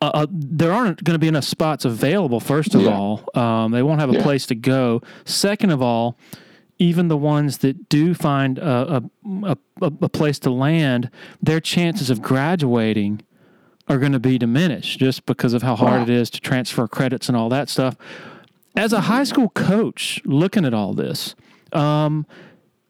uh, 0.00 0.10
uh, 0.14 0.26
there 0.30 0.72
aren't 0.72 1.02
going 1.04 1.14
to 1.14 1.18
be 1.18 1.28
enough 1.28 1.44
spots 1.44 1.84
available. 1.84 2.40
First 2.40 2.74
of 2.74 2.82
Yeah. 2.82 2.90
all, 2.90 3.24
um, 3.34 3.72
they 3.72 3.82
won't 3.82 4.00
have 4.00 4.10
a 4.10 4.14
Yeah. 4.14 4.22
place 4.22 4.46
to 4.46 4.54
go. 4.54 5.00
Second 5.24 5.70
of 5.70 5.80
all, 5.82 6.16
even 6.78 7.08
the 7.08 7.16
ones 7.16 7.58
that 7.58 7.88
do 7.88 8.14
find 8.14 8.58
a, 8.58 9.02
a, 9.24 9.56
a, 9.82 9.92
a 10.02 10.08
place 10.08 10.38
to 10.40 10.50
land, 10.50 11.08
their 11.42 11.60
chances 11.60 12.10
of 12.10 12.20
graduating 12.20 13.20
are 13.88 13.98
going 13.98 14.12
to 14.12 14.18
be 14.18 14.38
diminished 14.38 14.98
just 14.98 15.24
because 15.26 15.52
of 15.52 15.62
how 15.62 15.76
hard 15.76 16.02
it 16.02 16.08
is 16.10 16.30
to 16.30 16.40
transfer 16.40 16.88
credits 16.88 17.28
and 17.28 17.36
all 17.36 17.48
that 17.48 17.68
stuff. 17.68 17.96
As 18.76 18.92
a 18.92 19.02
high 19.02 19.24
school 19.24 19.50
coach, 19.50 20.20
looking 20.24 20.64
at 20.64 20.74
all 20.74 20.94
this, 20.94 21.34
um, 21.72 22.26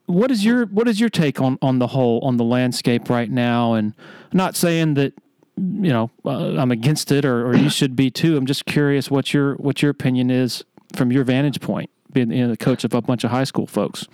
what 0.07 0.31
is 0.31 0.45
your 0.45 0.67
what 0.67 0.87
is 0.89 1.01
your 1.01 1.09
take 1.11 1.41
on 1.41 1.59
on 1.61 1.79
the 1.79 1.89
whole 1.89 2.21
on 2.21 2.37
the 2.37 2.45
landscape 2.45 3.11
right 3.11 3.31
now? 3.31 3.75
And 3.75 3.93
not 4.33 4.55
saying 4.57 4.95
that 4.95 5.13
you 5.57 5.93
know 5.93 6.11
uh, 6.25 6.57
I'm 6.57 6.71
against 6.71 7.13
it 7.13 7.25
or, 7.25 7.47
or 7.47 7.57
you 7.57 7.71
should 7.71 7.97
be 7.97 8.11
too. 8.11 8.37
I'm 8.37 8.47
just 8.47 8.67
curious 8.67 9.11
what 9.11 9.33
your 9.33 9.55
what 9.57 9.83
your 9.83 9.91
opinion 9.91 10.31
is 10.31 10.65
from 10.95 11.13
your 11.13 11.25
vantage 11.25 11.61
point, 11.61 11.91
being 12.13 12.31
you 12.31 12.45
know, 12.45 12.51
the 12.51 12.57
coach 12.57 12.85
of 12.85 12.95
a 12.95 13.03
bunch 13.03 13.25
of 13.25 13.31
high 13.31 13.45
school 13.45 13.67
folks. 13.67 14.07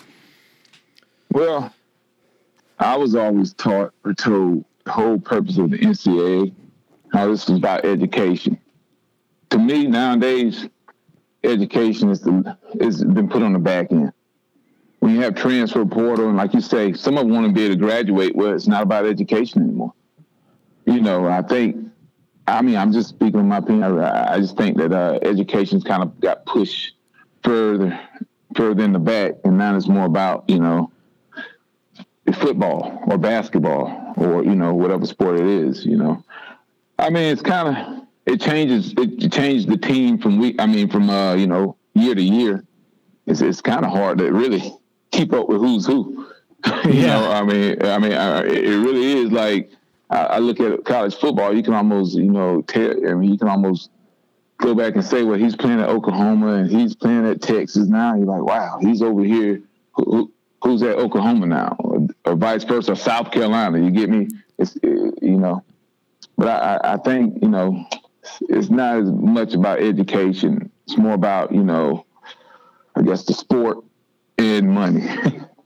Well, 1.32 1.72
I 2.78 2.96
was 2.96 3.14
always 3.14 3.52
taught 3.54 3.92
or 4.04 4.14
told 4.14 4.64
the 4.84 4.90
whole 4.90 5.18
purpose 5.18 5.58
of 5.58 5.70
the 5.70 5.78
NCAA, 5.78 6.52
how 7.12 7.28
this 7.28 7.48
is 7.48 7.58
about 7.58 7.84
education. 7.84 8.58
To 9.50 9.58
me, 9.58 9.86
nowadays, 9.86 10.68
education 11.44 12.10
is 12.10 12.20
the 12.20 12.56
is 12.74 13.04
been 13.04 13.28
put 13.28 13.42
on 13.42 13.52
the 13.52 13.58
back 13.58 13.92
end. 13.92 14.12
When 15.00 15.14
you 15.14 15.20
have 15.22 15.34
transfer 15.34 15.84
portal 15.86 16.28
and 16.28 16.36
like 16.36 16.52
you 16.52 16.60
say, 16.60 16.92
some 16.92 17.16
of 17.16 17.24
them 17.24 17.34
want 17.34 17.46
to 17.46 17.52
be 17.52 17.64
able 17.64 17.74
to 17.74 17.80
graduate, 17.80 18.36
well, 18.36 18.54
it's 18.54 18.66
not 18.66 18.82
about 18.82 19.06
education 19.06 19.62
anymore. 19.62 19.94
You 20.86 21.00
know, 21.00 21.26
I 21.26 21.42
think. 21.42 21.76
I 22.46 22.62
mean, 22.62 22.76
I'm 22.76 22.92
just 22.92 23.08
speaking 23.10 23.46
my 23.46 23.58
opinion. 23.58 24.00
I, 24.00 24.34
I 24.34 24.40
just 24.40 24.56
think 24.56 24.76
that 24.78 24.92
uh, 24.92 25.20
education's 25.22 25.84
kind 25.84 26.02
of 26.02 26.18
got 26.20 26.44
pushed 26.46 26.94
further, 27.44 27.96
further 28.56 28.82
in 28.82 28.92
the 28.92 28.98
back, 28.98 29.34
and 29.44 29.56
now 29.56 29.76
it's 29.76 29.86
more 29.86 30.06
about 30.06 30.44
you 30.48 30.58
know 30.58 30.90
football 32.34 33.02
or 33.06 33.18
basketball 33.18 34.12
or 34.16 34.44
you 34.44 34.54
know 34.54 34.72
whatever 34.72 35.04
sport 35.04 35.38
it 35.38 35.46
is 35.46 35.84
you 35.84 35.96
know 35.96 36.22
i 37.00 37.10
mean 37.10 37.24
it's 37.24 37.42
kind 37.42 37.76
of 37.76 38.04
it 38.26 38.40
changes 38.40 38.94
it 38.96 39.32
changed 39.32 39.68
the 39.68 39.76
team 39.76 40.16
from 40.16 40.38
week 40.38 40.54
i 40.60 40.66
mean 40.66 40.88
from 40.88 41.10
uh 41.10 41.34
you 41.34 41.46
know 41.48 41.76
year 41.94 42.14
to 42.14 42.22
year 42.22 42.64
it's, 43.26 43.40
it's 43.40 43.60
kind 43.60 43.84
of 43.84 43.90
hard 43.90 44.18
to 44.18 44.30
really 44.32 44.62
keep 45.10 45.32
up 45.32 45.48
with 45.48 45.58
who's 45.58 45.86
who 45.86 46.24
you 46.84 46.92
Yeah. 46.92 47.18
know 47.18 47.32
i 47.32 47.42
mean 47.42 47.82
i 47.84 47.98
mean 47.98 48.12
I, 48.12 48.42
it 48.44 48.64
it 48.64 48.78
really 48.78 49.12
is 49.24 49.32
like 49.32 49.72
I, 50.10 50.16
I 50.24 50.38
look 50.38 50.60
at 50.60 50.84
college 50.84 51.14
football 51.16 51.54
you 51.56 51.62
can 51.62 51.74
almost 51.74 52.16
you 52.16 52.30
know 52.30 52.62
tell 52.62 52.90
i 53.08 53.14
mean 53.14 53.30
you 53.32 53.38
can 53.38 53.48
almost 53.48 53.90
go 54.58 54.74
back 54.74 54.94
and 54.94 55.04
say 55.04 55.22
well 55.22 55.38
he's 55.38 55.56
playing 55.56 55.80
at 55.80 55.88
oklahoma 55.88 56.54
and 56.54 56.70
he's 56.70 56.94
playing 56.94 57.26
at 57.26 57.40
texas 57.40 57.86
now 57.88 58.14
you're 58.14 58.26
like 58.26 58.42
wow 58.42 58.78
he's 58.80 59.02
over 59.02 59.22
here 59.24 59.62
who, 59.94 60.04
who, 60.04 60.32
who's 60.62 60.82
at 60.82 60.96
Oklahoma 60.98 61.46
now, 61.46 61.74
or, 61.78 62.06
or 62.26 62.36
vice 62.36 62.64
versa, 62.64 62.94
South 62.94 63.30
Carolina. 63.30 63.78
You 63.78 63.90
get 63.90 64.10
me? 64.10 64.28
It's 64.58 64.76
uh, 64.76 64.88
you 65.22 65.38
know, 65.38 65.64
but 66.36 66.48
I, 66.48 66.76
I- 66.76 66.92
I 66.94 66.96
think 66.98 67.42
you 67.42 67.48
know, 67.48 67.86
it's 68.42 68.68
not 68.70 68.98
as 68.98 69.10
much 69.10 69.54
about 69.54 69.80
education. 69.80 70.70
It's 70.86 70.98
more 70.98 71.14
about 71.14 71.52
you 71.52 71.64
know, 71.64 72.04
I 72.94 73.00
guess 73.02 73.24
the 73.24 73.32
sport 73.32 73.78
and 74.38 74.70
money 74.70 75.08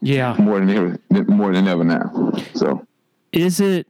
Yeah, 0.01 0.37
more 0.39 0.61
than 0.61 0.71
ever, 0.71 0.99
more 1.29 1.53
than 1.53 1.67
ever 1.67 1.83
now. 1.85 2.33
So 2.55 2.87
is 3.33 3.61
it 3.61 3.89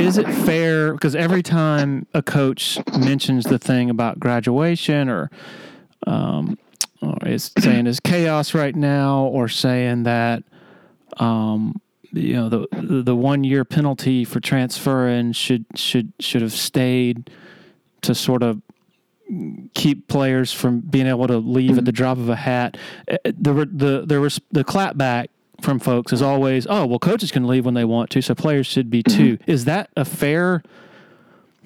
is 0.00 0.16
it 0.16 0.26
fair 0.26 0.94
because 0.94 1.14
every 1.14 1.42
time 1.42 2.06
a 2.14 2.22
coach 2.22 2.78
mentions 2.98 3.44
the 3.44 3.58
thing 3.58 3.90
about 3.90 4.18
graduation 4.18 5.08
or 5.08 5.30
um, 6.06 6.58
or 7.02 7.16
is 7.26 7.52
saying 7.58 7.86
is 7.86 8.00
chaos 8.00 8.54
right 8.54 8.74
now 8.74 9.24
or 9.24 9.48
saying 9.48 10.04
that 10.04 10.42
um, 11.18 11.80
you 12.12 12.34
know 12.34 12.48
the 12.48 12.66
the, 13.04 13.14
one 13.14 13.44
year 13.44 13.64
penalty 13.64 14.24
for 14.24 14.40
transferring 14.40 15.32
should 15.32 15.66
should 15.74 16.12
should 16.18 16.42
have 16.42 16.52
stayed 16.52 17.30
to 18.02 18.14
sort 18.14 18.42
of 18.42 18.62
keep 19.74 20.08
players 20.08 20.52
from 20.52 20.80
being 20.80 21.06
able 21.06 21.26
to 21.26 21.36
leave 21.36 21.78
at 21.78 21.84
the 21.84 21.92
drop 21.92 22.18
of 22.18 22.28
a 22.28 22.36
hat. 22.36 22.76
Uh, 23.10 23.18
The 23.24 23.68
the 23.70 24.04
there 24.06 24.20
was 24.20 24.40
the 24.50 24.64
clapback 24.64 25.28
from 25.60 25.78
folks 25.78 26.12
is 26.12 26.22
always, 26.22 26.66
oh 26.68 26.86
well, 26.86 26.98
coaches 26.98 27.30
can 27.30 27.46
leave 27.46 27.64
when 27.64 27.74
they 27.74 27.84
want 27.84 28.10
to, 28.10 28.22
so 28.22 28.34
players 28.34 28.66
should 28.66 28.90
be 28.90 29.02
too. 29.02 29.38
Is 29.46 29.64
that 29.66 29.90
a 29.96 30.04
fair 30.04 30.62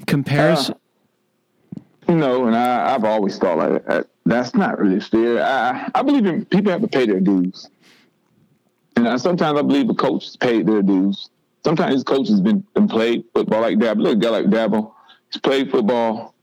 comparison? 0.07 0.77
you 2.09 2.15
know, 2.15 2.47
and 2.47 2.57
I, 2.57 2.95
I've 2.95 3.05
always 3.05 3.39
thought 3.39 3.59
like 3.59 3.87
that. 3.87 4.07
That's 4.27 4.55
not 4.55 4.79
really 4.79 5.01
fair. 5.01 5.43
I, 5.43 5.91
I 5.95 6.03
believe 6.03 6.27
in 6.27 6.45
people 6.47 6.73
have 6.73 6.81
to 6.81 6.89
pay 6.89 7.07
their 7.07 7.21
dues. 7.21 7.69
And 8.97 9.09
I, 9.09 9.17
sometimes 9.17 9.59
I 9.59 9.63
believe 9.63 9.89
the 9.89 9.95
coaches 9.95 10.37
paid 10.37 10.67
their 10.67 10.83
dues. 10.83 11.31
Sometimes 11.65 11.95
his 11.95 12.05
coach 12.05 12.29
has 12.29 12.41
been, 12.41 12.65
been 12.75 12.89
played 12.89 13.25
football 13.35 13.61
like 13.61 13.79
Dabo. 13.79 14.03
Look, 14.03 14.17
a 14.17 14.21
guy 14.21 14.29
like 14.29 14.47
Dabo, 14.47 14.93
he's 15.31 15.41
played 15.41 15.71
football. 15.71 16.35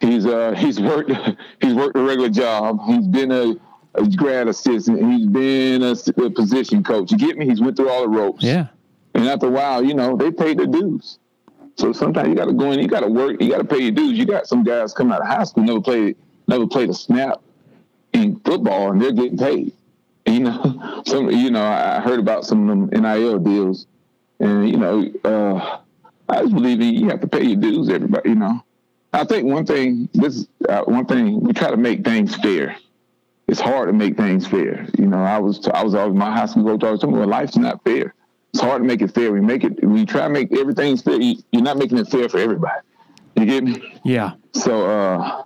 He's 0.00 0.26
uh 0.26 0.54
he's 0.56 0.80
worked 0.80 1.12
he's 1.60 1.74
worked 1.74 1.96
a 1.96 2.02
regular 2.02 2.30
job. 2.30 2.80
He's 2.86 3.06
been 3.06 3.30
a, 3.30 3.54
a 3.94 4.06
grad 4.06 4.48
assistant. 4.48 5.02
He's 5.12 5.26
been 5.26 5.82
a, 5.82 5.92
a 5.92 6.30
position 6.30 6.82
coach. 6.82 7.10
You 7.10 7.18
get 7.18 7.36
me? 7.36 7.46
He's 7.46 7.60
went 7.60 7.76
through 7.76 7.90
all 7.90 8.02
the 8.02 8.08
ropes. 8.08 8.44
yeah. 8.44 8.68
And 9.14 9.28
after 9.28 9.46
a 9.46 9.50
while, 9.50 9.82
you 9.82 9.94
know, 9.94 10.16
they 10.16 10.30
paid 10.30 10.58
their 10.58 10.66
dues. 10.66 11.18
So 11.76 11.92
sometimes 11.92 12.28
you 12.28 12.34
got 12.34 12.46
to 12.46 12.52
go 12.52 12.70
in, 12.70 12.78
you 12.78 12.88
got 12.88 13.00
to 13.00 13.08
work, 13.08 13.40
you 13.40 13.50
got 13.50 13.58
to 13.58 13.64
pay 13.64 13.80
your 13.80 13.90
dues. 13.90 14.18
You 14.18 14.26
got 14.26 14.46
some 14.46 14.62
guys 14.62 14.92
coming 14.92 15.12
out 15.12 15.22
of 15.22 15.26
high 15.26 15.44
school 15.44 15.64
never 15.64 15.80
played, 15.80 16.16
never 16.46 16.66
played 16.66 16.90
a 16.90 16.94
snap 16.94 17.40
in 18.12 18.38
football, 18.40 18.92
and 18.92 19.00
they're 19.00 19.12
getting 19.12 19.38
paid. 19.38 19.72
And, 20.26 20.34
you 20.34 20.40
know, 20.44 21.02
some, 21.06 21.30
you 21.30 21.50
know, 21.50 21.62
I 21.62 21.96
I 21.96 22.00
heard 22.00 22.20
about 22.20 22.44
some 22.44 22.68
of 22.68 22.90
them 22.90 23.02
NIL 23.02 23.38
deals, 23.38 23.86
and 24.38 24.68
you 24.68 24.76
know, 24.76 25.10
uh, 25.24 25.78
I 26.28 26.42
just 26.42 26.54
believe 26.54 26.80
you 26.80 27.08
have 27.08 27.20
to 27.20 27.28
pay 27.28 27.44
your 27.44 27.56
dues. 27.56 27.88
Everybody, 27.88 28.30
you 28.30 28.34
know. 28.36 28.62
I 29.12 29.24
think 29.24 29.46
one 29.46 29.66
thing 29.66 30.08
this 30.14 30.46
uh, 30.68 30.82
one 30.82 31.06
thing 31.06 31.40
we 31.40 31.52
try 31.52 31.70
to 31.70 31.76
make 31.76 32.04
things 32.04 32.36
fair. 32.36 32.76
It's 33.50 33.58
hard 33.60 33.88
to 33.88 33.92
make 33.92 34.16
things 34.16 34.46
fair. 34.46 34.86
You 34.96 35.06
know, 35.06 35.18
I 35.18 35.38
was 35.38 35.66
I 35.74 35.82
was 35.82 35.96
always 35.96 36.16
my 36.16 36.30
high 36.30 36.46
school 36.46 36.64
coach 36.64 36.84
always 36.84 37.00
told 37.00 37.14
me, 37.14 37.18
well, 37.18 37.28
life's 37.28 37.56
not 37.56 37.82
fair. 37.82 38.14
It's 38.54 38.62
hard 38.62 38.80
to 38.80 38.86
make 38.86 39.02
it 39.02 39.12
fair. 39.12 39.32
We 39.32 39.40
make 39.40 39.64
it. 39.64 39.84
We 39.84 40.06
try 40.06 40.22
to 40.22 40.28
make 40.28 40.56
everything 40.56 40.96
fair. 40.96 41.20
You, 41.20 41.34
you're 41.50 41.62
not 41.62 41.76
making 41.76 41.98
it 41.98 42.08
fair 42.08 42.28
for 42.28 42.38
everybody. 42.38 42.80
You 43.34 43.46
get 43.46 43.64
me? 43.64 44.00
Yeah. 44.04 44.34
So 44.54 44.88
uh, 44.88 45.42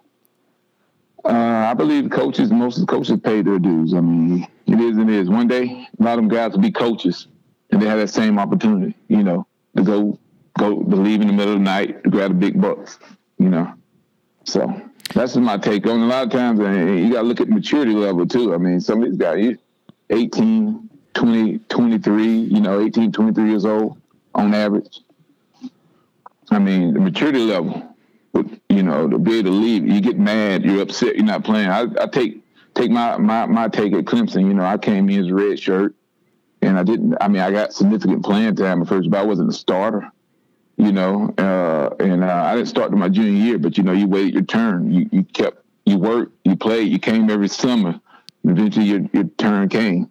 uh, 1.25 1.31
I 1.31 1.73
believe 1.73 2.11
coaches, 2.11 2.51
most 2.51 2.77
of 2.77 2.87
the 2.87 2.93
coaches 2.93 3.19
pay 3.25 3.41
their 3.41 3.59
dues. 3.59 3.95
I 3.95 4.01
mean, 4.01 4.47
it 4.67 4.81
is 4.81 4.99
and 4.99 5.09
it 5.09 5.17
is. 5.17 5.31
One 5.31 5.49
day, 5.49 5.89
a 5.99 6.03
lot 6.03 6.19
of 6.19 6.25
them 6.25 6.29
guys 6.29 6.53
will 6.53 6.59
be 6.59 6.73
coaches, 6.73 7.29
and 7.71 7.81
they 7.81 7.87
have 7.87 7.99
that 7.99 8.11
same 8.11 8.39
opportunity, 8.39 8.95
you 9.09 9.23
know, 9.23 9.47
to 9.79 9.83
go 9.83 10.19
go 10.59 10.83
to 10.83 10.97
leave 10.97 11.23
in 11.23 11.29
the 11.29 11.33
middle 11.33 11.55
of 11.55 11.59
the 11.59 11.65
night 11.65 12.05
to 12.05 12.11
grab 12.11 12.33
the 12.33 12.37
big 12.37 12.61
bucks, 12.61 12.99
you 13.39 13.49
know. 13.49 13.73
So 14.45 14.91
that's 15.13 15.37
my 15.37 15.59
take 15.59 15.87
on. 15.87 16.01
A 16.01 16.07
lot 16.07 16.25
of 16.25 16.31
times, 16.31 16.59
you 16.59 17.13
got 17.13 17.23
to 17.23 17.29
look 17.29 17.41
at 17.41 17.49
maturity 17.49 17.93
level 17.93 18.27
too. 18.27 18.55
I 18.55 18.59
mean, 18.59 18.81
some 18.81 19.03
of 19.03 19.11
these 19.11 19.19
guys, 19.19 19.57
18, 20.11 20.89
20, 21.15 21.59
23, 21.59 22.27
you 22.27 22.61
know, 22.61 22.81
18, 22.81 23.13
23 23.13 23.51
years 23.51 23.65
old 23.65 24.01
on 24.35 24.55
average. 24.55 25.01
I 26.51 26.59
mean, 26.59 26.95
the 26.95 27.01
maturity 27.01 27.41
level, 27.41 27.95
you 28.69 28.83
know, 28.83 29.09
to 29.09 29.19
be 29.19 29.39
able 29.39 29.51
to 29.51 29.57
leave, 29.57 29.87
you 29.87 30.01
get 30.01 30.19
mad, 30.19 30.65
you're 30.65 30.83
upset, 30.83 31.17
you're 31.17 31.25
not 31.25 31.45
playing. 31.45 31.69
I, 31.69 31.87
I 32.01 32.07
take 32.07 32.43
take 32.75 32.91
my, 32.91 33.17
my 33.17 33.47
my 33.47 33.69
take 33.69 33.93
at 33.95 34.05
Clemson. 34.05 34.47
You 34.47 34.55
know, 34.55 34.65
I 34.65 34.79
came 34.79 35.09
in 35.09 35.21
as 35.21 35.29
a 35.29 35.35
red 35.35 35.59
shirt, 35.59 35.95
and 36.61 36.79
I 36.79 36.83
didn't. 36.83 37.17
I 37.21 37.29
mean, 37.29 37.43
I 37.43 37.51
got 37.51 37.73
significant 37.73 38.25
playing 38.25 38.57
time 38.57 38.83
at 38.83 38.89
first, 38.89 39.11
but 39.11 39.19
I 39.19 39.23
wasn't 39.23 39.51
a 39.51 39.53
starter. 39.53 40.11
You 40.77 40.91
know, 40.91 41.33
uh, 41.39 41.95
and 42.01 42.25
uh, 42.25 42.43
I 42.47 42.57
didn't 42.57 42.68
start 42.68 42.91
to 42.91 42.97
my 42.97 43.09
junior 43.09 43.31
year, 43.31 43.59
but 43.59 43.79
you 43.79 43.85
know, 43.85 43.93
you 43.93 44.09
waited 44.09 44.35
your 44.35 44.43
turn. 44.43 44.91
You 44.91 45.09
you 45.12 45.22
kept 45.22 45.64
you 45.87 45.99
worked, 45.99 46.33
you 46.45 46.57
played, 46.57 46.91
you 46.91 46.99
came 46.99 47.31
every 47.31 47.49
summer. 47.49 48.01
And 48.43 48.59
eventually, 48.59 48.87
your 48.87 49.01
your 49.12 49.25
turn 49.25 49.68
came. 49.68 50.11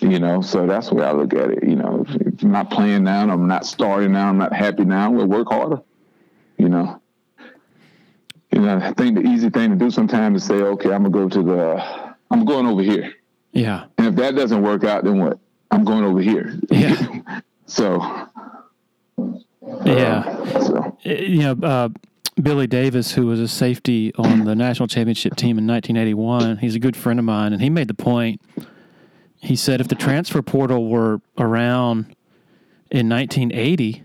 You 0.00 0.18
know, 0.18 0.40
so 0.40 0.66
that's 0.66 0.88
the 0.88 0.94
way 0.94 1.04
I 1.04 1.12
look 1.12 1.34
at 1.34 1.50
it. 1.50 1.64
You 1.64 1.76
know, 1.76 2.04
if, 2.08 2.14
if 2.14 2.42
I'm 2.42 2.52
not 2.52 2.70
playing 2.70 3.04
now, 3.04 3.28
I'm 3.28 3.46
not 3.46 3.64
starting 3.66 4.12
now, 4.12 4.28
I'm 4.28 4.38
not 4.38 4.52
happy 4.52 4.84
now. 4.84 5.10
We'll 5.10 5.26
work 5.26 5.48
harder. 5.48 5.82
You 6.56 6.68
know, 6.68 7.00
you 8.54 8.60
know, 8.60 8.78
I 8.78 8.92
think 8.92 9.16
the 9.16 9.22
easy 9.22 9.50
thing 9.50 9.70
to 9.70 9.76
do 9.76 9.90
sometimes 9.90 10.42
is 10.42 10.48
say, 10.48 10.54
okay, 10.54 10.92
I'm 10.92 11.02
gonna 11.02 11.10
go 11.10 11.28
to 11.28 11.42
the, 11.42 12.14
I'm 12.30 12.44
going 12.44 12.66
over 12.66 12.82
here. 12.82 13.12
Yeah. 13.52 13.86
And 13.98 14.08
if 14.08 14.14
that 14.16 14.36
doesn't 14.36 14.62
work 14.62 14.84
out, 14.84 15.04
then 15.04 15.18
what? 15.18 15.38
I'm 15.70 15.84
going 15.84 16.04
over 16.04 16.20
here. 16.20 16.58
Yeah. 16.70 17.40
so. 17.66 18.28
Yeah. 19.84 20.24
uh, 20.26 20.60
so 20.60 20.98
you 21.02 21.38
know, 21.38 21.56
uh, 21.62 21.88
Billy 22.40 22.66
Davis, 22.66 23.12
who 23.12 23.26
was 23.26 23.40
a 23.40 23.48
safety 23.48 24.12
on 24.16 24.44
the 24.44 24.54
national 24.54 24.88
championship 24.88 25.36
team 25.36 25.58
in 25.58 25.66
1981, 25.66 26.58
he's 26.58 26.74
a 26.74 26.78
good 26.78 26.96
friend 26.96 27.18
of 27.18 27.24
mine, 27.24 27.52
and 27.52 27.62
he 27.62 27.70
made 27.70 27.88
the 27.88 27.94
point. 27.94 28.40
He 29.36 29.56
said 29.56 29.80
if 29.80 29.88
the 29.88 29.94
transfer 29.94 30.42
portal 30.42 30.88
were 30.88 31.20
around 31.38 32.16
in 32.90 33.08
1980, 33.08 34.02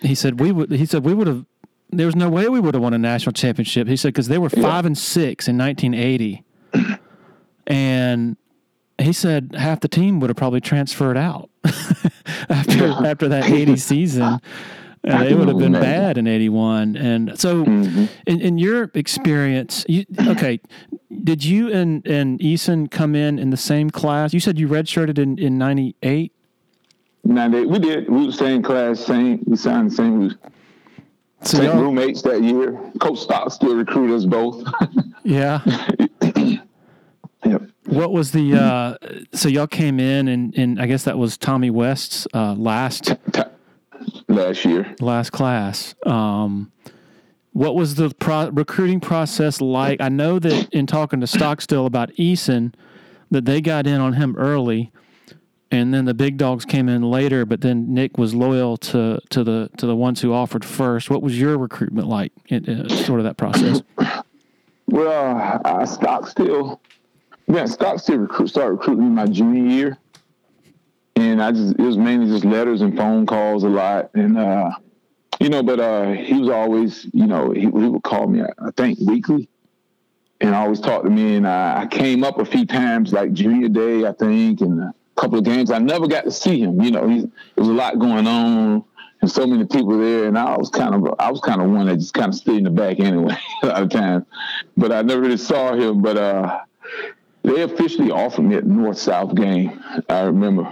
he 0.00 0.14
said 0.14 0.40
we 0.40 0.52
would. 0.52 0.70
He 0.70 0.86
said 0.86 1.04
we 1.04 1.14
would 1.14 1.26
have. 1.26 1.46
There 1.90 2.06
was 2.06 2.16
no 2.16 2.28
way 2.28 2.48
we 2.48 2.60
would 2.60 2.74
have 2.74 2.82
won 2.82 2.92
a 2.92 2.98
national 2.98 3.32
championship. 3.32 3.88
He 3.88 3.96
said 3.96 4.08
because 4.08 4.28
they 4.28 4.38
were 4.38 4.50
five 4.50 4.84
and 4.84 4.96
six 4.98 5.48
in 5.48 5.56
1980, 5.56 6.44
and 7.66 8.36
he 9.00 9.12
said 9.12 9.54
half 9.56 9.80
the 9.80 9.88
team 9.88 10.20
would 10.20 10.30
have 10.30 10.36
probably 10.36 10.60
transferred 10.60 11.16
out 11.16 11.50
after 12.48 12.88
after 13.06 13.28
that 13.28 13.44
80 13.48 13.76
season. 13.76 14.40
And 15.04 15.14
I 15.14 15.22
they 15.22 15.28
can 15.30 15.38
would 15.38 15.48
have 15.48 15.58
been 15.58 15.72
bad 15.72 16.18
in 16.18 16.26
81. 16.26 16.96
And 16.96 17.38
so, 17.38 17.64
mm-hmm. 17.64 18.06
in, 18.26 18.40
in 18.40 18.58
your 18.58 18.90
experience, 18.94 19.86
you, 19.88 20.04
okay, 20.26 20.60
did 21.22 21.44
you 21.44 21.72
and, 21.72 22.04
and 22.04 22.40
Eason 22.40 22.90
come 22.90 23.14
in 23.14 23.38
in 23.38 23.50
the 23.50 23.56
same 23.56 23.90
class? 23.90 24.34
You 24.34 24.40
said 24.40 24.58
you 24.58 24.66
redshirted 24.66 25.16
in, 25.16 25.38
in 25.38 25.56
98? 25.56 26.32
now 27.28 27.48
they, 27.48 27.64
we 27.64 27.78
did. 27.78 28.08
We 28.08 28.26
was 28.26 28.38
same 28.38 28.62
class, 28.62 29.00
same. 29.00 29.42
We 29.46 29.56
signed 29.56 29.90
the 29.90 29.94
same. 29.94 30.30
So 31.42 31.58
same 31.58 31.78
roommates 31.78 32.22
that 32.22 32.42
year. 32.42 32.72
Coach 33.00 33.20
Stockstill 33.20 33.76
recruited 33.76 34.16
us 34.16 34.24
both. 34.24 34.66
yeah. 35.24 35.60
yep. 37.44 37.62
What 37.88 38.12
was 38.12 38.32
the, 38.32 38.54
uh, 38.54 38.96
so 39.32 39.48
y'all 39.48 39.66
came 39.66 39.98
in 39.98 40.28
and, 40.28 40.56
and 40.56 40.80
I 40.80 40.86
guess 40.86 41.04
that 41.04 41.18
was 41.18 41.36
Tommy 41.36 41.70
West's 41.70 42.26
uh, 42.34 42.54
last 42.54 43.16
last 44.28 44.64
year. 44.64 44.94
last 45.00 45.30
class. 45.30 45.94
Um, 46.04 46.70
what 47.52 47.74
was 47.74 47.96
the 47.96 48.10
pro- 48.10 48.50
recruiting 48.50 49.00
process 49.00 49.60
like? 49.60 50.00
I 50.00 50.08
know 50.08 50.38
that 50.38 50.68
in 50.72 50.86
talking 50.86 51.20
to 51.20 51.26
Stockstill 51.26 51.86
about 51.86 52.10
Eason, 52.12 52.74
that 53.30 53.44
they 53.46 53.60
got 53.60 53.86
in 53.86 54.00
on 54.00 54.12
him 54.12 54.36
early, 54.36 54.92
and 55.70 55.92
then 55.92 56.04
the 56.04 56.14
big 56.14 56.36
dogs 56.36 56.64
came 56.64 56.88
in 56.88 57.02
later. 57.02 57.44
But 57.44 57.62
then 57.62 57.92
Nick 57.92 58.16
was 58.16 58.34
loyal 58.34 58.76
to 58.76 59.18
to 59.30 59.42
the 59.42 59.70
to 59.78 59.86
the 59.86 59.96
ones 59.96 60.20
who 60.20 60.32
offered 60.32 60.64
first. 60.64 61.10
What 61.10 61.22
was 61.22 61.38
your 61.40 61.58
recruitment 61.58 62.06
like? 62.06 62.32
In, 62.48 62.64
in 62.66 62.88
sort 62.90 63.18
of 63.18 63.24
that 63.24 63.36
process. 63.36 63.82
Well, 64.86 65.60
I 65.64 65.84
Stockstill, 65.84 66.80
yeah, 67.48 67.64
Stockstill 67.64 68.18
recruit, 68.18 68.48
started 68.48 68.72
recruiting 68.72 69.14
my 69.14 69.26
junior 69.26 69.64
year, 69.64 69.98
and 71.16 71.42
I 71.42 71.52
just 71.52 71.78
it 71.78 71.82
was 71.82 71.96
mainly 71.96 72.26
just 72.26 72.44
letters 72.44 72.82
and 72.82 72.96
phone 72.96 73.26
calls 73.26 73.64
a 73.64 73.68
lot, 73.68 74.10
and 74.14 74.38
uh, 74.38 74.70
you 75.40 75.48
know, 75.48 75.62
but 75.62 75.80
uh, 75.80 76.12
he 76.12 76.34
was 76.34 76.48
always, 76.48 77.06
you 77.12 77.26
know, 77.26 77.52
he, 77.52 77.60
he 77.60 77.68
would 77.68 78.02
call 78.02 78.26
me, 78.26 78.42
I 78.42 78.70
think 78.76 78.98
weekly, 79.00 79.48
and 80.40 80.54
always 80.54 80.80
talk 80.80 81.04
to 81.04 81.10
me, 81.10 81.36
and 81.36 81.46
I, 81.46 81.82
I 81.82 81.86
came 81.86 82.24
up 82.24 82.38
a 82.38 82.44
few 82.44 82.66
times 82.66 83.12
like 83.12 83.32
junior 83.32 83.68
day, 83.68 84.04
I 84.04 84.12
think, 84.12 84.60
and 84.60 84.80
a 84.80 84.94
couple 85.16 85.38
of 85.38 85.44
games. 85.44 85.70
I 85.70 85.78
never 85.78 86.06
got 86.06 86.24
to 86.24 86.30
see 86.30 86.60
him. 86.60 86.80
You 86.82 86.90
know, 86.90 87.08
he, 87.08 87.20
there 87.20 87.30
was 87.56 87.68
a 87.68 87.72
lot 87.72 87.98
going 87.98 88.26
on. 88.26 88.84
And 89.20 89.28
so 89.28 89.48
many 89.48 89.64
people 89.64 89.98
there, 89.98 90.26
and 90.26 90.38
I 90.38 90.56
was 90.56 90.70
kind 90.70 90.94
of, 90.94 91.12
I 91.18 91.28
was 91.28 91.40
kind 91.40 91.60
of 91.60 91.68
one 91.68 91.86
that 91.86 91.96
just 91.96 92.14
kind 92.14 92.28
of 92.28 92.36
stayed 92.36 92.58
in 92.58 92.64
the 92.64 92.70
back 92.70 93.00
anyway, 93.00 93.36
a 93.64 93.66
lot 93.66 93.82
of 93.82 93.90
times. 93.90 94.24
But 94.76 94.92
I 94.92 95.02
never 95.02 95.20
really 95.20 95.36
saw 95.36 95.74
him. 95.74 96.02
But 96.02 96.16
uh, 96.16 96.60
they 97.48 97.62
officially 97.62 98.10
offered 98.10 98.42
me 98.42 98.56
at 98.56 98.66
North 98.66 98.98
South 98.98 99.34
game. 99.34 99.82
I 100.08 100.20
remember 100.22 100.64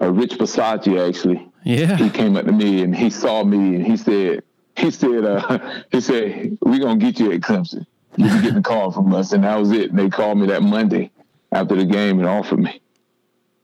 uh, 0.00 0.10
Rich 0.10 0.38
Bisaccia 0.38 1.08
actually 1.08 1.46
Yeah. 1.64 1.96
he 1.96 2.10
came 2.10 2.36
up 2.36 2.46
to 2.46 2.52
me 2.52 2.82
and 2.82 2.94
he 2.94 3.10
saw 3.10 3.44
me 3.44 3.76
and 3.76 3.86
he 3.86 3.96
said, 3.96 4.42
he 4.76 4.90
said, 4.90 5.24
uh, 5.24 5.58
he 5.92 6.00
said, 6.00 6.58
we're 6.60 6.80
gonna 6.80 6.96
get 6.98 7.20
you 7.20 7.30
at 7.32 7.40
Clemson. 7.40 7.86
You 8.16 8.28
can 8.28 8.42
get 8.42 8.54
the 8.54 8.62
call 8.62 8.92
from 8.92 9.12
us, 9.12 9.32
and 9.32 9.42
that 9.42 9.56
was 9.58 9.72
it. 9.72 9.90
And 9.90 9.98
they 9.98 10.08
called 10.08 10.38
me 10.38 10.46
that 10.46 10.62
Monday 10.62 11.10
after 11.50 11.74
the 11.74 11.84
game 11.84 12.18
and 12.20 12.28
offered 12.28 12.60
me, 12.60 12.80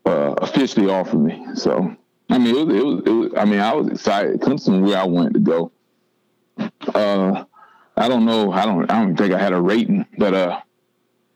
uh, 0.05 0.33
officially 0.39 0.89
offered 0.89 1.19
me. 1.21 1.45
So 1.55 1.95
I 2.29 2.37
mean, 2.37 2.55
it 2.55 2.65
was, 2.65 2.75
it 2.75 2.85
was, 2.85 3.03
it 3.05 3.09
was, 3.11 3.31
I 3.37 3.45
mean, 3.45 3.59
I 3.61 3.73
was 3.73 3.87
excited. 3.87 4.41
Clemson 4.41 4.81
was 4.81 4.89
where 4.91 4.99
I 4.99 5.05
wanted 5.05 5.33
to 5.35 5.39
go. 5.39 5.71
Uh, 6.93 7.45
I 7.95 8.07
don't 8.09 8.25
know. 8.25 8.51
I 8.51 8.65
don't. 8.65 8.89
I 8.91 9.01
don't 9.01 9.15
think 9.15 9.33
I 9.33 9.39
had 9.39 9.53
a 9.53 9.61
rating, 9.61 10.05
but 10.17 10.33
uh, 10.33 10.59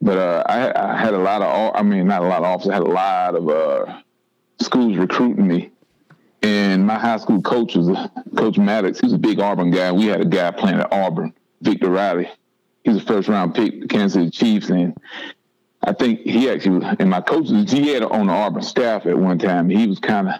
but 0.06 0.20
uh, 0.20 0.43
I, 0.45 0.93
I 0.93 0.95
had 0.95 1.16
a 1.16 1.18
lot 1.18 1.41
of. 1.41 1.76
I 1.76 1.82
mean, 1.82 2.08
not 2.08 2.22
a 2.22 2.28
lot 2.28 2.39
of 2.39 2.45
offers. 2.45 2.70
I 2.70 2.76
had 2.76 2.84
a 2.84 2.86
lot 2.86 3.34
of 3.34 3.49
uh, 3.49 4.01
schools 4.62 4.97
recruiting 4.97 5.47
me. 5.47 5.72
And 6.43 6.86
my 6.86 6.99
high 6.99 7.18
school 7.18 7.41
coach 7.41 7.76
was 7.76 7.89
Coach 8.38 8.60
Maddox. 8.60 8.99
He 8.99 9.08
was 9.08 9.14
a 9.14 9.18
big 9.18 9.39
Auburn 9.39 9.72
guy. 9.72 9.91
We 9.91 10.06
had 10.06 10.22
a 10.22 10.26
guy 10.26 10.51
playing 10.51 10.80
at 10.80 10.93
Auburn, 10.93 11.34
Victor 11.62 11.89
Riley. 11.89 12.30
He 12.84 12.91
was 12.91 13.01
a 13.01 13.06
first 13.06 13.28
round 13.28 13.56
pick, 13.56 13.89
Kansas 13.89 14.14
City 14.14 14.30
Chiefs, 14.30 14.70
and 14.70 14.95
I 15.84 15.93
think 15.93 16.20
he 16.20 16.51
actually 16.51 16.86
and 16.99 17.10
my 17.10 17.22
coach 17.22 17.49
was 17.49 17.72
he 17.72 17.88
had 17.88 18.03
on 18.03 18.28
the 18.28 18.34
Auburn 18.34 18.62
staff 18.62 19.08
at 19.08 19.18
one 19.18 19.39
time. 19.39 19.70
He 19.70 19.88
was 19.88 19.97
kind 19.97 20.30
of 20.30 20.36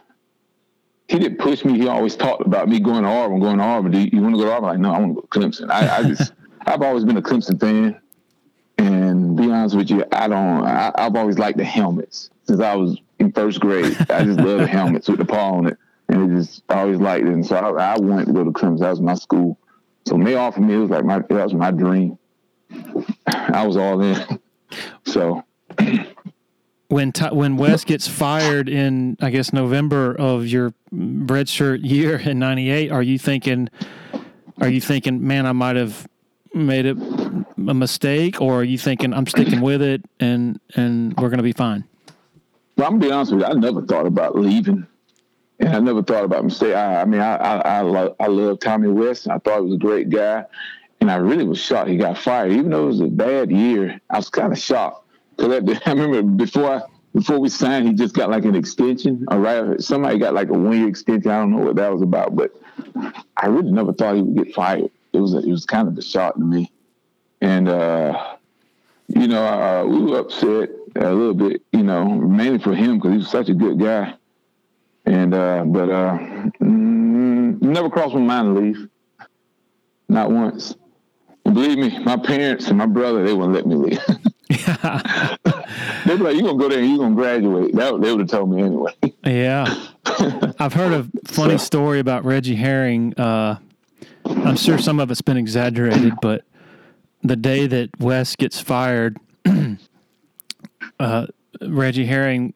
he 1.08 1.18
didn't 1.18 1.40
push 1.40 1.66
me. 1.66 1.80
He 1.80 1.88
always 1.88 2.16
talked 2.16 2.46
about 2.46 2.70
me 2.70 2.80
going 2.80 3.02
to 3.02 3.10
Auburn, 3.10 3.40
going 3.40 3.58
to 3.58 3.64
Auburn. 3.64 3.92
Do 3.92 3.98
you, 3.98 4.10
you 4.14 4.22
want 4.22 4.36
to 4.36 4.42
go 4.42 4.46
to 4.46 4.52
Auburn? 4.52 4.70
Like, 4.70 4.80
no, 4.80 4.94
I 4.94 5.00
want 5.00 5.16
to 5.16 5.16
go 5.16 5.22
to 5.22 5.28
Clemson. 5.28 5.72
I, 5.72 5.98
I 5.98 6.04
just 6.04 6.34
I've 6.68 6.84
always 6.84 7.04
been 7.04 7.18
a 7.18 7.22
Clemson 7.22 7.60
fan, 7.60 8.00
and 8.78 9.36
be 9.38 9.52
honest 9.52 9.76
with 9.76 9.90
you, 9.90 10.06
I 10.12 10.28
don't. 10.28 10.64
I, 10.64 10.92
I've 10.96 11.16
always 11.16 11.38
liked 11.38 11.58
the 11.58 11.64
helmets 11.64 12.30
since 12.44 12.60
I 12.60 12.76
was 12.76 12.98
in 13.20 13.32
first 13.32 13.60
grade. 13.60 13.96
I 14.10 14.24
just 14.24 14.40
love 14.40 14.60
the 14.60 14.68
helmets 14.72 15.08
with 15.08 15.20
the 15.20 15.26
paw 15.26 15.54
on 15.54 15.68
it, 15.68 15.78
and 16.10 16.32
it 16.32 16.36
just 16.36 16.64
I 16.70 16.82
always 16.82 17.00
liked 17.00 17.26
it. 17.26 17.34
And 17.34 17.46
so 17.46 17.56
I, 17.56 17.94
I 17.94 18.00
wanted 18.00 18.28
to 18.28 18.34
go 18.34 18.44
to 18.44 18.52
Clemson. 18.52 18.80
That 18.80 18.90
was 18.90 19.02
my 19.02 19.16
school. 19.16 19.58
So 20.06 20.16
when 20.16 20.26
they 20.26 20.36
offered 20.36 20.62
me, 20.62 20.76
it 20.76 20.78
was 20.78 20.90
like 20.90 21.06
my 21.06 21.20
that 21.20 21.30
was 21.30 21.54
my 21.54 21.72
dream. 21.72 22.18
I 23.28 23.66
was 23.66 23.78
all 23.78 24.02
in. 24.02 24.40
So 25.06 25.44
when 26.88 27.12
Ty 27.12 27.32
when 27.32 27.56
West 27.56 27.86
gets 27.86 28.08
fired 28.08 28.68
in 28.68 29.16
I 29.22 29.30
guess 29.30 29.54
November 29.54 30.14
of 30.16 30.48
your 30.48 30.74
redshirt 30.94 31.80
year 31.84 32.18
in 32.18 32.40
'98, 32.40 32.92
are 32.92 33.04
you 33.04 33.18
thinking? 33.18 33.70
Are 34.60 34.68
you 34.68 34.82
thinking, 34.82 35.26
man, 35.26 35.46
I 35.46 35.52
might 35.52 35.76
have 35.76 36.08
made 36.54 36.86
it 36.86 36.98
a 37.70 37.74
mistake, 37.74 38.42
or 38.42 38.62
are 38.62 38.64
you 38.64 38.78
thinking 38.78 39.14
I'm 39.14 39.28
sticking 39.28 39.62
with 39.62 39.82
it 39.82 40.02
and 40.20 40.60
and 40.76 41.16
we're 41.18 41.30
gonna 41.30 41.44
be 41.44 41.54
fine? 41.54 41.84
Well, 42.78 42.88
I'm 42.88 43.00
gonna 43.00 43.06
be 43.06 43.12
honest 43.12 43.32
with 43.32 43.42
you. 43.42 43.48
I 43.48 43.54
never 43.54 43.82
thought 43.82 44.06
about 44.06 44.38
leaving. 44.38 44.86
and 45.60 45.70
I 45.70 45.80
never 45.80 46.04
thought 46.04 46.26
about 46.26 46.44
mistake. 46.44 46.76
I, 46.76 47.02
I 47.02 47.06
mean, 47.06 47.22
I 47.22 47.36
I 47.36 47.58
I 47.78 47.82
love, 47.82 48.16
I 48.20 48.28
love 48.28 48.60
Tommy 48.60 48.90
West. 48.90 49.28
I 49.28 49.38
thought 49.38 49.60
he 49.60 49.66
was 49.66 49.74
a 49.76 49.78
great 49.78 50.10
guy, 50.10 50.44
and 51.02 51.10
I 51.10 51.16
really 51.16 51.46
was 51.46 51.60
shocked 51.60 51.90
he 51.90 51.98
got 51.98 52.18
fired, 52.18 52.52
even 52.52 52.72
though 52.72 52.84
it 52.84 52.88
was 52.88 53.02
a 53.02 53.08
bad 53.08 53.52
year. 53.52 54.00
I 54.10 54.18
was 54.18 54.30
kind 54.30 54.52
of 54.52 54.60
shocked 54.60 55.08
because 55.38 55.54
I, 55.54 55.82
I 55.90 55.94
remember 55.94 56.22
before 56.24 56.70
I, 56.70 56.82
before 57.14 57.40
we 57.40 57.48
signed, 57.48 57.88
he 57.88 57.94
just 57.94 58.14
got 58.14 58.30
like 58.30 58.44
an 58.44 58.56
extension. 58.56 59.26
All 59.30 59.40
right, 59.40 59.80
somebody 59.82 60.18
got 60.20 60.34
like 60.34 60.50
a 60.50 60.54
one 60.54 60.78
year 60.78 60.88
extension. 60.90 61.32
I 61.32 61.40
don't 61.40 61.52
know 61.52 61.66
what 61.66 61.78
that 61.78 61.92
was 61.92 62.02
about, 62.02 62.36
but 62.36 62.52
I 63.38 63.48
really 63.48 63.72
never 63.72 63.94
thought 63.94 64.16
he 64.16 64.22
would 64.22 64.46
get 64.46 64.54
fired. 64.54 64.90
It 65.14 65.20
was 65.20 65.34
a, 65.34 65.38
it 65.38 65.50
was 65.50 65.66
kind 65.66 65.88
of 65.88 65.98
a 65.98 66.02
shock 66.02 66.34
to 66.36 66.42
me, 66.42 66.70
and 67.42 67.68
uh, 67.68 68.36
you 69.08 69.28
know 69.28 69.46
uh, 69.46 69.86
we 69.86 70.02
were 70.02 70.20
upset 70.20 70.70
a 70.96 71.12
little 71.12 71.34
bit, 71.34 71.62
you 71.72 71.84
know, 71.84 72.06
mainly 72.06 72.60
for 72.60 72.74
him 72.74 72.98
because 72.98 73.12
he 73.12 73.18
was 73.18 73.30
such 73.30 73.50
a 73.50 73.54
good 73.54 73.80
guy. 73.80 74.14
And 75.06 75.34
uh, 75.34 75.64
but 75.66 75.90
uh, 75.90 76.18
mm, 76.62 77.62
never 77.62 77.90
crossed 77.90 78.16
my 78.16 78.22
mind 78.22 78.56
to 78.56 78.62
leave, 78.62 78.90
not 80.10 80.32
once. 80.32 80.76
And 81.46 81.54
believe 81.54 81.78
me, 81.78 82.00
my 82.00 82.18
parents 82.18 82.70
and 82.70 82.78
my 82.78 82.88
brother 82.88 83.24
they 83.24 83.34
wouldn't 83.34 83.54
let 83.54 83.68
me 83.68 83.76
leave. 83.76 84.00
They'd 86.06 86.18
be 86.18 86.24
like, 86.24 86.36
"You 86.36 86.42
gonna 86.42 86.58
go 86.58 86.70
there 86.70 86.80
and 86.80 86.90
you're 86.90 87.00
gonna 87.00 87.16
graduate?" 87.16 87.76
That 87.76 88.02
they 88.02 88.12
would 88.12 88.22
have 88.22 88.30
told 88.30 88.52
me 88.52 88.64
anyway. 88.64 88.94
Yeah, 89.24 89.66
I've 90.60 90.74
heard 90.74 90.94
a 90.94 91.08
funny 91.28 91.58
story 91.58 92.00
about 92.00 92.26
Reggie 92.26 92.56
Herring. 92.56 93.14
Uh, 93.16 93.58
I'm 94.26 94.56
sure 94.56 94.78
some 94.78 95.00
of 95.00 95.12
it's 95.12 95.22
been 95.22 95.38
exaggerated, 95.38 96.14
but 96.22 96.44
the 97.28 97.36
day 97.36 97.68
that 97.68 98.00
West 98.00 98.38
gets 98.38 98.60
fired, 98.60 99.18
uh, 101.00 101.28
Reggie 101.62 102.06
Herring 102.06 102.54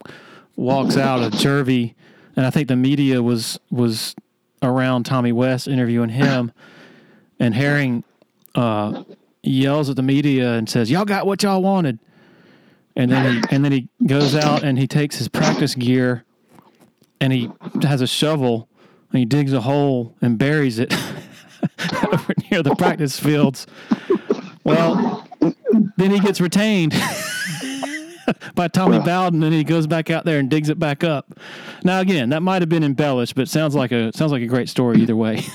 walks 0.55 0.97
out 0.97 1.21
of 1.21 1.33
Jervey, 1.33 1.95
and 2.35 2.45
I 2.45 2.49
think 2.49 2.67
the 2.67 2.75
media 2.75 3.21
was 3.21 3.59
was 3.71 4.15
around 4.61 5.05
Tommy 5.05 5.31
West 5.31 5.67
interviewing 5.67 6.09
him, 6.09 6.51
and 7.39 7.53
Herring 7.53 8.03
uh, 8.55 9.03
yells 9.41 9.89
at 9.89 9.95
the 9.95 10.03
media 10.03 10.53
and 10.53 10.69
says, 10.69 10.91
"Y'all 10.91 11.05
got 11.05 11.25
what 11.25 11.41
y'all 11.43 11.61
wanted," 11.61 11.99
and 12.95 13.11
then 13.11 13.35
he 13.35 13.55
and 13.55 13.65
then 13.65 13.71
he 13.71 13.87
goes 14.05 14.35
out 14.35 14.63
and 14.63 14.77
he 14.77 14.87
takes 14.87 15.17
his 15.17 15.27
practice 15.27 15.75
gear, 15.75 16.23
and 17.19 17.33
he 17.33 17.49
has 17.83 18.01
a 18.01 18.07
shovel 18.07 18.69
and 19.11 19.19
he 19.19 19.25
digs 19.25 19.53
a 19.53 19.61
hole 19.61 20.15
and 20.21 20.37
buries 20.37 20.79
it 20.79 20.93
over 22.13 22.33
near 22.51 22.61
the 22.61 22.75
practice 22.75 23.19
fields. 23.19 23.65
Well, 24.63 25.27
then 25.97 26.11
he 26.11 26.19
gets 26.19 26.41
retained 26.41 26.93
by 28.55 28.67
Tommy 28.67 28.99
Bowden, 28.99 29.43
and 29.43 29.53
he 29.53 29.63
goes 29.63 29.87
back 29.87 30.09
out 30.09 30.25
there 30.25 30.39
and 30.39 30.49
digs 30.49 30.69
it 30.69 30.79
back 30.79 31.03
up. 31.03 31.39
Now, 31.83 31.99
again, 32.01 32.29
that 32.29 32.41
might 32.41 32.61
have 32.61 32.69
been 32.69 32.83
embellished, 32.83 33.35
but 33.35 33.47
sounds 33.47 33.75
like 33.75 33.91
a 33.91 34.11
sounds 34.15 34.31
like 34.31 34.41
a 34.41 34.47
great 34.47 34.69
story 34.69 35.01
either 35.01 35.15
way. 35.15 35.43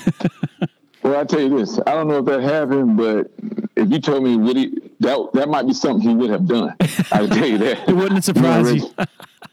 Well, 1.05 1.19
I 1.19 1.23
tell 1.23 1.39
you 1.39 1.59
this, 1.59 1.79
I 1.85 1.91
don't 1.91 2.07
know 2.07 2.17
if 2.17 2.25
that 2.25 2.41
happened, 2.41 2.97
but 2.97 3.29
if 3.75 3.91
you 3.91 3.99
told 3.99 4.23
me 4.23 4.37
would 4.37 4.57
he, 4.57 4.75
that 5.01 5.29
that 5.33 5.49
might 5.49 5.67
be 5.67 5.73
something 5.73 6.01
he 6.01 6.15
would 6.15 6.31
have 6.31 6.47
done. 6.47 6.75
I 6.79 6.85
can 6.87 7.29
tell 7.29 7.45
you 7.45 7.59
that. 7.59 7.87
it 7.87 7.95
wouldn't 7.95 8.23
surprise 8.23 8.73
you. 8.73 8.89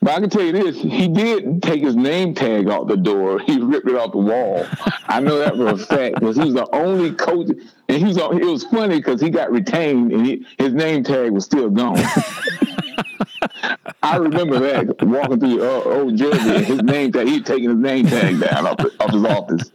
But 0.02 0.14
I 0.14 0.20
can 0.20 0.30
tell 0.30 0.42
you 0.42 0.52
this: 0.52 0.76
he 0.76 1.06
did 1.06 1.62
take 1.62 1.80
his 1.80 1.94
name 1.94 2.34
tag 2.34 2.68
out 2.68 2.88
the 2.88 2.96
door. 2.96 3.40
He 3.52 3.58
ripped 3.58 3.88
it 3.88 3.96
off 3.96 4.12
the 4.12 4.18
wall. 4.18 4.66
I 5.06 5.20
know 5.20 5.38
that 5.38 5.56
for 5.56 5.68
a 5.68 5.76
fact 5.76 6.14
because 6.14 6.36
he 6.36 6.44
was 6.44 6.54
the 6.54 6.68
only 6.74 7.12
coach, 7.12 7.48
and 7.88 7.98
he 7.98 8.04
was. 8.04 8.16
It 8.16 8.44
was 8.44 8.64
funny 8.64 8.96
because 8.96 9.20
he 9.20 9.30
got 9.30 9.50
retained, 9.50 10.12
and 10.12 10.26
he, 10.26 10.46
his 10.58 10.72
name 10.72 11.04
tag 11.04 11.32
was 11.32 11.44
still 11.44 11.70
gone. 11.70 11.98
I 14.02 14.16
remember 14.16 14.58
that 14.58 15.02
walking 15.02 15.40
through 15.40 15.62
uh, 15.62 15.82
old 15.84 16.16
Jervey, 16.16 16.64
his 16.64 16.82
name 16.82 17.12
tag. 17.12 17.28
He 17.28 17.40
taking 17.40 17.70
his 17.70 17.78
name 17.78 18.06
tag 18.06 18.40
down 18.40 18.66
off, 18.66 18.84
off 19.00 19.12
his 19.12 19.24
office. 19.24 19.70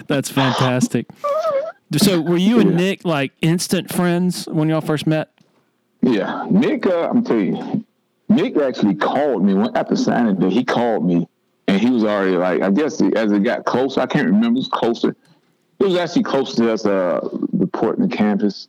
That's 0.08 0.30
fantastic. 0.30 1.06
So, 1.96 2.20
were 2.20 2.36
you 2.36 2.58
and 2.58 2.76
Nick 2.76 3.04
like 3.04 3.32
instant 3.40 3.92
friends 3.92 4.46
when 4.46 4.68
y'all 4.68 4.80
first 4.80 5.06
met? 5.06 5.30
Yeah, 6.02 6.46
Nick. 6.50 6.86
Uh, 6.86 7.08
I'm 7.08 7.22
telling 7.22 7.56
you, 7.56 7.84
Nick 8.34 8.56
actually 8.56 8.94
called 8.94 9.44
me 9.44 9.54
when, 9.54 9.76
after 9.76 9.96
signing 9.96 10.36
day. 10.36 10.50
He 10.50 10.64
called 10.64 11.04
me, 11.04 11.28
and 11.68 11.80
he 11.80 11.90
was 11.90 12.04
already 12.04 12.36
like, 12.36 12.62
I 12.62 12.70
guess 12.70 13.00
as 13.00 13.32
it 13.32 13.42
got 13.42 13.64
closer, 13.64 14.00
I 14.00 14.06
can't 14.06 14.26
remember. 14.26 14.48
It 14.48 14.60
was 14.60 14.68
closer. 14.68 15.16
It 15.78 15.84
was 15.84 15.96
actually 15.96 16.22
closer 16.24 16.56
to 16.56 16.72
us, 16.72 16.86
uh, 16.86 17.28
the 17.52 17.66
Portland 17.66 18.12
campus. 18.12 18.68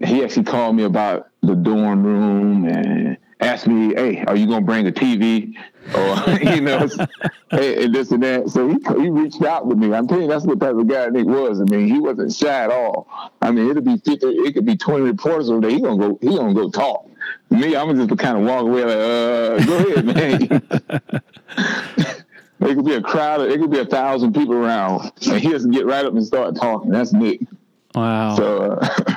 He 0.00 0.24
actually 0.24 0.44
called 0.44 0.76
me 0.76 0.84
about 0.84 1.28
the 1.42 1.54
dorm 1.54 2.02
room 2.02 2.64
and 2.64 3.18
asked 3.40 3.66
me, 3.66 3.94
"Hey, 3.94 4.24
are 4.24 4.34
you 4.34 4.46
gonna 4.46 4.64
bring 4.64 4.86
a 4.86 4.92
TV?" 4.92 5.54
Or 5.94 6.38
you 6.54 6.60
know, 6.60 6.88
hey, 7.50 7.84
and 7.84 7.94
this 7.94 8.10
and 8.10 8.22
that. 8.22 8.48
So 8.48 8.68
he 8.68 8.78
he 9.00 9.10
reached 9.10 9.42
out 9.42 9.66
with 9.66 9.78
me. 9.78 9.92
I'm 9.92 10.08
telling 10.08 10.24
you, 10.24 10.28
that's 10.28 10.44
what 10.44 10.58
type 10.58 10.74
of 10.74 10.86
guy 10.88 11.08
Nick 11.08 11.26
was. 11.26 11.60
I 11.60 11.64
mean, 11.64 11.86
he 11.86 11.98
wasn't 11.98 12.32
shy 12.32 12.64
at 12.64 12.70
all. 12.70 13.08
I 13.42 13.50
mean, 13.50 13.70
it'll 13.70 13.82
be 13.82 13.98
50, 13.98 14.26
it 14.26 14.54
could 14.54 14.66
be 14.66 14.76
20 14.76 15.02
reporters 15.02 15.50
over 15.50 15.60
there. 15.60 15.70
He 15.70 15.80
gonna 15.80 15.98
go. 15.98 16.18
He 16.20 16.28
gonna 16.28 16.54
go 16.54 16.70
talk. 16.70 17.09
Me, 17.50 17.76
I'm 17.76 17.94
just 17.96 18.18
kind 18.18 18.38
of 18.38 18.44
walk 18.44 18.62
away 18.62 18.84
like, 18.84 18.96
uh, 18.96 19.64
go 19.66 19.76
ahead, 19.78 20.04
man. 20.06 21.22
It 22.60 22.74
could 22.74 22.84
be 22.84 22.94
a 22.94 23.00
crowd. 23.00 23.40
It 23.40 23.58
could 23.58 23.70
be 23.70 23.78
a 23.78 23.86
thousand 23.86 24.34
people 24.34 24.54
around, 24.54 25.12
and 25.26 25.40
he 25.40 25.50
doesn't 25.50 25.70
get 25.70 25.86
right 25.86 26.04
up 26.04 26.12
and 26.12 26.24
start 26.24 26.56
talking. 26.56 26.90
That's 26.90 27.12
Nick. 27.12 27.40
Wow. 27.94 28.36
So, 28.36 28.62
uh, 28.72 29.14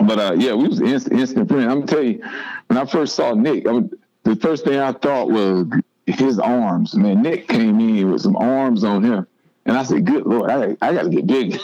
but 0.00 0.18
uh, 0.18 0.34
yeah, 0.36 0.54
we 0.54 0.66
was 0.66 0.80
instant, 0.80 1.20
instant 1.20 1.48
friends. 1.48 1.66
I'm 1.66 1.80
gonna 1.80 1.86
tell 1.86 2.02
you, 2.02 2.20
when 2.66 2.76
I 2.76 2.84
first 2.86 3.14
saw 3.14 3.34
Nick, 3.34 3.68
I 3.68 3.72
would, 3.72 3.96
the 4.24 4.34
first 4.36 4.64
thing 4.64 4.80
I 4.80 4.92
thought 4.92 5.30
was 5.30 5.66
his 6.06 6.40
arms. 6.40 6.94
Man, 6.96 7.22
Nick 7.22 7.46
came 7.46 7.78
in 7.78 8.10
with 8.10 8.22
some 8.22 8.36
arms 8.36 8.82
on 8.82 9.04
him, 9.04 9.28
and 9.64 9.78
I 9.78 9.84
said, 9.84 10.04
"Good 10.04 10.26
lord, 10.26 10.50
I, 10.50 10.76
I 10.82 10.92
got 10.92 11.04
to 11.04 11.08
get 11.08 11.28
bigger." 11.28 11.58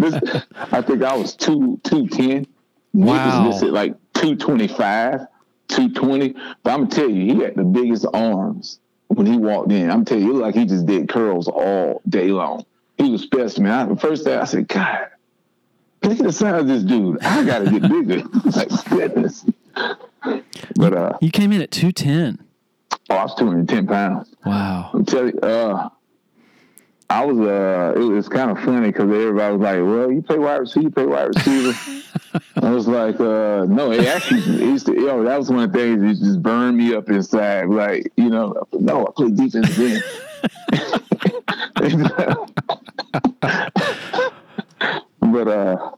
this, 0.00 0.42
I 0.72 0.82
think 0.82 1.04
I 1.04 1.14
was 1.14 1.36
two 1.36 1.80
two 1.84 2.08
ten. 2.08 2.44
Wow. 2.92 3.14
Nick 3.14 3.44
was 3.44 3.54
listed 3.54 3.72
like 3.72 3.94
two 4.14 4.36
twenty 4.36 4.68
five, 4.68 5.26
two 5.68 5.92
twenty. 5.92 6.34
But 6.62 6.72
I'm 6.72 6.84
gonna 6.84 6.90
tell 6.90 7.10
you, 7.10 7.34
he 7.34 7.40
had 7.42 7.56
the 7.56 7.64
biggest 7.64 8.06
arms 8.12 8.80
when 9.08 9.26
he 9.26 9.36
walked 9.36 9.72
in. 9.72 9.90
I'm 9.90 10.04
telling 10.04 10.24
you, 10.24 10.30
it 10.30 10.34
looked 10.34 10.46
like 10.46 10.54
he 10.54 10.66
just 10.66 10.86
did 10.86 11.08
curls 11.08 11.48
all 11.48 12.02
day 12.08 12.28
long. 12.28 12.64
He 12.98 13.10
was 13.10 13.58
man. 13.58 13.72
I, 13.72 13.84
the 13.86 13.96
first 13.96 14.24
day 14.24 14.36
I 14.36 14.44
said, 14.44 14.68
God, 14.68 15.08
look 16.02 16.18
at 16.18 16.24
the 16.24 16.32
size 16.32 16.60
of 16.60 16.66
this 16.66 16.82
dude. 16.82 17.22
I 17.22 17.44
gotta 17.44 17.70
get 17.70 17.82
bigger. 17.82 18.22
like 18.56 18.68
goodness. 18.90 19.46
But 20.76 20.92
uh, 20.94 21.18
you 21.20 21.30
came 21.30 21.52
in 21.52 21.62
at 21.62 21.70
two 21.70 21.92
ten. 21.92 22.38
oh, 23.08 23.14
I 23.14 23.22
was 23.24 23.34
210 23.36 23.86
pounds. 23.86 24.34
Wow. 24.44 24.90
I'm 24.92 25.04
telling 25.04 25.34
you, 25.34 25.40
uh, 25.40 25.88
I 27.10 27.24
was 27.24 27.40
uh, 27.40 27.92
it 27.96 28.04
was 28.04 28.28
kind 28.28 28.52
of 28.52 28.58
funny 28.60 28.86
because 28.86 29.10
everybody 29.10 29.56
was 29.56 29.60
like, 29.60 29.80
"Well, 29.80 30.12
you 30.12 30.22
play 30.22 30.38
wide 30.38 30.58
receiver, 30.58 30.84
you 30.84 30.90
play 30.90 31.06
wide 31.06 31.34
receiver." 31.34 32.00
I 32.62 32.70
was 32.70 32.86
like, 32.86 33.18
uh, 33.18 33.66
"No, 33.68 33.90
it 33.90 34.06
actually 34.06 34.42
it 34.42 34.60
used 34.60 34.86
to, 34.86 34.94
you 34.94 35.06
know, 35.06 35.24
that 35.24 35.36
was 35.36 35.50
one 35.50 35.64
of 35.64 35.72
the 35.72 35.78
things 35.78 36.00
that 36.20 36.24
just 36.24 36.40
burned 36.40 36.76
me 36.76 36.94
up 36.94 37.10
inside. 37.10 37.64
Like, 37.64 38.12
you 38.16 38.30
know, 38.30 38.62
no, 38.72 39.08
I 39.08 39.10
play 39.16 39.30
defense 39.32 39.76
then." 39.76 40.00
but 45.32 45.48
uh, 45.48 45.90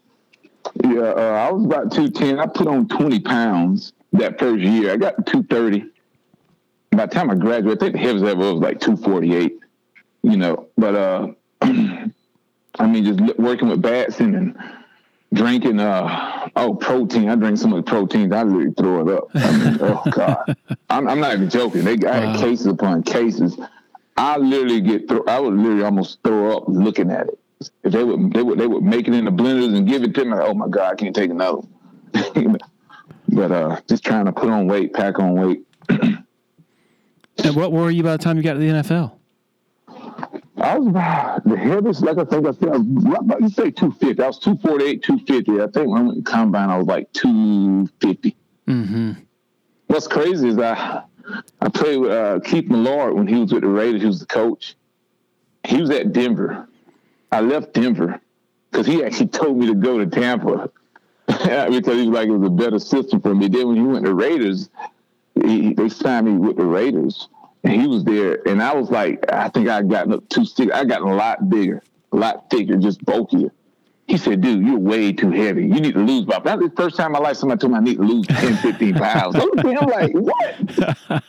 yeah, 0.83 1.01
uh, 1.03 1.47
I 1.47 1.53
was 1.53 1.65
about 1.67 1.93
two 1.93 2.09
ten. 2.09 2.39
I 2.39 2.47
put 2.47 2.67
on 2.67 2.89
twenty 2.89 3.21
pounds 3.21 3.93
that 4.15 4.39
first 4.39 4.63
year. 4.63 4.95
I 4.95 4.97
got 4.97 5.27
two 5.27 5.43
thirty. 5.43 5.85
By 6.91 7.05
the 7.05 7.15
time 7.15 7.29
I 7.29 7.35
graduated, 7.35 7.79
I 7.79 7.85
think 7.85 7.93
the 7.97 7.99
heaviest 7.99 8.25
ever 8.25 8.55
was 8.55 8.63
like 8.63 8.81
two 8.81 8.97
forty 8.97 9.37
eight 9.37 9.62
you 10.23 10.37
know. 10.37 10.68
But 10.77 10.95
uh, 10.95 11.29
I 11.62 12.87
mean, 12.87 13.05
just 13.05 13.39
working 13.39 13.68
with 13.68 13.83
Batson 13.83 14.35
and 14.35 14.57
drinking 15.33 15.81
uh 15.81 16.49
oh 16.57 16.75
protein. 16.75 17.29
I 17.29 17.35
drink 17.37 17.59
so 17.59 17.68
much 17.68 17.87
protein, 17.87 18.33
I 18.33 18.43
literally 18.43 18.73
throw 18.77 19.09
it 19.09 19.16
up. 19.16 19.29
I 19.35 19.51
mean, 19.53 19.79
oh 19.81 20.03
god, 20.11 20.57
I'm, 20.91 21.09
I'm 21.09 21.20
not 21.20 21.35
even 21.35 21.49
joking. 21.51 21.85
They 21.85 21.97
I 22.07 22.14
had 22.14 22.35
Wow. 22.37 22.41
cases 22.41 22.66
upon 22.66 23.03
cases. 23.03 23.59
I 24.16 24.37
literally 24.37 24.81
get 24.81 25.09
throw. 25.09 25.25
I 25.27 25.41
would 25.41 25.55
literally 25.55 25.85
almost 25.85 26.18
throw 26.23 26.57
up 26.57 26.64
looking 26.68 27.11
at 27.11 27.29
it. 27.29 27.39
If 27.85 27.93
they 27.93 28.03
would, 28.05 28.33
they 28.33 28.43
would, 28.43 28.59
they 28.59 28.66
would 28.66 28.83
make 28.83 29.07
it 29.09 29.14
in 29.14 29.25
the 29.25 29.31
blenders 29.31 29.75
and 29.77 29.87
give 29.89 30.03
it 30.03 30.14
to 30.14 30.25
me. 30.25 30.33
Like, 30.33 30.49
oh 30.49 30.55
my 30.55 30.68
god, 30.68 30.93
I 30.93 30.95
can't 30.97 31.14
take 31.14 31.31
another. 31.31 31.61
but 33.29 33.53
uh, 33.53 33.81
just 33.89 34.05
trying 34.05 34.27
to 34.27 34.33
put 34.33 34.51
on 34.51 34.66
weight, 34.66 34.93
pack 34.93 35.18
on 35.18 35.35
weight. 35.35 35.64
And 37.45 37.57
what 37.57 37.73
were 37.73 37.91
you 37.91 38.03
by 38.03 38.12
the 38.16 38.23
time 38.23 38.37
you 38.37 38.43
got 38.43 38.53
to 38.53 38.59
the 38.59 38.68
NFL? 38.68 39.12
I 40.63 40.79
was 40.79 40.89
about 40.89 41.45
the 41.45 41.57
heaviest, 41.57 42.03
like 42.03 42.19
I 42.19 42.25
think 42.25 42.47
I 42.47 42.53
said, 42.53 42.69
I 42.69 42.77
was 42.79 43.17
about 43.19 43.41
you 43.41 43.49
say 43.49 43.71
250. 43.73 44.23
I 44.23 44.27
was 44.29 44.39
248, 44.39 45.03
250. 45.03 45.61
I 45.61 45.67
think 45.67 45.89
when 45.89 46.03
I 46.03 46.05
went 46.05 46.25
to 46.25 46.31
combine, 46.31 46.71
I 46.71 46.79
was 46.79 46.87
like 46.87 47.13
250. 47.13 48.37
Mm-hmm. 48.69 49.13
What's 49.89 50.07
crazy 50.07 50.49
is 50.49 50.59
I 50.59 51.03
I 51.61 51.69
played 51.69 51.99
with 51.99 52.13
uh, 52.13 52.41
Keith 52.45 52.69
Millard 52.69 53.15
when 53.15 53.27
he 53.27 53.37
was 53.37 53.53
with 53.53 53.63
the 53.63 53.69
Raiders. 53.69 54.03
He 54.03 54.07
was 54.07 54.21
the 54.21 54.27
coach. 54.27 54.77
He 55.65 55.81
was 55.81 55.91
at 55.91 56.13
Denver. 56.13 56.69
I 57.31 57.41
left 57.41 57.73
Denver 57.75 58.21
because 58.71 58.87
he 58.87 59.05
actually 59.05 59.29
told 59.29 59.57
me 59.57 59.67
to 59.67 59.75
go 59.75 59.99
to 59.99 60.07
Tampa 60.07 60.71
because 61.27 61.97
he 61.97 62.09
was 62.09 62.09
like 62.09 62.29
it 62.29 62.33
was 62.33 62.47
a 62.47 62.51
better 62.51 62.79
system 62.79 63.21
for 63.21 63.35
me. 63.35 63.49
Then 63.49 63.69
when 63.69 63.77
he 63.77 63.83
went 63.83 64.05
to 64.05 64.15
Raiders, 64.15 64.71
he, 65.45 65.75
they 65.75 65.89
signed 65.89 66.27
me 66.27 66.33
with 66.35 66.57
the 66.57 66.65
Raiders. 66.65 67.29
And 67.65 67.81
he 67.81 67.87
was 67.87 68.05
there, 68.05 68.47
and 68.47 68.63
I 68.63 68.75
was 68.75 68.91
like, 68.91 69.25
I 69.33 69.49
think 69.49 69.69
I 69.69 69.83
gotten 69.83 70.13
up 70.13 70.29
too 70.29 70.45
stick. 70.45 70.73
I 70.73 70.85
gotten 70.85 71.09
a 71.09 71.15
lot 71.15 71.49
bigger, 71.49 71.83
a 72.13 72.17
lot 72.17 72.51
thicker, 72.51 72.77
just 72.77 73.05
bulkier. 73.05 73.53
He 74.09 74.19
said, 74.19 74.41
dude, 74.41 74.67
you're 74.67 74.79
way 74.79 75.13
too 75.13 75.31
heavy. 75.31 75.63
You 75.63 75.81
need 75.81 75.95
to 75.95 76.01
lose 76.01 76.25
about 76.25 76.45
that's 76.45 76.61
the 76.61 76.71
first 76.77 76.97
time 76.97 77.07
in 77.07 77.13
my 77.13 77.19
life 77.21 77.37
somebody 77.37 77.61
told 77.61 77.73
me 77.73 77.79
I 77.79 77.83
need 77.83 77.97
to 77.97 78.03
lose 78.03 78.27
10, 78.27 78.57
15 78.57 78.95
pounds. 78.95 79.37
I'm 79.37 79.87
like, 79.89 80.13
what? 80.13 81.23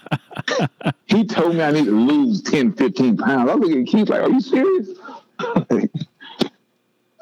he 1.05 1.23
told 1.25 1.55
me 1.55 1.61
I 1.61 1.71
need 1.71 1.85
to 1.85 1.91
lose 1.91 2.41
10, 2.41 2.73
15 2.73 3.17
pounds. 3.17 3.49
I 3.49 3.55
was 3.55 3.63
looking 3.63 3.83
at 3.83 3.87
Keith 3.87 4.09
like, 4.09 4.21
are 4.23 4.29
you 4.29 4.41
serious? 4.41 4.89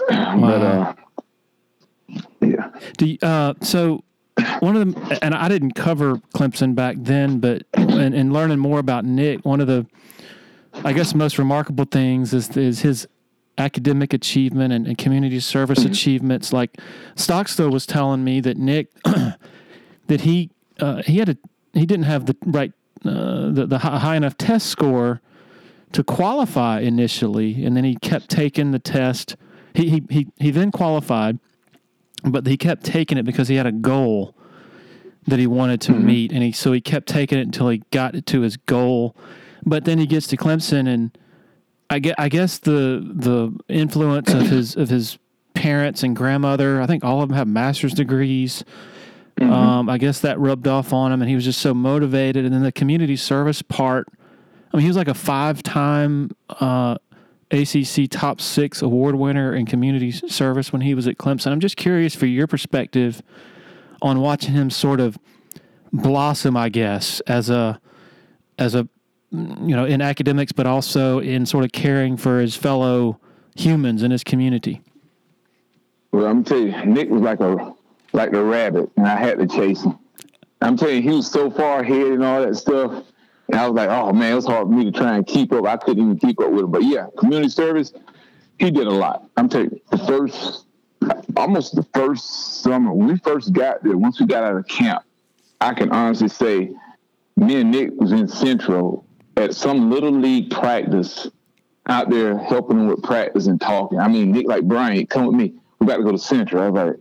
wow. 0.09 0.39
But 0.39 0.61
uh 0.61 0.93
yeah. 2.39 2.71
Do 2.97 3.05
you, 3.05 3.17
uh 3.21 3.53
so 3.61 4.03
one 4.59 4.75
of 4.75 4.93
them, 4.93 5.17
and 5.21 5.33
I 5.33 5.47
didn't 5.47 5.73
cover 5.73 6.17
Clemson 6.35 6.75
back 6.75 6.95
then, 6.99 7.39
but 7.39 7.63
in, 7.77 8.13
in, 8.13 8.33
learning 8.33 8.59
more 8.59 8.79
about 8.79 9.05
Nick, 9.05 9.45
one 9.45 9.59
of 9.61 9.67
the, 9.67 9.85
I 10.83 10.93
guess, 10.93 11.13
most 11.13 11.37
remarkable 11.37 11.85
things 11.85 12.33
is 12.33 12.55
is 12.55 12.81
his 12.81 13.07
academic 13.57 14.13
achievement 14.13 14.73
and, 14.73 14.87
and 14.87 14.97
community 14.97 15.39
service 15.39 15.79
mm-hmm. 15.79 15.91
achievements. 15.91 16.53
Like 16.53 16.79
Stockstill 17.15 17.69
was 17.69 17.85
telling 17.85 18.23
me 18.23 18.39
that 18.41 18.57
Nick, 18.57 18.91
that 20.07 20.21
he 20.21 20.51
uh, 20.79 21.01
he 21.03 21.17
had 21.17 21.29
a 21.29 21.37
he 21.73 21.85
didn't 21.85 22.05
have 22.05 22.25
the 22.25 22.35
right 22.45 22.71
uh, 23.05 23.51
the 23.51 23.65
the 23.67 23.79
high 23.79 24.15
enough 24.15 24.37
test 24.37 24.67
score 24.67 25.21
to 25.91 26.03
qualify 26.03 26.79
initially, 26.79 27.63
and 27.65 27.75
then 27.75 27.83
he 27.83 27.95
kept 27.95 28.29
taking 28.29 28.71
the 28.71 28.79
test. 28.79 29.35
He 29.73 29.89
he 29.89 30.03
he, 30.09 30.27
he 30.37 30.51
then 30.51 30.71
qualified 30.71 31.39
but 32.23 32.45
he 32.45 32.57
kept 32.57 32.83
taking 32.83 33.17
it 33.17 33.23
because 33.23 33.47
he 33.47 33.55
had 33.55 33.65
a 33.65 33.71
goal 33.71 34.35
that 35.27 35.39
he 35.39 35.47
wanted 35.47 35.81
to 35.81 35.91
mm-hmm. 35.91 36.05
meet, 36.05 36.31
and 36.31 36.43
he 36.43 36.51
so 36.51 36.71
he 36.71 36.81
kept 36.81 37.07
taking 37.07 37.37
it 37.37 37.43
until 37.43 37.69
he 37.69 37.83
got 37.91 38.25
to 38.25 38.41
his 38.41 38.57
goal. 38.57 39.15
But 39.65 39.85
then 39.85 39.97
he 39.97 40.05
gets 40.05 40.27
to 40.27 40.37
Clemson, 40.37 40.87
and 40.87 41.17
I 41.89 41.99
get 41.99 42.15
I 42.17 42.29
guess 42.29 42.57
the 42.57 43.03
the 43.13 43.57
influence 43.67 44.33
of 44.33 44.47
his 44.47 44.75
of 44.75 44.89
his 44.89 45.17
parents 45.53 46.03
and 46.03 46.15
grandmother. 46.15 46.81
I 46.81 46.87
think 46.87 47.03
all 47.03 47.21
of 47.21 47.29
them 47.29 47.37
have 47.37 47.47
master's 47.47 47.93
degrees. 47.93 48.63
Mm-hmm. 49.37 49.51
Um, 49.51 49.89
I 49.89 49.97
guess 49.97 50.19
that 50.21 50.39
rubbed 50.39 50.67
off 50.67 50.93
on 50.93 51.11
him, 51.11 51.21
and 51.21 51.29
he 51.29 51.35
was 51.35 51.45
just 51.45 51.61
so 51.61 51.73
motivated. 51.73 52.45
And 52.45 52.53
then 52.53 52.63
the 52.63 52.71
community 52.71 53.15
service 53.15 53.61
part. 53.61 54.07
I 54.73 54.77
mean, 54.77 54.83
he 54.83 54.87
was 54.87 54.97
like 54.97 55.09
a 55.09 55.13
five 55.13 55.61
time 55.63 56.31
uh, 56.49 56.97
ACC 57.51 58.09
top 58.09 58.39
six 58.39 58.81
award 58.81 59.15
winner 59.15 59.53
in 59.53 59.65
community 59.65 60.11
service 60.11 60.71
when 60.71 60.81
he 60.81 60.93
was 60.93 61.07
at 61.07 61.17
Clemson. 61.17 61.51
I'm 61.51 61.59
just 61.59 61.77
curious 61.77 62.15
for 62.15 62.25
your 62.25 62.47
perspective 62.47 63.21
on 64.01 64.19
watching 64.19 64.53
him 64.53 64.69
sort 64.69 64.99
of 64.99 65.17
blossom, 65.93 66.55
I 66.57 66.69
guess, 66.69 67.19
as 67.21 67.49
a 67.49 67.79
as 68.57 68.75
a 68.75 68.87
mm, 69.33 69.69
you 69.69 69.75
know 69.75 69.85
in 69.85 70.01
academics, 70.01 70.51
but 70.51 70.65
also 70.65 71.19
in 71.19 71.45
sort 71.45 71.63
of 71.63 71.71
caring 71.71 72.17
for 72.17 72.39
his 72.39 72.55
fellow 72.55 73.19
humans 73.55 74.03
in 74.03 74.11
his 74.11 74.23
community. 74.23 74.81
Well, 76.11 76.25
I'm 76.25 76.43
telling 76.43 76.73
you, 76.73 76.85
Nick 76.85 77.09
was 77.09 77.21
like 77.21 77.39
a 77.39 77.73
like 78.13 78.31
the 78.31 78.43
rabbit, 78.43 78.89
and 78.97 79.07
I 79.07 79.17
had 79.17 79.39
to 79.39 79.47
chase 79.47 79.83
him. 79.83 79.97
I'm 80.61 80.77
telling 80.77 80.97
you, 80.97 81.01
he 81.01 81.15
was 81.15 81.29
so 81.29 81.49
far 81.49 81.81
ahead 81.81 82.07
and 82.07 82.23
all 82.23 82.41
that 82.41 82.55
stuff. 82.55 83.05
And 83.51 83.59
I 83.59 83.67
was 83.67 83.75
like, 83.75 83.89
oh 83.89 84.13
man, 84.13 84.31
it 84.31 84.35
was 84.35 84.45
hard 84.45 84.67
for 84.67 84.73
me 84.73 84.85
to 84.85 84.91
try 84.91 85.17
and 85.17 85.27
keep 85.27 85.51
up. 85.51 85.65
I 85.65 85.75
couldn't 85.75 86.03
even 86.03 86.17
keep 86.17 86.39
up 86.39 86.51
with 86.51 86.63
him. 86.63 86.71
But 86.71 86.83
yeah, 86.83 87.07
community 87.17 87.49
service, 87.49 87.91
he 88.59 88.71
did 88.71 88.87
a 88.87 88.91
lot. 88.91 89.25
I'm 89.35 89.49
telling 89.49 89.71
you, 89.71 89.81
the 89.91 89.97
first, 89.97 90.65
almost 91.35 91.75
the 91.75 91.83
first 91.93 92.61
summer, 92.61 92.93
when 92.93 93.07
we 93.09 93.17
first 93.17 93.51
got 93.51 93.83
there, 93.83 93.97
once 93.97 94.21
we 94.21 94.25
got 94.25 94.43
out 94.43 94.55
of 94.55 94.67
camp, 94.67 95.03
I 95.59 95.73
can 95.73 95.91
honestly 95.91 96.29
say, 96.29 96.71
me 97.35 97.59
and 97.59 97.71
Nick 97.71 97.91
was 97.95 98.13
in 98.13 98.27
Central 98.27 99.05
at 99.35 99.53
some 99.53 99.91
little 99.91 100.11
league 100.11 100.49
practice 100.49 101.27
out 101.87 102.09
there 102.09 102.37
helping 102.37 102.77
them 102.77 102.87
with 102.87 103.03
practice 103.03 103.47
and 103.47 103.59
talking. 103.59 103.99
I 103.99 104.07
mean, 104.07 104.31
Nick 104.31 104.47
like, 104.47 104.63
Brian, 104.63 105.05
come 105.07 105.25
with 105.25 105.35
me. 105.35 105.53
We 105.79 105.87
got 105.87 105.97
to 105.97 106.03
go 106.03 106.11
to 106.11 106.17
Central. 106.17 106.63
I 106.63 106.69
was 106.69 106.85
like, 106.85 106.99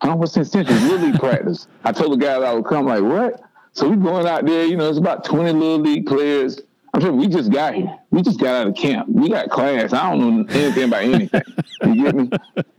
I 0.00 0.06
don't 0.06 0.16
know 0.16 0.20
what's 0.20 0.36
in 0.36 0.44
Central. 0.44 0.76
Little 0.80 1.06
league 1.06 1.20
practice. 1.20 1.68
I 1.84 1.92
told 1.92 2.12
the 2.12 2.16
guy 2.16 2.40
that 2.40 2.44
I 2.44 2.54
would 2.54 2.64
come, 2.64 2.86
like, 2.86 3.02
what? 3.02 3.40
So 3.72 3.88
we 3.88 3.96
going 3.96 4.26
out 4.26 4.44
there, 4.44 4.66
you 4.66 4.76
know, 4.76 4.88
it's 4.88 4.98
about 4.98 5.24
20 5.24 5.52
little 5.52 5.78
league 5.78 6.06
players. 6.06 6.60
I'm 6.92 7.00
sure 7.00 7.12
we 7.12 7.26
just 7.26 7.50
got 7.50 7.74
here. 7.74 7.98
We 8.10 8.20
just 8.20 8.38
got 8.38 8.54
out 8.54 8.66
of 8.66 8.74
camp. 8.74 9.08
We 9.08 9.30
got 9.30 9.48
class. 9.48 9.94
I 9.94 10.10
don't 10.10 10.20
know 10.20 10.54
anything 10.54 10.84
about 10.84 11.02
anything. 11.02 11.42
You 11.82 12.04
get 12.04 12.14
me? 12.14 12.30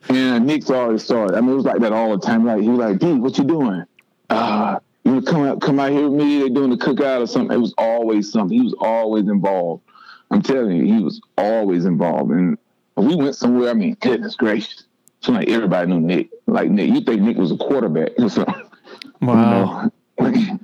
And 0.10 0.46
Nick's 0.46 0.70
always 0.70 1.04
started. 1.04 1.36
I 1.36 1.42
mean, 1.42 1.52
it 1.52 1.56
was 1.56 1.66
like 1.66 1.82
that 1.82 1.92
all 1.92 2.16
the 2.16 2.26
time. 2.26 2.46
Like 2.46 2.62
he 2.62 2.70
was 2.70 2.80
like, 2.80 3.00
"Dude, 3.00 3.22
what 3.22 3.38
you 3.38 3.44
doing? 3.44 3.84
Uh, 4.30 4.80
you 5.04 5.22
come 5.24 5.44
out, 5.44 5.60
come 5.60 5.78
out 5.78 5.92
here 5.92 6.08
with 6.08 6.22
me. 6.22 6.40
They're 6.40 6.50
doing 6.50 6.70
the 6.70 6.78
cookout 6.78 7.22
or 7.22 7.28
something." 7.28 7.54
It 7.54 7.60
was 7.60 7.74
always 7.78 8.32
something. 8.32 8.58
He 8.58 8.64
was 8.64 8.76
always 8.80 9.28
involved. 9.28 9.84
I'm 10.32 10.42
telling 10.42 10.78
you, 10.78 10.86
he 10.86 11.04
was 11.04 11.20
always 11.38 11.84
involved. 11.84 12.32
And 12.32 12.58
we 12.96 13.16
went 13.16 13.36
somewhere. 13.36 13.72
I 13.72 13.74
mean, 13.74 13.98
goodness 14.00 14.36
gracious. 14.36 14.86
So 15.20 15.34
like 15.34 15.50
everybody 15.50 15.92
knew 15.92 16.00
Nick. 16.00 16.30
Like 16.48 16.70
Nick, 16.70 16.90
you 16.92 17.02
think 17.02 17.22
Nick 17.22 17.36
was 17.36 17.52
a 17.52 17.58
quarterback 17.58 18.12
or 18.18 18.30
something? 18.30 18.70
Wow. 19.22 19.92
You 20.20 20.30
know? 20.30 20.60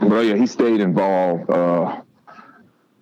But 0.00 0.20
yeah, 0.20 0.36
he 0.36 0.46
stayed 0.46 0.80
involved 0.80 1.48
uh, 1.50 2.00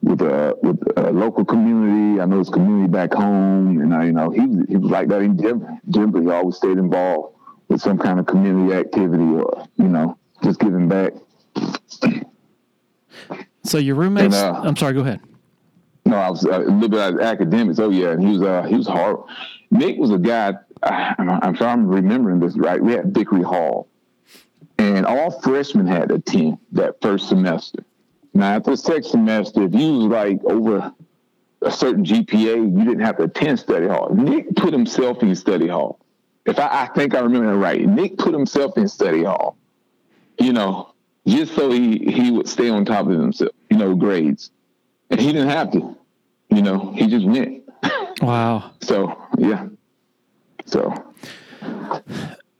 with 0.02 0.20
uh, 0.20 0.54
with 0.62 0.78
a 0.96 1.10
local 1.12 1.44
community. 1.44 2.20
I 2.20 2.26
know 2.26 2.38
his 2.38 2.50
community 2.50 2.90
back 2.90 3.14
home, 3.14 3.80
and 3.80 3.94
I, 3.94 4.04
you 4.04 4.12
know 4.12 4.30
he 4.30 4.42
he 4.68 4.76
was 4.76 4.90
like 4.90 5.08
that 5.08 5.22
in 5.22 5.36
Denver. 5.36 5.78
Denver, 5.88 6.20
he 6.20 6.28
always 6.28 6.56
stayed 6.56 6.78
involved 6.78 7.36
with 7.68 7.80
some 7.80 7.98
kind 7.98 8.20
of 8.20 8.26
community 8.26 8.74
activity, 8.74 9.24
or 9.24 9.66
you 9.76 9.88
know, 9.88 10.18
just 10.42 10.60
giving 10.60 10.88
back. 10.88 11.14
So 13.64 13.78
your 13.78 13.94
roommates? 13.94 14.34
And, 14.34 14.56
uh, 14.56 14.60
I'm 14.62 14.76
sorry. 14.76 14.92
Go 14.92 15.00
ahead. 15.00 15.20
No, 16.04 16.16
I 16.16 16.30
was 16.30 16.44
uh, 16.44 16.50
a 16.50 16.58
little 16.58 16.88
bit 16.88 17.14
of 17.14 17.20
academics. 17.20 17.78
Oh 17.78 17.90
yeah, 17.90 18.18
he 18.18 18.26
was 18.26 18.42
uh, 18.42 18.62
he 18.64 18.74
was 18.74 18.86
hard. 18.86 19.16
Nick 19.70 19.96
was 19.96 20.10
a 20.10 20.18
guy. 20.18 20.54
I'm, 20.82 21.30
I'm 21.30 21.54
sure 21.54 21.68
I'm 21.68 21.86
remembering 21.86 22.40
this 22.40 22.56
right. 22.56 22.82
We 22.82 22.92
had 22.92 23.14
Vickery 23.14 23.42
Hall 23.42 23.88
and 24.82 25.06
all 25.06 25.30
freshmen 25.30 25.86
had 25.86 26.10
a 26.10 26.18
team 26.18 26.58
that 26.72 27.00
first 27.00 27.28
semester. 27.28 27.84
Now, 28.34 28.56
after 28.56 28.72
the 28.72 28.76
second 28.76 29.04
semester, 29.04 29.62
if 29.62 29.74
you 29.74 29.92
was 29.92 30.06
like 30.06 30.42
over 30.44 30.92
a 31.60 31.70
certain 31.70 32.04
GPA, 32.04 32.56
you 32.56 32.84
didn't 32.84 33.00
have 33.00 33.18
to 33.18 33.24
attend 33.24 33.60
study 33.60 33.86
hall. 33.86 34.12
Nick 34.12 34.54
put 34.56 34.72
himself 34.72 35.22
in 35.22 35.34
study 35.36 35.68
hall. 35.68 36.00
If 36.46 36.58
I, 36.58 36.82
I 36.82 36.86
think 36.86 37.14
I 37.14 37.20
remember 37.20 37.52
that 37.52 37.58
right, 37.58 37.80
Nick 37.86 38.18
put 38.18 38.32
himself 38.32 38.76
in 38.76 38.88
study 38.88 39.22
hall. 39.22 39.56
You 40.38 40.52
know, 40.52 40.92
just 41.26 41.54
so 41.54 41.70
he 41.70 41.98
he 41.98 42.32
would 42.32 42.48
stay 42.48 42.68
on 42.68 42.84
top 42.84 43.06
of 43.06 43.12
himself. 43.12 43.52
You 43.70 43.76
know, 43.76 43.94
grades, 43.94 44.50
and 45.10 45.20
he 45.20 45.28
didn't 45.28 45.50
have 45.50 45.70
to. 45.72 45.96
You 46.48 46.62
know, 46.62 46.92
he 46.92 47.06
just 47.06 47.26
went. 47.26 47.62
Wow. 48.20 48.72
so 48.80 49.16
yeah. 49.38 49.68
So 50.66 50.92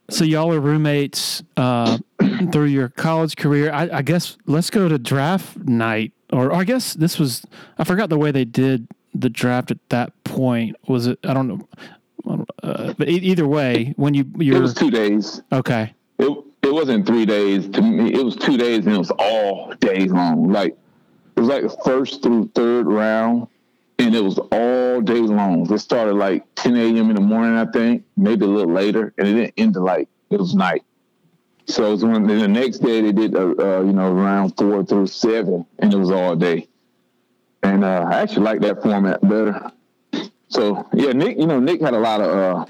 so 0.09 0.23
y'all 0.23 0.53
are 0.53 0.59
roommates 0.59 1.43
uh, 1.57 1.97
through 2.51 2.65
your 2.65 2.89
college 2.89 3.35
career. 3.35 3.71
I, 3.71 3.89
I, 3.97 4.01
guess 4.01 4.37
let's 4.45 4.69
go 4.69 4.87
to 4.87 4.97
draft 4.97 5.57
night, 5.57 6.13
or, 6.31 6.47
or, 6.47 6.55
I 6.55 6.63
guess 6.63 6.93
this 6.93 7.19
was. 7.19 7.45
I 7.77 7.83
forgot 7.83 8.09
the 8.09 8.17
way 8.17 8.31
they 8.31 8.45
did 8.45 8.87
the 9.13 9.29
draft 9.29 9.71
at 9.71 9.79
that 9.89 10.11
point. 10.23 10.75
Was 10.87 11.07
it? 11.07 11.19
I 11.23 11.33
don't 11.33 11.47
know. 11.47 11.67
Uh, 12.63 12.93
but 12.97 13.09
either 13.09 13.47
way, 13.47 13.93
when 13.97 14.13
you 14.13 14.25
you 14.37 14.55
it 14.55 14.61
was 14.61 14.73
two 14.73 14.91
days. 14.91 15.41
Okay. 15.51 15.93
It 16.19 16.37
it 16.63 16.73
wasn't 16.73 17.05
three 17.05 17.25
days 17.25 17.67
to 17.69 17.81
me. 17.81 18.13
It 18.13 18.23
was 18.23 18.35
two 18.35 18.57
days, 18.57 18.85
and 18.85 18.95
it 18.95 18.99
was 18.99 19.11
all 19.11 19.73
days 19.79 20.11
long. 20.11 20.51
Like 20.51 20.77
it 21.35 21.39
was 21.39 21.49
like 21.49 21.63
the 21.63 21.77
first 21.83 22.23
through 22.23 22.51
third 22.55 22.87
round 22.87 23.47
and 23.99 24.15
it 24.15 24.23
was 24.23 24.39
all 24.51 25.01
day 25.01 25.19
long. 25.19 25.71
It 25.71 25.79
started 25.79 26.13
like 26.13 26.43
10 26.55 26.75
a.m. 26.75 27.09
in 27.09 27.15
the 27.15 27.21
morning, 27.21 27.57
I 27.57 27.65
think, 27.65 28.03
maybe 28.17 28.45
a 28.45 28.47
little 28.47 28.73
later, 28.73 29.13
and 29.17 29.27
it 29.27 29.33
didn't 29.33 29.53
end 29.57 29.73
to 29.75 29.81
like 29.81 30.09
it 30.29 30.39
was 30.39 30.55
night. 30.55 30.83
So 31.65 31.95
when 31.95 32.27
the 32.27 32.47
next 32.47 32.79
day 32.79 33.01
they 33.01 33.11
did, 33.11 33.35
uh, 33.35 33.53
uh, 33.57 33.81
you 33.81 33.93
know, 33.93 34.11
around 34.11 34.57
four 34.57 34.83
through 34.83 35.07
seven, 35.07 35.65
and 35.79 35.93
it 35.93 35.97
was 35.97 36.11
all 36.11 36.35
day. 36.35 36.67
And 37.63 37.83
uh, 37.83 38.05
I 38.09 38.21
actually 38.21 38.43
like 38.43 38.59
that 38.61 38.81
format 38.81 39.21
better. 39.21 39.71
So 40.49 40.87
yeah, 40.93 41.13
Nick, 41.13 41.37
you 41.37 41.47
know, 41.47 41.59
Nick 41.59 41.81
had 41.81 41.93
a 41.93 41.99
lot 41.99 42.21
of. 42.21 42.27
Uh, 42.29 42.65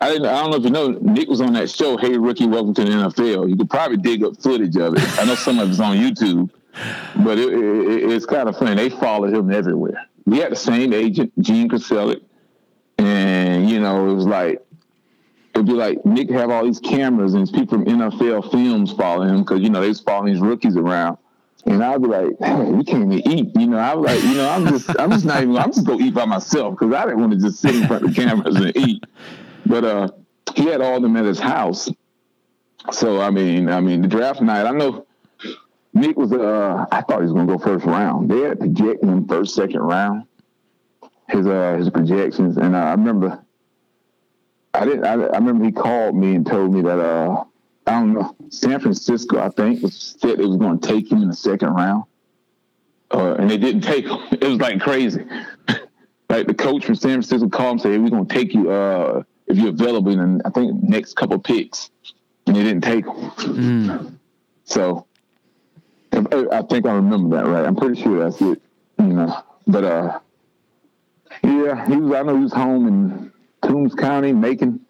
I. 0.00 0.14
I 0.14 0.18
don't 0.18 0.50
know 0.50 0.56
if 0.56 0.64
you 0.64 0.70
know. 0.70 0.88
Nick 0.88 1.28
was 1.28 1.40
on 1.40 1.52
that 1.54 1.68
show, 1.68 1.96
Hey 1.96 2.16
Rookie, 2.16 2.46
Welcome 2.46 2.74
to 2.74 2.84
the 2.84 2.90
NFL. 2.90 3.50
You 3.50 3.56
could 3.56 3.68
probably 3.68 3.96
dig 3.96 4.22
up 4.22 4.40
footage 4.40 4.76
of 4.76 4.94
it. 4.94 5.18
I 5.18 5.24
know 5.24 5.34
some 5.34 5.58
of 5.58 5.70
it's 5.70 5.80
on 5.80 5.96
YouTube, 5.96 6.50
but 7.24 7.38
it, 7.38 7.52
it, 7.52 8.12
it's 8.12 8.24
kind 8.24 8.48
of 8.48 8.56
funny. 8.56 8.76
They 8.76 8.88
followed 8.88 9.34
him 9.34 9.50
everywhere 9.50 10.06
we 10.30 10.38
had 10.38 10.52
the 10.52 10.56
same 10.56 10.92
agent, 10.92 11.32
Gene 11.40 11.68
Kraselic, 11.68 12.22
and 12.98 13.68
you 13.68 13.80
know, 13.80 14.08
it 14.08 14.14
was 14.14 14.26
like 14.26 14.64
it'd 15.60 15.66
be 15.66 15.74
like 15.74 16.04
Nick 16.06 16.30
have 16.30 16.50
all 16.50 16.64
these 16.64 16.80
cameras 16.80 17.34
and 17.34 17.46
people 17.52 17.78
from 17.78 17.84
NFL 17.84 18.50
films 18.50 18.92
following 18.92 19.28
him 19.28 19.40
because 19.40 19.60
you 19.60 19.68
know 19.68 19.80
they 19.80 19.88
was 19.88 20.00
following 20.00 20.32
these 20.32 20.42
rookies 20.42 20.76
around. 20.76 21.18
And 21.66 21.84
I'd 21.84 22.00
be 22.00 22.08
like, 22.08 22.30
hey, 22.40 22.64
we 22.70 22.82
can't 22.84 23.12
even 23.12 23.30
eat. 23.30 23.50
You 23.54 23.66
know, 23.66 23.76
I 23.76 23.94
was 23.94 24.10
like, 24.10 24.24
you 24.24 24.34
know, 24.38 24.48
I'm 24.48 24.66
just, 24.66 24.98
I'm 24.98 25.10
just 25.10 25.26
not 25.26 25.42
even, 25.42 25.58
I'm 25.58 25.70
just 25.70 25.86
gonna 25.86 26.02
eat 26.02 26.14
by 26.14 26.24
myself 26.24 26.78
because 26.78 26.94
I 26.94 27.04
didn't 27.04 27.20
want 27.20 27.32
to 27.32 27.38
just 27.38 27.60
sit 27.60 27.76
in 27.76 27.86
front 27.86 28.04
of 28.04 28.14
the 28.14 28.22
cameras 28.22 28.56
and 28.56 28.74
eat. 28.74 29.04
But 29.66 29.84
uh, 29.84 30.08
he 30.54 30.64
had 30.64 30.80
all 30.80 30.98
them 31.00 31.16
at 31.16 31.26
his 31.26 31.38
house. 31.38 31.90
So 32.92 33.20
I 33.20 33.28
mean, 33.28 33.68
I 33.68 33.80
mean, 33.80 34.00
the 34.00 34.08
draft 34.08 34.40
night. 34.40 34.64
I 34.64 34.70
know 34.70 35.06
Nick 35.92 36.16
was 36.16 36.32
uh 36.32 36.86
I 36.90 37.02
thought 37.02 37.18
he 37.18 37.24
was 37.24 37.32
gonna 37.32 37.46
go 37.46 37.58
first 37.58 37.84
round. 37.84 38.30
They 38.30 38.40
had 38.40 38.58
projected 38.58 39.06
him 39.06 39.28
first, 39.28 39.54
second 39.54 39.80
round. 39.80 40.24
His 41.28 41.46
uh 41.46 41.76
his 41.76 41.90
projections, 41.90 42.56
and 42.56 42.74
uh, 42.74 42.78
I 42.78 42.90
remember 42.92 43.44
I 44.74 44.84
didn't 44.84 45.04
I, 45.04 45.12
I 45.12 45.38
remember 45.38 45.64
he 45.64 45.72
called 45.72 46.14
me 46.14 46.34
and 46.34 46.46
told 46.46 46.72
me 46.72 46.82
that 46.82 46.98
uh 46.98 47.44
I 47.86 47.92
don't 47.92 48.14
know 48.14 48.36
San 48.50 48.80
Francisco 48.80 49.40
I 49.40 49.48
think 49.50 49.82
was 49.82 50.16
said 50.20 50.40
it 50.40 50.46
was 50.46 50.56
gonna 50.56 50.78
take 50.78 51.10
him 51.10 51.22
in 51.22 51.28
the 51.28 51.36
second 51.36 51.70
round. 51.70 52.04
Uh, 53.12 53.34
and 53.34 53.50
they 53.50 53.58
didn't 53.58 53.82
take 53.82 54.06
him. 54.06 54.18
It 54.32 54.44
was 54.44 54.58
like 54.58 54.80
crazy. 54.80 55.24
like 56.28 56.46
the 56.46 56.54
coach 56.54 56.84
from 56.84 56.94
San 56.94 57.22
Francisco 57.22 57.48
called 57.48 57.72
and 57.72 57.80
said, 57.80 57.92
hey, 57.92 57.98
"We're 57.98 58.10
gonna 58.10 58.24
take 58.24 58.54
you 58.54 58.70
uh, 58.70 59.22
if 59.48 59.58
you're 59.58 59.70
available 59.70 60.12
in 60.12 60.40
I 60.44 60.50
think 60.50 60.80
next 60.82 61.16
couple 61.16 61.38
picks," 61.40 61.90
and 62.46 62.54
they 62.54 62.62
didn't 62.62 62.82
take 62.82 63.04
him. 63.04 63.30
Mm. 63.30 64.12
So 64.64 65.04
I 66.12 66.62
think 66.62 66.86
I 66.86 66.92
remember 66.92 67.36
that 67.36 67.46
right. 67.46 67.66
I'm 67.66 67.74
pretty 67.74 68.00
sure 68.00 68.20
that's 68.20 68.40
it. 68.40 68.62
You 68.98 69.06
know, 69.06 69.42
but 69.66 69.84
uh, 69.84 70.20
yeah, 71.42 71.88
he 71.88 71.96
was. 71.96 72.12
I 72.12 72.22
know 72.22 72.36
he 72.36 72.42
was 72.44 72.52
home 72.52 72.86
in 72.86 73.29
Toombs 73.62 73.94
County, 73.94 74.32
Macon, 74.32 74.80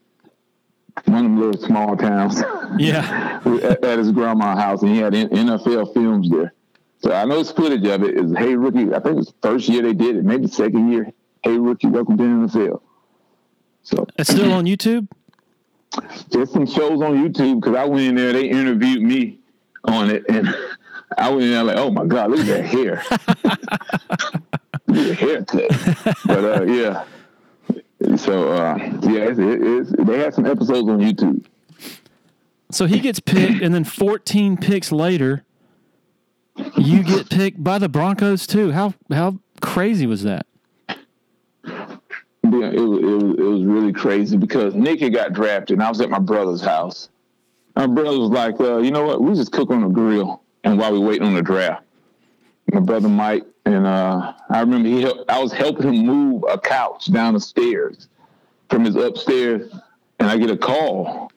one 1.04 1.16
of 1.16 1.22
them 1.24 1.40
little 1.40 1.60
small 1.60 1.96
towns. 1.96 2.42
Yeah, 2.78 3.40
at, 3.44 3.84
at, 3.84 3.98
his 3.98 4.12
grandma's 4.12 4.56
house, 4.56 4.82
and 4.82 4.92
he 4.92 4.98
had 4.98 5.12
NFL 5.12 5.92
films 5.92 6.30
there. 6.30 6.54
So 7.02 7.12
I 7.12 7.24
know 7.24 7.38
his 7.38 7.50
footage 7.50 7.84
of 7.84 8.04
it 8.04 8.16
is 8.16 8.32
Hey 8.38 8.54
Rookie. 8.54 8.94
I 8.94 9.00
think 9.00 9.06
it 9.06 9.14
was 9.14 9.26
the 9.26 9.34
first 9.42 9.68
year 9.68 9.82
they 9.82 9.92
did 9.92 10.16
it, 10.16 10.24
maybe 10.24 10.46
second 10.46 10.92
year. 10.92 11.12
Hey 11.42 11.58
Rookie, 11.58 11.88
welcome 11.88 12.16
to 12.16 12.22
the 12.22 12.58
NFL. 12.58 12.80
So 13.82 14.06
it's 14.16 14.30
still 14.30 14.52
on 14.52 14.66
YouTube. 14.66 15.08
There's 16.30 16.52
some 16.52 16.64
shows 16.64 17.02
on 17.02 17.16
YouTube 17.16 17.60
because 17.60 17.74
I 17.74 17.84
went 17.84 18.02
in 18.02 18.14
there. 18.14 18.32
They 18.32 18.48
interviewed 18.48 19.02
me 19.02 19.40
on 19.84 20.10
it, 20.10 20.24
and 20.28 20.54
I 21.18 21.28
went 21.30 21.42
in 21.42 21.50
there 21.50 21.64
like, 21.64 21.76
oh 21.76 21.90
my 21.90 22.04
god, 22.04 22.30
look 22.30 22.40
at 22.40 22.46
that 22.46 22.64
hair, 22.64 23.02
look 24.86 25.22
at 25.22 25.46
the 25.48 25.68
haircut. 25.68 26.16
But 26.24 26.44
uh, 26.44 26.64
yeah, 26.64 27.04
so 28.16 28.52
uh, 28.52 28.76
yeah, 29.02 29.30
they 29.30 30.18
had 30.18 30.34
some 30.34 30.46
episodes 30.46 30.88
on 30.88 31.00
YouTube. 31.00 31.44
So 32.70 32.86
he 32.86 33.00
gets 33.00 33.20
picked, 33.20 33.62
and 33.62 33.74
then 33.74 33.84
14 33.84 34.56
picks 34.56 34.92
later, 34.92 35.44
you 36.76 37.02
get 37.02 37.28
picked 37.28 37.62
by 37.62 37.78
the 37.78 37.88
Broncos 37.88 38.46
too. 38.46 38.70
How 38.70 38.94
how 39.10 39.38
crazy 39.60 40.06
was 40.06 40.22
that? 40.22 40.46
Yeah, 42.42 42.66
it, 42.66 42.80
it, 42.80 43.38
it 43.38 43.44
was 43.44 43.64
really 43.64 43.92
crazy 43.92 44.36
because 44.36 44.74
Nick 44.74 45.00
had 45.00 45.12
got 45.12 45.32
drafted, 45.32 45.74
and 45.74 45.82
I 45.82 45.88
was 45.88 46.00
at 46.00 46.10
my 46.10 46.18
brother's 46.18 46.62
house. 46.62 47.08
My 47.76 47.86
brother 47.86 48.18
was 48.18 48.30
like, 48.30 48.58
uh, 48.60 48.78
"You 48.78 48.90
know 48.90 49.04
what? 49.04 49.20
We 49.20 49.34
just 49.34 49.52
cook 49.52 49.70
on 49.70 49.82
the 49.82 49.88
grill." 49.88 50.42
and 50.64 50.78
while 50.78 50.92
we 50.92 50.98
waiting 50.98 51.26
on 51.26 51.34
the 51.34 51.42
draft. 51.42 51.84
My 52.72 52.80
brother 52.80 53.08
Mike 53.08 53.44
and 53.64 53.86
uh, 53.86 54.32
I 54.48 54.60
remember 54.60 54.88
he 54.88 55.02
helped, 55.02 55.30
I 55.30 55.40
was 55.40 55.52
helping 55.52 55.92
him 55.92 56.06
move 56.06 56.44
a 56.48 56.58
couch 56.58 57.12
down 57.12 57.34
the 57.34 57.40
stairs 57.40 58.08
from 58.68 58.84
his 58.84 58.96
upstairs, 58.96 59.72
and 60.18 60.28
I 60.28 60.36
get 60.36 60.50
a 60.50 60.56
call. 60.56 61.30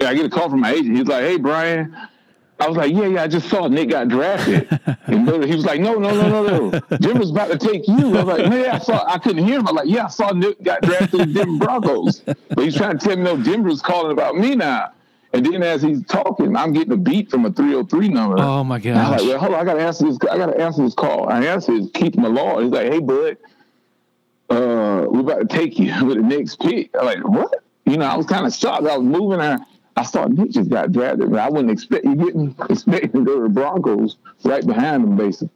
Yeah, 0.00 0.10
I 0.10 0.14
get 0.14 0.26
a 0.26 0.30
call 0.30 0.50
from 0.50 0.60
my 0.60 0.72
agent. 0.72 0.96
He's 0.96 1.06
like, 1.06 1.24
"Hey, 1.24 1.36
Brian." 1.36 1.96
I 2.60 2.68
was 2.68 2.76
like, 2.76 2.92
"Yeah, 2.92 3.06
yeah." 3.06 3.22
I 3.22 3.28
just 3.28 3.48
saw 3.48 3.66
Nick 3.68 3.90
got 3.90 4.08
drafted, 4.08 4.68
and 5.06 5.44
he 5.44 5.54
was 5.54 5.64
like, 5.64 5.80
"No, 5.80 5.94
no, 5.94 6.10
no, 6.10 6.28
no, 6.28 6.70
no. 6.70 6.80
Denver's 6.98 7.30
about 7.30 7.50
to 7.50 7.58
take 7.58 7.88
you." 7.88 8.16
I 8.16 8.22
was 8.22 8.38
like, 8.38 8.50
"Man, 8.50 8.70
I 8.70 8.78
saw." 8.78 9.04
I 9.06 9.18
couldn't 9.18 9.44
hear 9.44 9.58
him. 9.58 9.68
I 9.68 9.72
was 9.72 9.84
like, 9.84 9.94
"Yeah, 9.94 10.04
I 10.06 10.08
saw 10.08 10.32
Nick 10.32 10.62
got 10.62 10.82
drafted 10.82 11.20
in 11.20 11.32
Denver 11.32 11.64
Broncos," 11.64 12.20
but 12.20 12.58
he's 12.58 12.76
trying 12.76 12.98
to 12.98 13.04
tell 13.04 13.16
me, 13.16 13.22
"No, 13.22 13.36
Denver's 13.36 13.82
calling 13.82 14.12
about 14.12 14.36
me 14.36 14.54
now." 14.54 14.92
And 15.32 15.44
then 15.44 15.62
as 15.62 15.82
he's 15.82 16.04
talking, 16.06 16.56
I'm 16.56 16.72
getting 16.72 16.92
a 16.92 16.96
beat 16.96 17.30
from 17.30 17.44
a 17.44 17.52
303 17.52 18.08
number. 18.08 18.36
Oh 18.38 18.64
my 18.64 18.78
god! 18.78 18.96
I'm 18.96 19.10
like, 19.12 19.20
well, 19.20 19.38
hold 19.38 19.54
on, 19.54 19.60
I 19.60 19.64
gotta 19.64 19.82
answer 19.82 20.06
this. 20.06 20.18
I 20.30 20.38
gotta 20.38 20.58
answer 20.58 20.82
this 20.82 20.94
call. 20.94 21.28
I 21.28 21.44
answer 21.44 21.78
keep 21.92 22.16
my 22.16 22.28
law. 22.28 22.60
He's 22.60 22.70
like, 22.70 22.90
hey 22.90 23.00
bud, 23.00 23.36
uh, 24.48 25.06
we're 25.08 25.20
about 25.20 25.40
to 25.40 25.46
take 25.46 25.78
you 25.78 25.92
with 26.06 26.16
the 26.16 26.22
next 26.22 26.60
pick. 26.60 26.90
I'm 26.98 27.06
like, 27.06 27.28
what? 27.28 27.62
You 27.84 27.98
know, 27.98 28.06
I 28.06 28.16
was 28.16 28.26
kind 28.26 28.46
of 28.46 28.54
shocked. 28.54 28.86
I 28.86 28.96
was 28.96 29.06
moving 29.06 29.38
there. 29.38 29.58
I 29.96 30.04
thought 30.04 30.30
Nick 30.30 30.52
just 30.52 30.70
got 30.70 30.92
drafted, 30.92 31.30
but 31.30 31.40
I 31.40 31.50
wouldn't 31.50 31.72
expect 31.72 32.04
you 32.04 32.14
getting 32.14 32.54
expecting 32.70 33.12
to 33.12 33.24
go 33.24 33.36
to 33.36 33.42
the 33.42 33.48
Broncos 33.48 34.16
right 34.44 34.64
behind 34.64 35.04
him, 35.04 35.16
basically. 35.16 35.50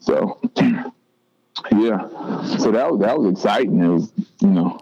So, 0.00 0.38
yeah. 0.56 2.46
So 2.58 2.70
that 2.72 2.90
was 2.90 3.00
that 3.00 3.18
was 3.18 3.32
exciting. 3.32 3.82
It 3.82 3.88
was, 3.88 4.12
you 4.40 4.48
know, 4.48 4.80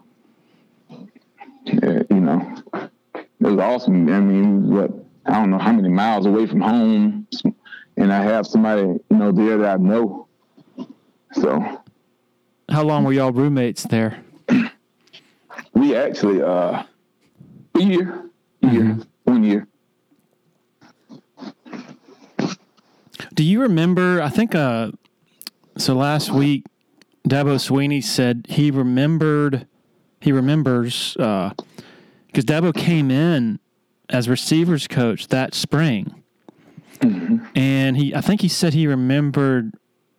yeah, 1.65 2.03
you 2.11 2.21
know, 2.21 2.63
it 3.41 3.47
was 3.47 3.59
awesome. 3.59 4.09
I 4.09 4.21
mean, 4.21 4.71
what 4.71 4.91
I 5.27 5.35
don't 5.35 5.51
know 5.51 5.59
how 5.59 5.73
many 5.73 5.89
miles 5.89 6.27
away 6.27 6.47
from 6.47 6.61
home, 6.61 7.27
and 7.97 8.13
I 8.13 8.23
have 8.23 8.47
somebody 8.47 8.83
you 8.83 9.03
know 9.11 9.33
there 9.33 9.59
that 9.59 9.75
I 9.75 9.77
know. 9.77 10.27
So, 11.33 11.83
how 12.71 12.83
long 12.83 13.05
were 13.05 13.13
y'all 13.13 13.33
roommates 13.33 13.85
there? 13.85 14.23
we 15.75 15.95
actually 15.95 16.43
uh, 16.43 16.83
a 17.75 17.81
year, 17.81 18.31
a 18.63 18.69
year, 18.69 18.83
mm-hmm. 18.83 19.03
one 19.25 19.45
year. 19.45 19.67
Do 23.35 23.45
you 23.45 23.61
remember? 23.63 24.21
I 24.21 24.31
think 24.31 24.55
uh, 24.55 24.91
so. 25.77 25.95
Last 25.95 26.33
week, 26.33 26.65
Dabo 27.29 27.57
Swinney 27.57 28.03
said 28.03 28.47
he 28.49 28.73
remembered. 28.73 29.67
He 30.21 30.33
remembers. 30.33 31.17
Uh, 31.17 31.53
because 32.29 32.45
Dabo 32.45 32.75
came 32.75 33.11
in 33.11 33.59
as 34.09 34.29
receivers 34.29 34.87
coach 34.87 35.29
that 35.29 35.55
spring, 35.55 36.23
mm-hmm. 37.01 37.45
and 37.55 37.97
he 37.97 38.15
I 38.15 38.21
think 38.21 38.41
he 38.41 38.49
said 38.49 38.73
he 38.73 38.87
remembered 38.87 39.75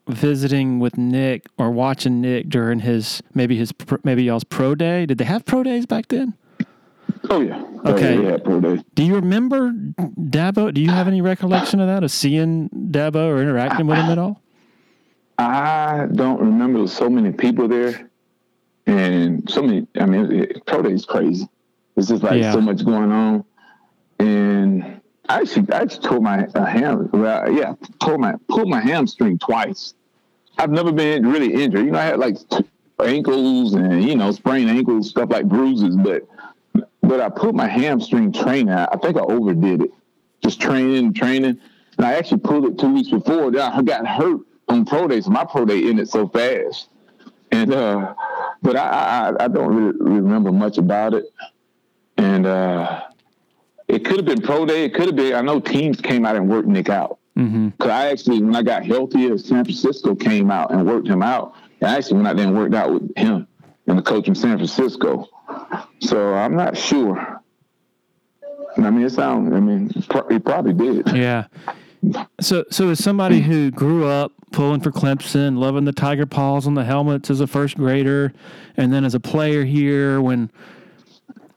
visiting 0.08 0.80
with 0.80 0.98
Nick 0.98 1.46
or 1.58 1.72
watching 1.72 2.22
Nick 2.22 2.50
during 2.50 2.80
his 2.80 3.22
maybe 3.34 3.56
his 3.56 3.72
maybe 4.04 4.24
y'all's 4.24 4.44
pro 4.44 4.76
day. 4.76 5.06
Did 5.06 5.18
they 5.18 5.26
have 5.26 5.46
pro 5.46 5.64
days 5.64 5.86
back 5.86 6.08
then? 6.10 6.34
Oh 7.30 7.42
yeah. 7.42 7.64
Okay. 7.86 8.18
Oh, 8.18 8.22
yeah, 8.22 8.38
pro 8.38 8.60
days. 8.60 8.82
Do 8.96 9.04
you 9.04 9.16
remember 9.16 9.72
Dabo? 9.72 10.74
Do 10.74 10.82
you 10.82 10.90
have 10.90 11.08
any 11.08 11.22
recollection 11.22 11.80
of 11.80 11.88
that 11.88 12.04
of 12.04 12.12
seeing 12.12 12.70
Dabo 12.70 13.28
or 13.28 13.42
interacting 13.42 13.88
with 13.88 13.98
him 13.98 14.10
at 14.10 14.18
all? 14.18 14.42
I 15.38 16.08
don't 16.14 16.40
remember 16.42 16.88
so 16.88 17.10
many 17.10 17.32
people 17.32 17.68
there, 17.68 18.10
and 18.86 19.50
so 19.50 19.62
many. 19.62 19.88
I 20.00 20.06
mean, 20.06 20.52
pro 20.66 20.82
day 20.82 20.92
is 20.92 21.06
crazy. 21.06 21.48
It's 22.00 22.08
just 22.08 22.24
like 22.24 22.42
yeah. 22.42 22.54
so 22.54 22.62
much 22.62 22.86
going 22.86 23.12
on. 23.12 23.44
And 24.20 25.02
I 25.28 25.42
actually, 25.42 25.70
I 25.74 25.82
actually 25.82 26.08
tore 26.08 26.22
my 26.22 26.46
uh, 26.46 26.66
ham. 26.66 27.10
Well, 27.12 27.52
yeah, 27.52 27.74
tore 28.00 28.18
my 28.18 28.36
pulled 28.48 28.70
my 28.70 28.80
hamstring 28.80 29.38
twice. 29.38 29.96
I've 30.58 30.72
never 30.72 30.94
been 30.94 31.28
really 31.28 31.54
injured. 31.54 31.86
You 31.86 31.92
know, 31.92 32.00
I 32.00 32.04
had 32.04 32.20
like 32.20 32.38
ankles 33.04 33.74
and 33.74 34.02
you 34.02 34.16
know 34.16 34.32
sprained 34.32 34.70
ankles, 34.70 35.10
stuff 35.10 35.30
like 35.30 35.46
bruises. 35.46 35.98
But 35.98 36.26
but 37.02 37.20
I 37.20 37.28
put 37.28 37.54
my 37.54 37.68
hamstring 37.68 38.32
training. 38.32 38.70
I 38.70 38.96
think 39.02 39.18
I 39.18 39.22
overdid 39.22 39.82
it, 39.82 39.92
just 40.42 40.62
training, 40.62 41.14
training. 41.14 41.60
And 41.98 42.06
I 42.06 42.14
actually 42.14 42.40
pulled 42.40 42.64
it 42.64 42.80
two 42.80 42.94
weeks 42.94 43.10
before. 43.10 43.52
Then 43.52 43.70
I 43.70 43.82
got 43.82 44.08
hurt 44.08 44.40
on 44.70 44.86
pro 44.86 45.10
day, 45.10 45.20
so 45.20 45.32
my 45.32 45.44
pro 45.44 45.66
day 45.66 45.84
ended 45.84 46.08
so 46.08 46.30
fast. 46.30 46.88
And 47.52 47.74
uh, 47.74 48.14
but 48.62 48.78
I, 48.78 48.88
I 48.88 49.44
I 49.44 49.48
don't 49.50 49.76
really 49.76 49.98
remember 50.00 50.54
much 50.54 50.78
about 50.78 51.14
it 51.14 51.26
and 52.20 52.46
uh, 52.46 53.04
it 53.88 54.06
could 54.06 54.18
have 54.18 54.26
been 54.26 54.42
pro 54.42 54.66
day. 54.66 54.86
It 54.86 54.94
could 54.94 55.08
have 55.08 55.16
been. 55.16 55.34
I 55.34 55.42
know 55.42 55.60
teams 55.60 56.02
came 56.02 56.26
out 56.26 56.36
and 56.36 56.50
worked 56.50 56.68
Nick 56.68 56.90
out. 56.90 57.18
Because 57.34 57.52
mm-hmm. 57.52 57.90
I 57.90 58.10
actually, 58.10 58.44
when 58.44 58.56
I 58.56 58.62
got 58.62 58.86
healthier, 58.86 59.38
San 59.38 59.64
Francisco 59.64 60.14
came 60.14 60.52
out 60.52 60.72
and 60.72 60.86
worked 60.86 61.08
him 61.08 61.24
out. 61.24 61.56
I 61.82 61.96
actually 61.96 62.18
went 62.18 62.28
out 62.28 62.36
there 62.36 62.46
and 62.46 62.58
worked 62.58 62.76
out 62.76 62.92
with 62.92 63.16
him 63.18 63.48
and 63.88 63.98
the 63.98 64.02
coach 64.02 64.28
in 64.28 64.36
San 64.36 64.58
Francisco. 64.58 65.30
So 66.02 66.34
I'm 66.34 66.56
not 66.56 66.78
sure. 66.78 67.42
I 68.78 68.90
mean, 68.90 69.06
it 69.06 69.12
sounds. 69.12 69.54
I 69.54 69.60
mean, 69.60 69.90
he 70.30 70.40
probably 70.40 70.74
did. 70.74 71.08
Yeah. 71.16 71.46
So, 72.42 72.66
so 72.70 72.90
as 72.90 73.02
somebody 73.02 73.40
who 73.40 73.72
grew 73.72 74.06
up 74.06 74.34
pulling 74.52 74.82
for 74.82 74.92
Clemson, 74.92 75.58
loving 75.58 75.86
the 75.86 75.92
tiger 75.94 76.26
paws 76.26 76.68
on 76.68 76.74
the 76.74 76.84
helmets 76.84 77.30
as 77.30 77.40
a 77.40 77.48
first 77.48 77.78
grader, 77.78 78.34
and 78.76 78.92
then 78.92 79.06
as 79.06 79.16
a 79.16 79.20
player 79.20 79.64
here, 79.64 80.22
when 80.22 80.52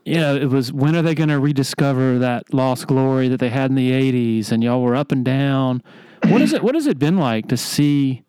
you 0.04 0.16
know, 0.16 0.34
it 0.34 0.46
was 0.46 0.72
when 0.72 0.96
are 0.96 1.02
they 1.02 1.14
going 1.14 1.28
to 1.28 1.38
rediscover 1.38 2.18
that 2.18 2.52
lost 2.52 2.86
glory 2.86 3.28
that 3.28 3.38
they 3.38 3.50
had 3.50 3.70
in 3.70 3.76
the 3.76 3.90
'80s? 3.90 4.50
And 4.50 4.62
y'all 4.62 4.82
were 4.82 4.96
up 4.96 5.12
and 5.12 5.24
down. 5.24 5.82
What 6.24 6.40
is 6.40 6.52
it? 6.52 6.62
What 6.62 6.74
has 6.74 6.86
it 6.86 6.98
been 6.98 7.18
like 7.18 7.48
to 7.48 7.56
see 7.56 8.24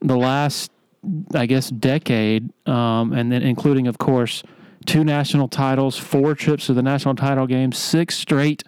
the 0.00 0.16
last, 0.16 0.70
I 1.34 1.46
guess, 1.46 1.70
decade, 1.70 2.50
um, 2.66 3.12
and 3.12 3.32
then 3.32 3.42
including, 3.42 3.86
of 3.86 3.98
course, 3.98 4.42
two 4.84 5.04
national 5.04 5.48
titles, 5.48 5.96
four 5.96 6.34
trips 6.34 6.66
to 6.66 6.74
the 6.74 6.82
national 6.82 7.14
title 7.14 7.46
game, 7.46 7.72
six 7.72 8.16
straight 8.16 8.62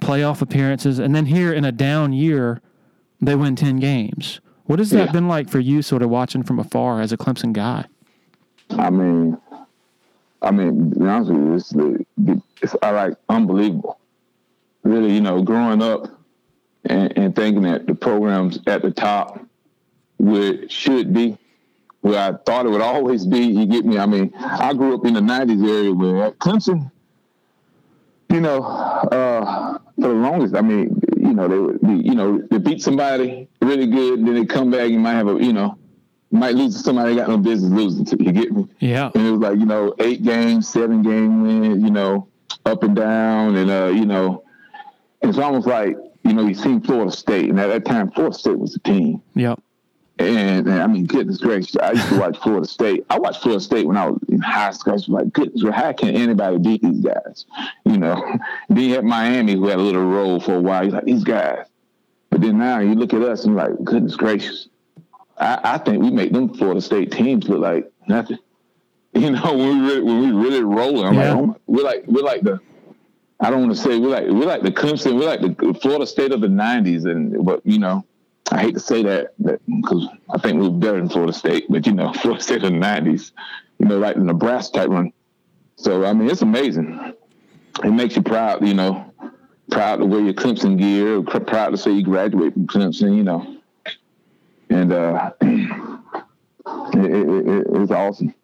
playoff 0.00 0.42
appearances, 0.42 0.98
and 0.98 1.14
then 1.14 1.26
here 1.26 1.52
in 1.52 1.64
a 1.64 1.72
down 1.72 2.12
year, 2.12 2.60
they 3.20 3.34
win 3.34 3.56
ten 3.56 3.78
games. 3.78 4.40
What 4.64 4.78
has 4.78 4.90
that 4.90 5.12
been 5.12 5.28
like 5.28 5.50
for 5.50 5.58
you, 5.58 5.82
sort 5.82 6.02
of 6.02 6.10
watching 6.10 6.42
from 6.42 6.58
afar 6.58 7.00
as 7.00 7.12
a 7.12 7.16
Clemson 7.16 7.52
guy? 7.52 7.86
I 8.70 8.90
mean, 8.90 9.38
I 10.42 10.50
mean, 10.50 10.90
to 10.90 10.98
be 10.98 11.06
honest 11.06 11.30
with 11.30 11.72
you, 11.72 12.06
it's, 12.26 12.44
it's 12.62 12.76
like 12.82 13.14
unbelievable. 13.28 13.98
Really, 14.82 15.14
you 15.14 15.20
know, 15.20 15.42
growing 15.42 15.80
up, 15.80 16.08
and, 16.84 17.16
and 17.16 17.36
thinking 17.36 17.62
that 17.62 17.86
the 17.86 17.94
programs 17.94 18.58
at 18.66 18.82
the 18.82 18.90
top 18.90 19.40
where 20.18 20.68
should 20.68 21.12
be, 21.12 21.38
where 22.00 22.18
I 22.18 22.36
thought 22.44 22.66
it 22.66 22.70
would 22.70 22.80
always 22.80 23.24
be. 23.24 23.40
You 23.40 23.66
get 23.66 23.84
me? 23.84 23.98
I 23.98 24.06
mean, 24.06 24.32
I 24.36 24.74
grew 24.74 24.94
up 24.94 25.06
in 25.06 25.14
the 25.14 25.20
'90s 25.20 25.68
area 25.68 25.92
where 25.92 26.32
Clemson, 26.32 26.90
you 28.30 28.40
know, 28.40 28.62
uh, 28.62 29.78
for 30.00 30.08
the 30.08 30.14
longest, 30.14 30.54
I 30.56 30.62
mean, 30.62 31.00
you 31.16 31.32
know, 31.32 31.48
they 31.48 31.58
would 31.58 31.80
be, 31.80 32.08
you 32.08 32.14
know, 32.14 32.42
they 32.50 32.58
beat 32.58 32.82
somebody 32.82 33.48
really 33.60 33.86
good, 33.86 34.26
then 34.26 34.34
they 34.34 34.44
come 34.44 34.70
back, 34.70 34.90
you 34.90 34.98
might 34.98 35.14
have 35.14 35.28
a, 35.28 35.42
you 35.42 35.52
know, 35.52 35.78
might 36.32 36.54
lose 36.54 36.74
to 36.74 36.80
somebody 36.80 37.14
got 37.14 37.28
no 37.28 37.38
business 37.38 37.70
losing 37.70 38.04
to. 38.06 38.22
You 38.22 38.32
get 38.32 38.52
me? 38.52 38.66
Yeah. 38.80 39.10
And 39.14 39.26
it 39.26 39.30
was 39.30 39.40
like, 39.40 39.58
you 39.58 39.66
know, 39.66 39.94
eight 39.98 40.24
games, 40.24 40.68
seven 40.68 41.02
game 41.02 41.42
win, 41.42 41.84
you 41.84 41.90
know, 41.90 42.28
up 42.64 42.82
and 42.82 42.96
down, 42.96 43.56
and 43.56 43.70
uh, 43.70 43.90
you 43.94 44.06
know, 44.06 44.44
it's 45.20 45.38
almost 45.38 45.66
like 45.66 45.96
you 46.24 46.32
know 46.32 46.46
you 46.46 46.54
seen 46.54 46.80
Florida 46.80 47.12
State, 47.12 47.50
and 47.50 47.60
at 47.60 47.68
that 47.68 47.84
time 47.84 48.10
Florida 48.10 48.36
State 48.36 48.58
was 48.58 48.72
the 48.72 48.80
team. 48.80 49.22
Yep. 49.34 49.60
And, 50.18 50.68
and 50.68 50.82
I 50.82 50.86
mean, 50.86 51.06
goodness 51.06 51.38
gracious, 51.38 51.76
I 51.76 51.92
used 51.92 52.08
to 52.10 52.20
watch 52.20 52.38
Florida 52.38 52.66
State. 52.66 53.04
I 53.10 53.18
watched 53.18 53.42
Florida 53.42 53.62
State 53.62 53.86
when 53.86 53.96
I 53.96 54.10
was 54.10 54.20
in 54.28 54.40
high 54.40 54.70
school. 54.70 54.92
I 54.92 54.94
was 54.94 55.08
like, 55.08 55.32
goodness, 55.32 55.64
how 55.74 55.92
can 55.92 56.10
anybody 56.10 56.58
beat 56.58 56.82
these 56.82 57.00
guys? 57.00 57.46
You 57.84 57.98
know, 57.98 58.38
then 58.68 58.78
you 58.78 58.94
had 58.94 59.04
Miami 59.04 59.54
who 59.54 59.66
had 59.68 59.78
a 59.78 59.82
little 59.82 60.04
role 60.04 60.38
for 60.38 60.54
a 60.54 60.60
while. 60.60 60.84
You're 60.84 60.92
like, 60.92 61.04
these 61.04 61.24
guys. 61.24 61.66
But 62.30 62.40
then 62.40 62.58
now 62.58 62.78
you 62.78 62.94
look 62.94 63.12
at 63.14 63.22
us 63.22 63.44
and 63.44 63.54
you're 63.54 63.68
like, 63.68 63.84
goodness 63.84 64.16
gracious. 64.16 64.68
I, 65.38 65.60
I 65.74 65.78
think 65.78 66.02
we 66.02 66.10
make 66.10 66.32
them 66.32 66.52
Florida 66.54 66.80
State 66.80 67.12
teams 67.12 67.48
look 67.48 67.60
like 67.60 67.90
nothing. 68.08 68.38
You 69.14 69.30
know, 69.30 69.54
when 69.54 69.78
we 69.82 69.86
really, 69.86 70.00
when 70.00 70.20
we 70.22 70.30
really 70.32 70.62
rolling, 70.62 71.04
I'm 71.04 71.14
Yeah. 71.14 71.34
like, 71.34 71.36
oh 71.42 71.46
my, 71.48 71.54
we're 71.66 71.84
like, 71.84 72.04
we're 72.06 72.22
like 72.24 72.40
the, 72.40 72.58
I 73.40 73.50
don't 73.50 73.60
want 73.60 73.76
to 73.76 73.82
say 73.82 73.98
we're 73.98 74.08
like 74.08 74.24
we're 74.28 74.46
like 74.46 74.62
the 74.62 74.70
Clemson, 74.70 75.18
we're 75.18 75.26
like 75.26 75.42
the 75.42 75.74
Florida 75.82 76.06
State 76.06 76.32
of 76.32 76.40
the 76.40 76.46
'90s, 76.46 77.04
and 77.04 77.44
but 77.44 77.60
you 77.66 77.78
know, 77.78 78.06
I 78.50 78.62
hate 78.62 78.72
to 78.72 78.80
say 78.80 79.02
that 79.02 79.34
because 79.38 80.08
I 80.34 80.38
think 80.38 80.62
we 80.62 80.68
we're 80.68 80.78
better 80.78 80.96
than 80.96 81.10
Florida 81.10 81.34
State, 81.34 81.66
but 81.68 81.86
you 81.86 81.92
know, 81.92 82.10
Florida 82.22 82.42
State 82.42 82.64
of 82.64 82.72
the 82.72 82.78
'90s, 82.78 83.32
you 83.78 83.84
know, 83.84 83.98
like 83.98 84.16
the 84.16 84.22
Nebraska 84.24 84.78
type 84.78 84.88
run. 84.88 85.12
So 85.76 86.06
I 86.06 86.14
mean, 86.14 86.30
it's 86.30 86.40
amazing. 86.40 87.12
It 87.84 87.90
makes 87.90 88.16
you 88.16 88.22
proud, 88.22 88.66
you 88.66 88.72
know, 88.72 89.12
proud 89.70 89.96
to 89.96 90.06
wear 90.06 90.22
your 90.22 90.32
Clemson 90.32 90.78
gear, 90.78 91.20
proud 91.22 91.70
to 91.72 91.76
say 91.76 91.90
you 91.90 92.02
graduate 92.02 92.54
from 92.54 92.66
Clemson, 92.66 93.14
you 93.14 93.24
know, 93.24 93.58
and 94.72 94.92
uh, 94.92 95.30
it, 95.40 95.54
it, 96.94 97.48
it, 97.48 97.66
it's 97.70 97.92
awesome. 97.92 98.34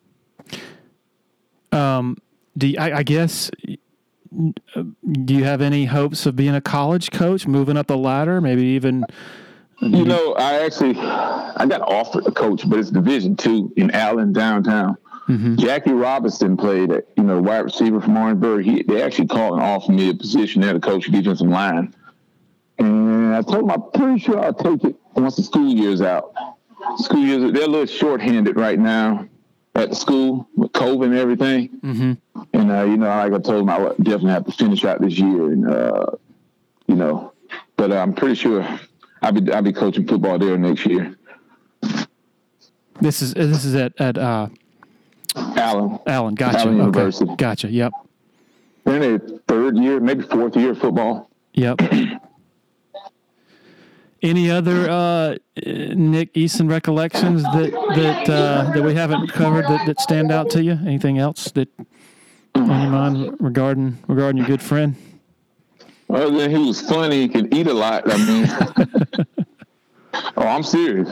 Um, 1.72 2.16
do 2.56 2.68
you, 2.68 2.78
I, 2.78 2.98
I 2.98 3.02
guess 3.02 3.50
do 4.30 5.34
you 5.34 5.44
have 5.44 5.62
any 5.62 5.86
hopes 5.86 6.26
of 6.26 6.36
being 6.36 6.54
a 6.54 6.60
college 6.60 7.10
coach, 7.10 7.46
moving 7.46 7.76
up 7.76 7.86
the 7.86 7.96
ladder, 7.96 8.40
maybe 8.40 8.62
even? 8.62 9.04
You 9.80 10.04
know, 10.04 10.34
I 10.34 10.64
actually 10.64 10.98
I 10.98 11.64
got 11.68 11.82
offered 11.82 12.26
a 12.26 12.32
coach, 12.32 12.68
but 12.68 12.78
it's 12.78 12.90
Division 12.90 13.36
two 13.36 13.72
in 13.76 13.90
Allen 13.92 14.32
downtown. 14.32 14.96
Jackie 15.56 15.92
Robinson 15.92 16.56
played 16.56 16.90
at 16.90 17.06
you 17.16 17.22
know 17.22 17.40
wide 17.40 17.58
receiver 17.58 18.00
from 18.00 18.16
Orangeburg. 18.16 18.64
He 18.64 18.82
they 18.82 19.02
actually 19.02 19.28
called 19.28 19.54
and 19.54 19.62
offered 19.62 19.94
me 19.94 20.10
a 20.10 20.14
position 20.14 20.62
there 20.62 20.72
to 20.72 20.80
coach 20.80 21.04
defensive 21.04 21.46
line, 21.46 21.94
and 22.78 23.34
I 23.34 23.42
told 23.42 23.64
him 23.64 23.70
I'm 23.70 23.90
pretty 23.92 24.20
sure 24.20 24.40
I'll 24.40 24.54
take 24.54 24.84
it 24.84 24.96
once 25.20 25.36
the 25.36 25.42
school 25.42 25.72
year's 25.72 26.02
out. 26.02 26.32
School 26.98 27.24
years 27.24 27.52
they're 27.52 27.64
a 27.64 27.66
little 27.66 27.86
short-handed 27.86 28.56
right 28.56 28.78
now 28.78 29.28
at 29.74 29.90
the 29.90 29.96
school 29.96 30.48
with 30.56 30.72
COVID 30.72 31.06
and 31.06 31.14
everything. 31.14 31.68
Mm-hmm. 31.80 32.12
And 32.52 32.72
uh, 32.72 32.84
you 32.84 32.96
know, 32.96 33.08
like 33.08 33.32
I 33.32 33.38
told 33.38 33.62
him, 33.62 33.70
I 33.70 33.78
definitely 33.98 34.30
have 34.30 34.46
to 34.46 34.52
finish 34.52 34.84
out 34.84 35.00
this 35.00 35.18
year, 35.18 35.52
and 35.52 35.68
uh, 35.68 36.06
you 36.86 36.94
know, 36.94 37.32
but 37.76 37.92
uh, 37.92 37.96
I'm 37.96 38.14
pretty 38.14 38.34
sure 38.34 38.66
I'll 39.22 39.32
be 39.32 39.52
I'll 39.52 39.62
be 39.62 39.72
coaching 39.72 40.06
football 40.06 40.38
there 40.38 40.56
next 40.58 40.86
year. 40.86 41.16
This 43.00 43.22
is 43.22 43.34
this 43.34 43.64
is 43.64 43.74
at 43.74 43.92
at 44.00 44.18
uh, 44.18 44.48
Allen, 45.36 45.98
Allen. 46.06 46.34
Gotcha. 46.34 46.58
Allen 46.58 46.74
okay. 46.74 46.84
University. 46.86 47.36
Gotcha. 47.36 47.70
Yep. 47.70 47.92
they're 48.84 48.94
in 48.94 49.00
their 49.00 49.38
third 49.46 49.76
year, 49.78 50.00
maybe 50.00 50.22
fourth 50.24 50.56
year 50.56 50.70
of 50.72 50.78
football. 50.78 51.30
Yep. 51.54 51.80
Any 54.20 54.50
other 54.50 54.90
uh, 54.90 55.36
Nick 55.64 56.34
Eason 56.34 56.68
recollections 56.68 57.44
that 57.44 57.70
that 57.94 58.28
uh, 58.28 58.72
that 58.72 58.82
we 58.82 58.94
haven't 58.94 59.32
covered 59.32 59.64
that, 59.66 59.86
that 59.86 60.00
stand 60.00 60.32
out 60.32 60.50
to 60.50 60.62
you? 60.62 60.72
Anything 60.72 61.18
else 61.18 61.52
that 61.52 61.68
on 62.56 62.82
your 62.82 62.90
mind 62.90 63.36
regarding 63.38 63.98
regarding 64.08 64.38
your 64.38 64.46
good 64.48 64.62
friend? 64.62 64.96
Other 66.10 66.30
than 66.36 66.50
he 66.50 66.58
was 66.58 66.80
funny, 66.80 67.20
he 67.20 67.28
could 67.28 67.54
eat 67.54 67.68
a 67.68 67.72
lot. 67.72 68.10
I 68.10 68.16
mean, 68.16 69.26
oh, 70.36 70.46
I'm 70.46 70.64
serious. 70.64 71.08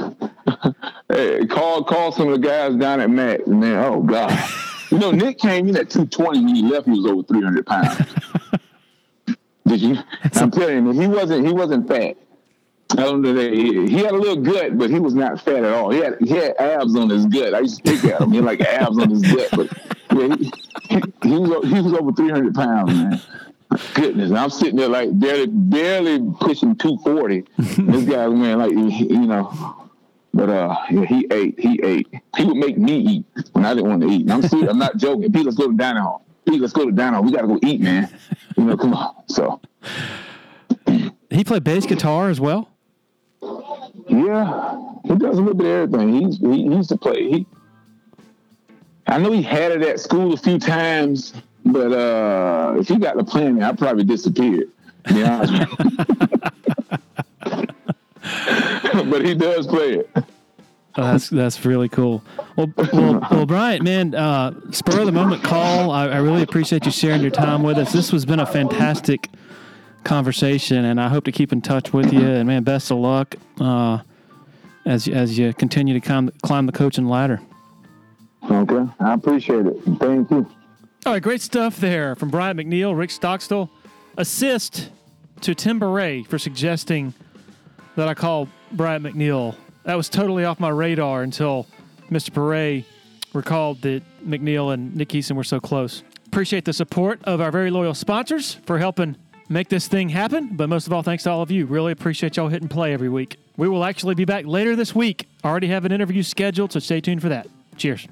hey, 1.09 1.47
call 1.47 1.85
call 1.85 2.11
some 2.11 2.27
of 2.29 2.41
the 2.41 2.47
guys 2.47 2.75
down 2.75 3.01
at 3.01 3.11
Mac, 3.11 3.47
and 3.47 3.63
then 3.63 3.77
oh 3.85 4.03
god, 4.03 4.37
you 4.91 4.99
know 4.99 5.13
Nick 5.13 5.39
came 5.39 5.69
in 5.69 5.77
at 5.77 5.91
220 5.91 6.45
when 6.45 6.55
he 6.57 6.63
left. 6.63 6.87
He 6.87 6.93
was 6.93 7.07
over 7.07 7.23
300 7.23 7.67
pounds. 7.67 7.99
Did 9.67 9.81
you? 9.81 9.99
I'm 10.35 10.51
telling 10.51 10.87
you, 10.87 10.93
he 10.93 11.07
wasn't. 11.07 11.47
He 11.47 11.53
wasn't 11.53 11.87
fat. 11.87 12.17
I 12.93 12.97
don't 13.03 13.21
know 13.21 13.33
that 13.33 13.53
he, 13.53 13.89
he 13.89 13.99
had 13.99 14.13
a 14.13 14.17
little 14.17 14.37
gut, 14.37 14.79
but 14.79 14.91
he 14.91 15.01
was 15.01 15.15
not 15.15 15.41
fat 15.41 15.65
at 15.65 15.73
all. 15.73 15.91
He 15.91 15.99
had 15.99 16.17
he 16.21 16.31
had 16.31 16.57
abs 16.57 16.95
on 16.97 17.11
his 17.11 17.27
gut. 17.27 17.53
I 17.53 17.61
used 17.61 17.85
to 17.85 17.93
pick 17.93 18.05
at 18.05 18.21
him. 18.21 18.31
He 18.31 18.37
had 18.37 18.45
like 18.45 18.61
abs 18.61 18.99
on 18.99 19.11
his 19.11 19.23
gut, 19.23 19.49
but 19.53 19.73
yeah, 20.15 20.37
he, 20.37 20.53
he, 20.89 21.03
he 21.23 21.37
was 21.37 21.69
he 21.69 21.81
was 21.81 21.93
over 21.95 22.13
300 22.13 22.55
pounds, 22.55 22.95
man. 22.95 23.21
Goodness, 23.95 24.31
and 24.31 24.39
I'm 24.39 24.51
sitting 24.51 24.77
there 24.77 24.89
like 24.89 25.19
barely 25.19 25.47
barely 25.49 26.21
pushing 26.41 26.77
240. 26.77 27.45
this 27.59 28.05
guy 28.05 28.29
man 28.29 28.59
like 28.59 28.71
you 28.71 29.27
know. 29.27 29.83
But 30.33 30.51
uh, 30.51 30.77
yeah, 30.91 31.05
he 31.07 31.27
ate. 31.31 31.59
He 31.59 31.81
ate. 31.83 32.09
He 32.37 32.45
would 32.45 32.57
make 32.57 32.79
me 32.79 32.99
eat 32.99 33.25
when 33.53 33.65
I 33.65 33.75
didn't 33.75 33.89
want 33.89 34.03
to 34.03 34.09
eat. 34.09 34.31
And 34.31 34.33
I'm. 34.33 34.69
I'm 34.69 34.79
not 34.79 34.97
joking. 34.97 35.33
Pete, 35.33 35.45
let's 35.45 35.57
go 35.57 35.69
to 35.71 35.77
dining 35.77 36.03
hall. 36.03 36.25
Pete, 36.47 36.61
let's 36.61 36.73
go 36.73 36.85
to 36.85 36.93
dining 36.93 37.15
hall. 37.15 37.23
We 37.25 37.33
gotta 37.33 37.49
go 37.49 37.59
eat, 37.63 37.81
man. 37.81 38.09
You 38.57 38.65
know, 38.65 38.77
come 38.77 38.95
on. 38.95 39.15
So 39.29 39.61
He 41.31 41.43
played 41.43 41.65
bass 41.65 41.87
guitar 41.87 42.29
as 42.29 42.39
well. 42.41 42.69
Yeah, 44.09 44.81
he 45.05 45.17
does 45.17 45.39
a 45.39 45.41
little 45.41 45.55
bit 45.55 45.67
of 45.67 45.95
everything. 45.95 46.27
He's 46.27 46.39
he, 46.39 46.63
he 46.63 46.75
used 46.75 46.89
to 46.91 46.97
play. 46.97 47.31
He, 47.31 47.47
I 49.07 49.19
know 49.19 49.33
he 49.33 49.43
had 49.43 49.73
it 49.73 49.83
at 49.83 50.01
school 50.01 50.33
a 50.33 50.37
few 50.37 50.59
times, 50.59 51.33
but 51.65 51.93
uh, 51.93 52.75
if 52.79 52.89
he 52.89 52.99
got 52.99 53.17
the 53.17 53.25
plan, 53.25 53.63
I'd 53.63 53.79
probably 53.79 54.05
disappeared. 54.05 54.71
Honest 55.09 55.53
but 59.11 59.25
he 59.25 59.35
does 59.35 59.67
play 59.67 59.95
it. 59.95 60.11
Oh, 60.99 61.03
that's 61.03 61.29
that's 61.29 61.65
really 61.65 61.89
cool. 61.89 62.25
Well, 62.57 62.73
well, 62.93 63.27
well 63.31 63.47
Bryant, 63.47 63.83
man, 63.83 64.15
uh, 64.15 64.53
spur 64.71 65.01
of 65.01 65.07
the 65.07 65.13
moment 65.13 65.43
call. 65.43 65.91
I, 65.91 66.09
I 66.09 66.17
really 66.19 66.43
appreciate 66.43 66.87
you 66.87 66.91
sharing 66.91 67.21
your 67.21 67.31
time 67.31 67.63
with 67.63 67.77
us. 67.77 67.93
This 67.93 68.11
has 68.11 68.25
been 68.25 68.41
a 68.41 68.47
fantastic 68.47 69.29
conversation, 70.07 70.85
and 70.87 71.01
I 71.01 71.09
hope 71.09 71.25
to 71.25 71.33
keep 71.33 71.53
in 71.53 71.61
touch 71.61 71.93
with 71.93 72.13
you. 72.13 72.21
And 72.27 72.47
man, 72.47 72.63
best 72.63 72.91
of 72.91 72.99
luck 72.99 73.35
uh, 73.61 73.99
as 74.87 75.07
you- 75.07 75.15
as 75.15 75.37
you 75.39 75.53
continue 75.53 75.93
to 75.95 76.01
climb 76.01 76.31
climb 76.43 76.65
the 76.67 76.73
coaching 76.73 77.07
ladder. 77.07 77.41
Okay, 78.51 78.85
I 79.01 79.15
appreciate 79.15 79.67
it. 79.67 79.77
Thank 79.99 80.31
you. 80.31 80.47
All 81.05 81.13
right, 81.13 81.23
great 81.23 81.43
stuff 81.43 81.77
there 81.79 82.15
from 82.15 82.31
Bryant 82.31 82.59
McNeal, 82.59 82.97
Rick 82.97 83.11
Stockstill. 83.11 83.71
Assist 84.17 84.91
to 85.43 85.55
Tim 85.55 85.79
Bourret 85.81 86.27
for 86.27 86.39
suggesting 86.39 87.13
that 87.97 88.09
I 88.09 88.15
call 88.15 88.49
Bryant 88.73 89.05
McNeal. 89.05 89.55
That 89.85 89.97
was 89.97 90.09
totally 90.09 90.45
off 90.45 90.59
my 90.59 90.69
radar 90.71 91.23
until 91.23 91.67
Mr. 92.11 92.31
Bourret 92.31 92.85
recalled 93.35 93.83
that 93.83 94.03
McNeal 94.27 94.73
and 94.73 94.95
Nick 94.97 95.11
Eason 95.11 95.37
were 95.37 95.45
so 95.45 95.61
close. 95.61 96.03
Appreciate 96.27 96.65
the 96.65 96.73
support 96.73 97.21
of 97.25 97.41
our 97.41 97.51
very 97.51 97.71
loyal 97.71 97.95
sponsors 97.95 98.55
for 98.65 98.79
helping 98.79 99.17
make 99.49 99.69
this 99.69 99.89
thing 99.89 100.09
happen. 100.09 100.51
But 100.53 100.69
most 100.69 100.87
of 100.87 100.93
all, 100.93 101.03
thanks 101.03 101.25
to 101.25 101.31
all 101.31 101.43
of 101.43 101.51
you. 101.51 101.67
Really 101.67 101.93
appreciate 101.93 102.37
y'all 102.37 102.49
hitting 102.49 102.69
play 102.69 102.93
every 102.93 103.09
week. 103.09 103.37
We 103.57 103.69
will 103.69 103.85
actually 103.85 104.15
be 104.15 104.25
back 104.25 104.47
later 104.47 104.77
this 104.77 104.95
week. 104.95 105.29
Already 105.45 105.69
have 105.69 105.85
an 105.85 105.93
interview 105.93 106.23
scheduled, 106.23 106.73
so 106.73 106.81
stay 106.81 107.01
tuned 107.01 107.23
for 107.23 107.29
that. 107.29 107.47
Cheers. 107.77 108.09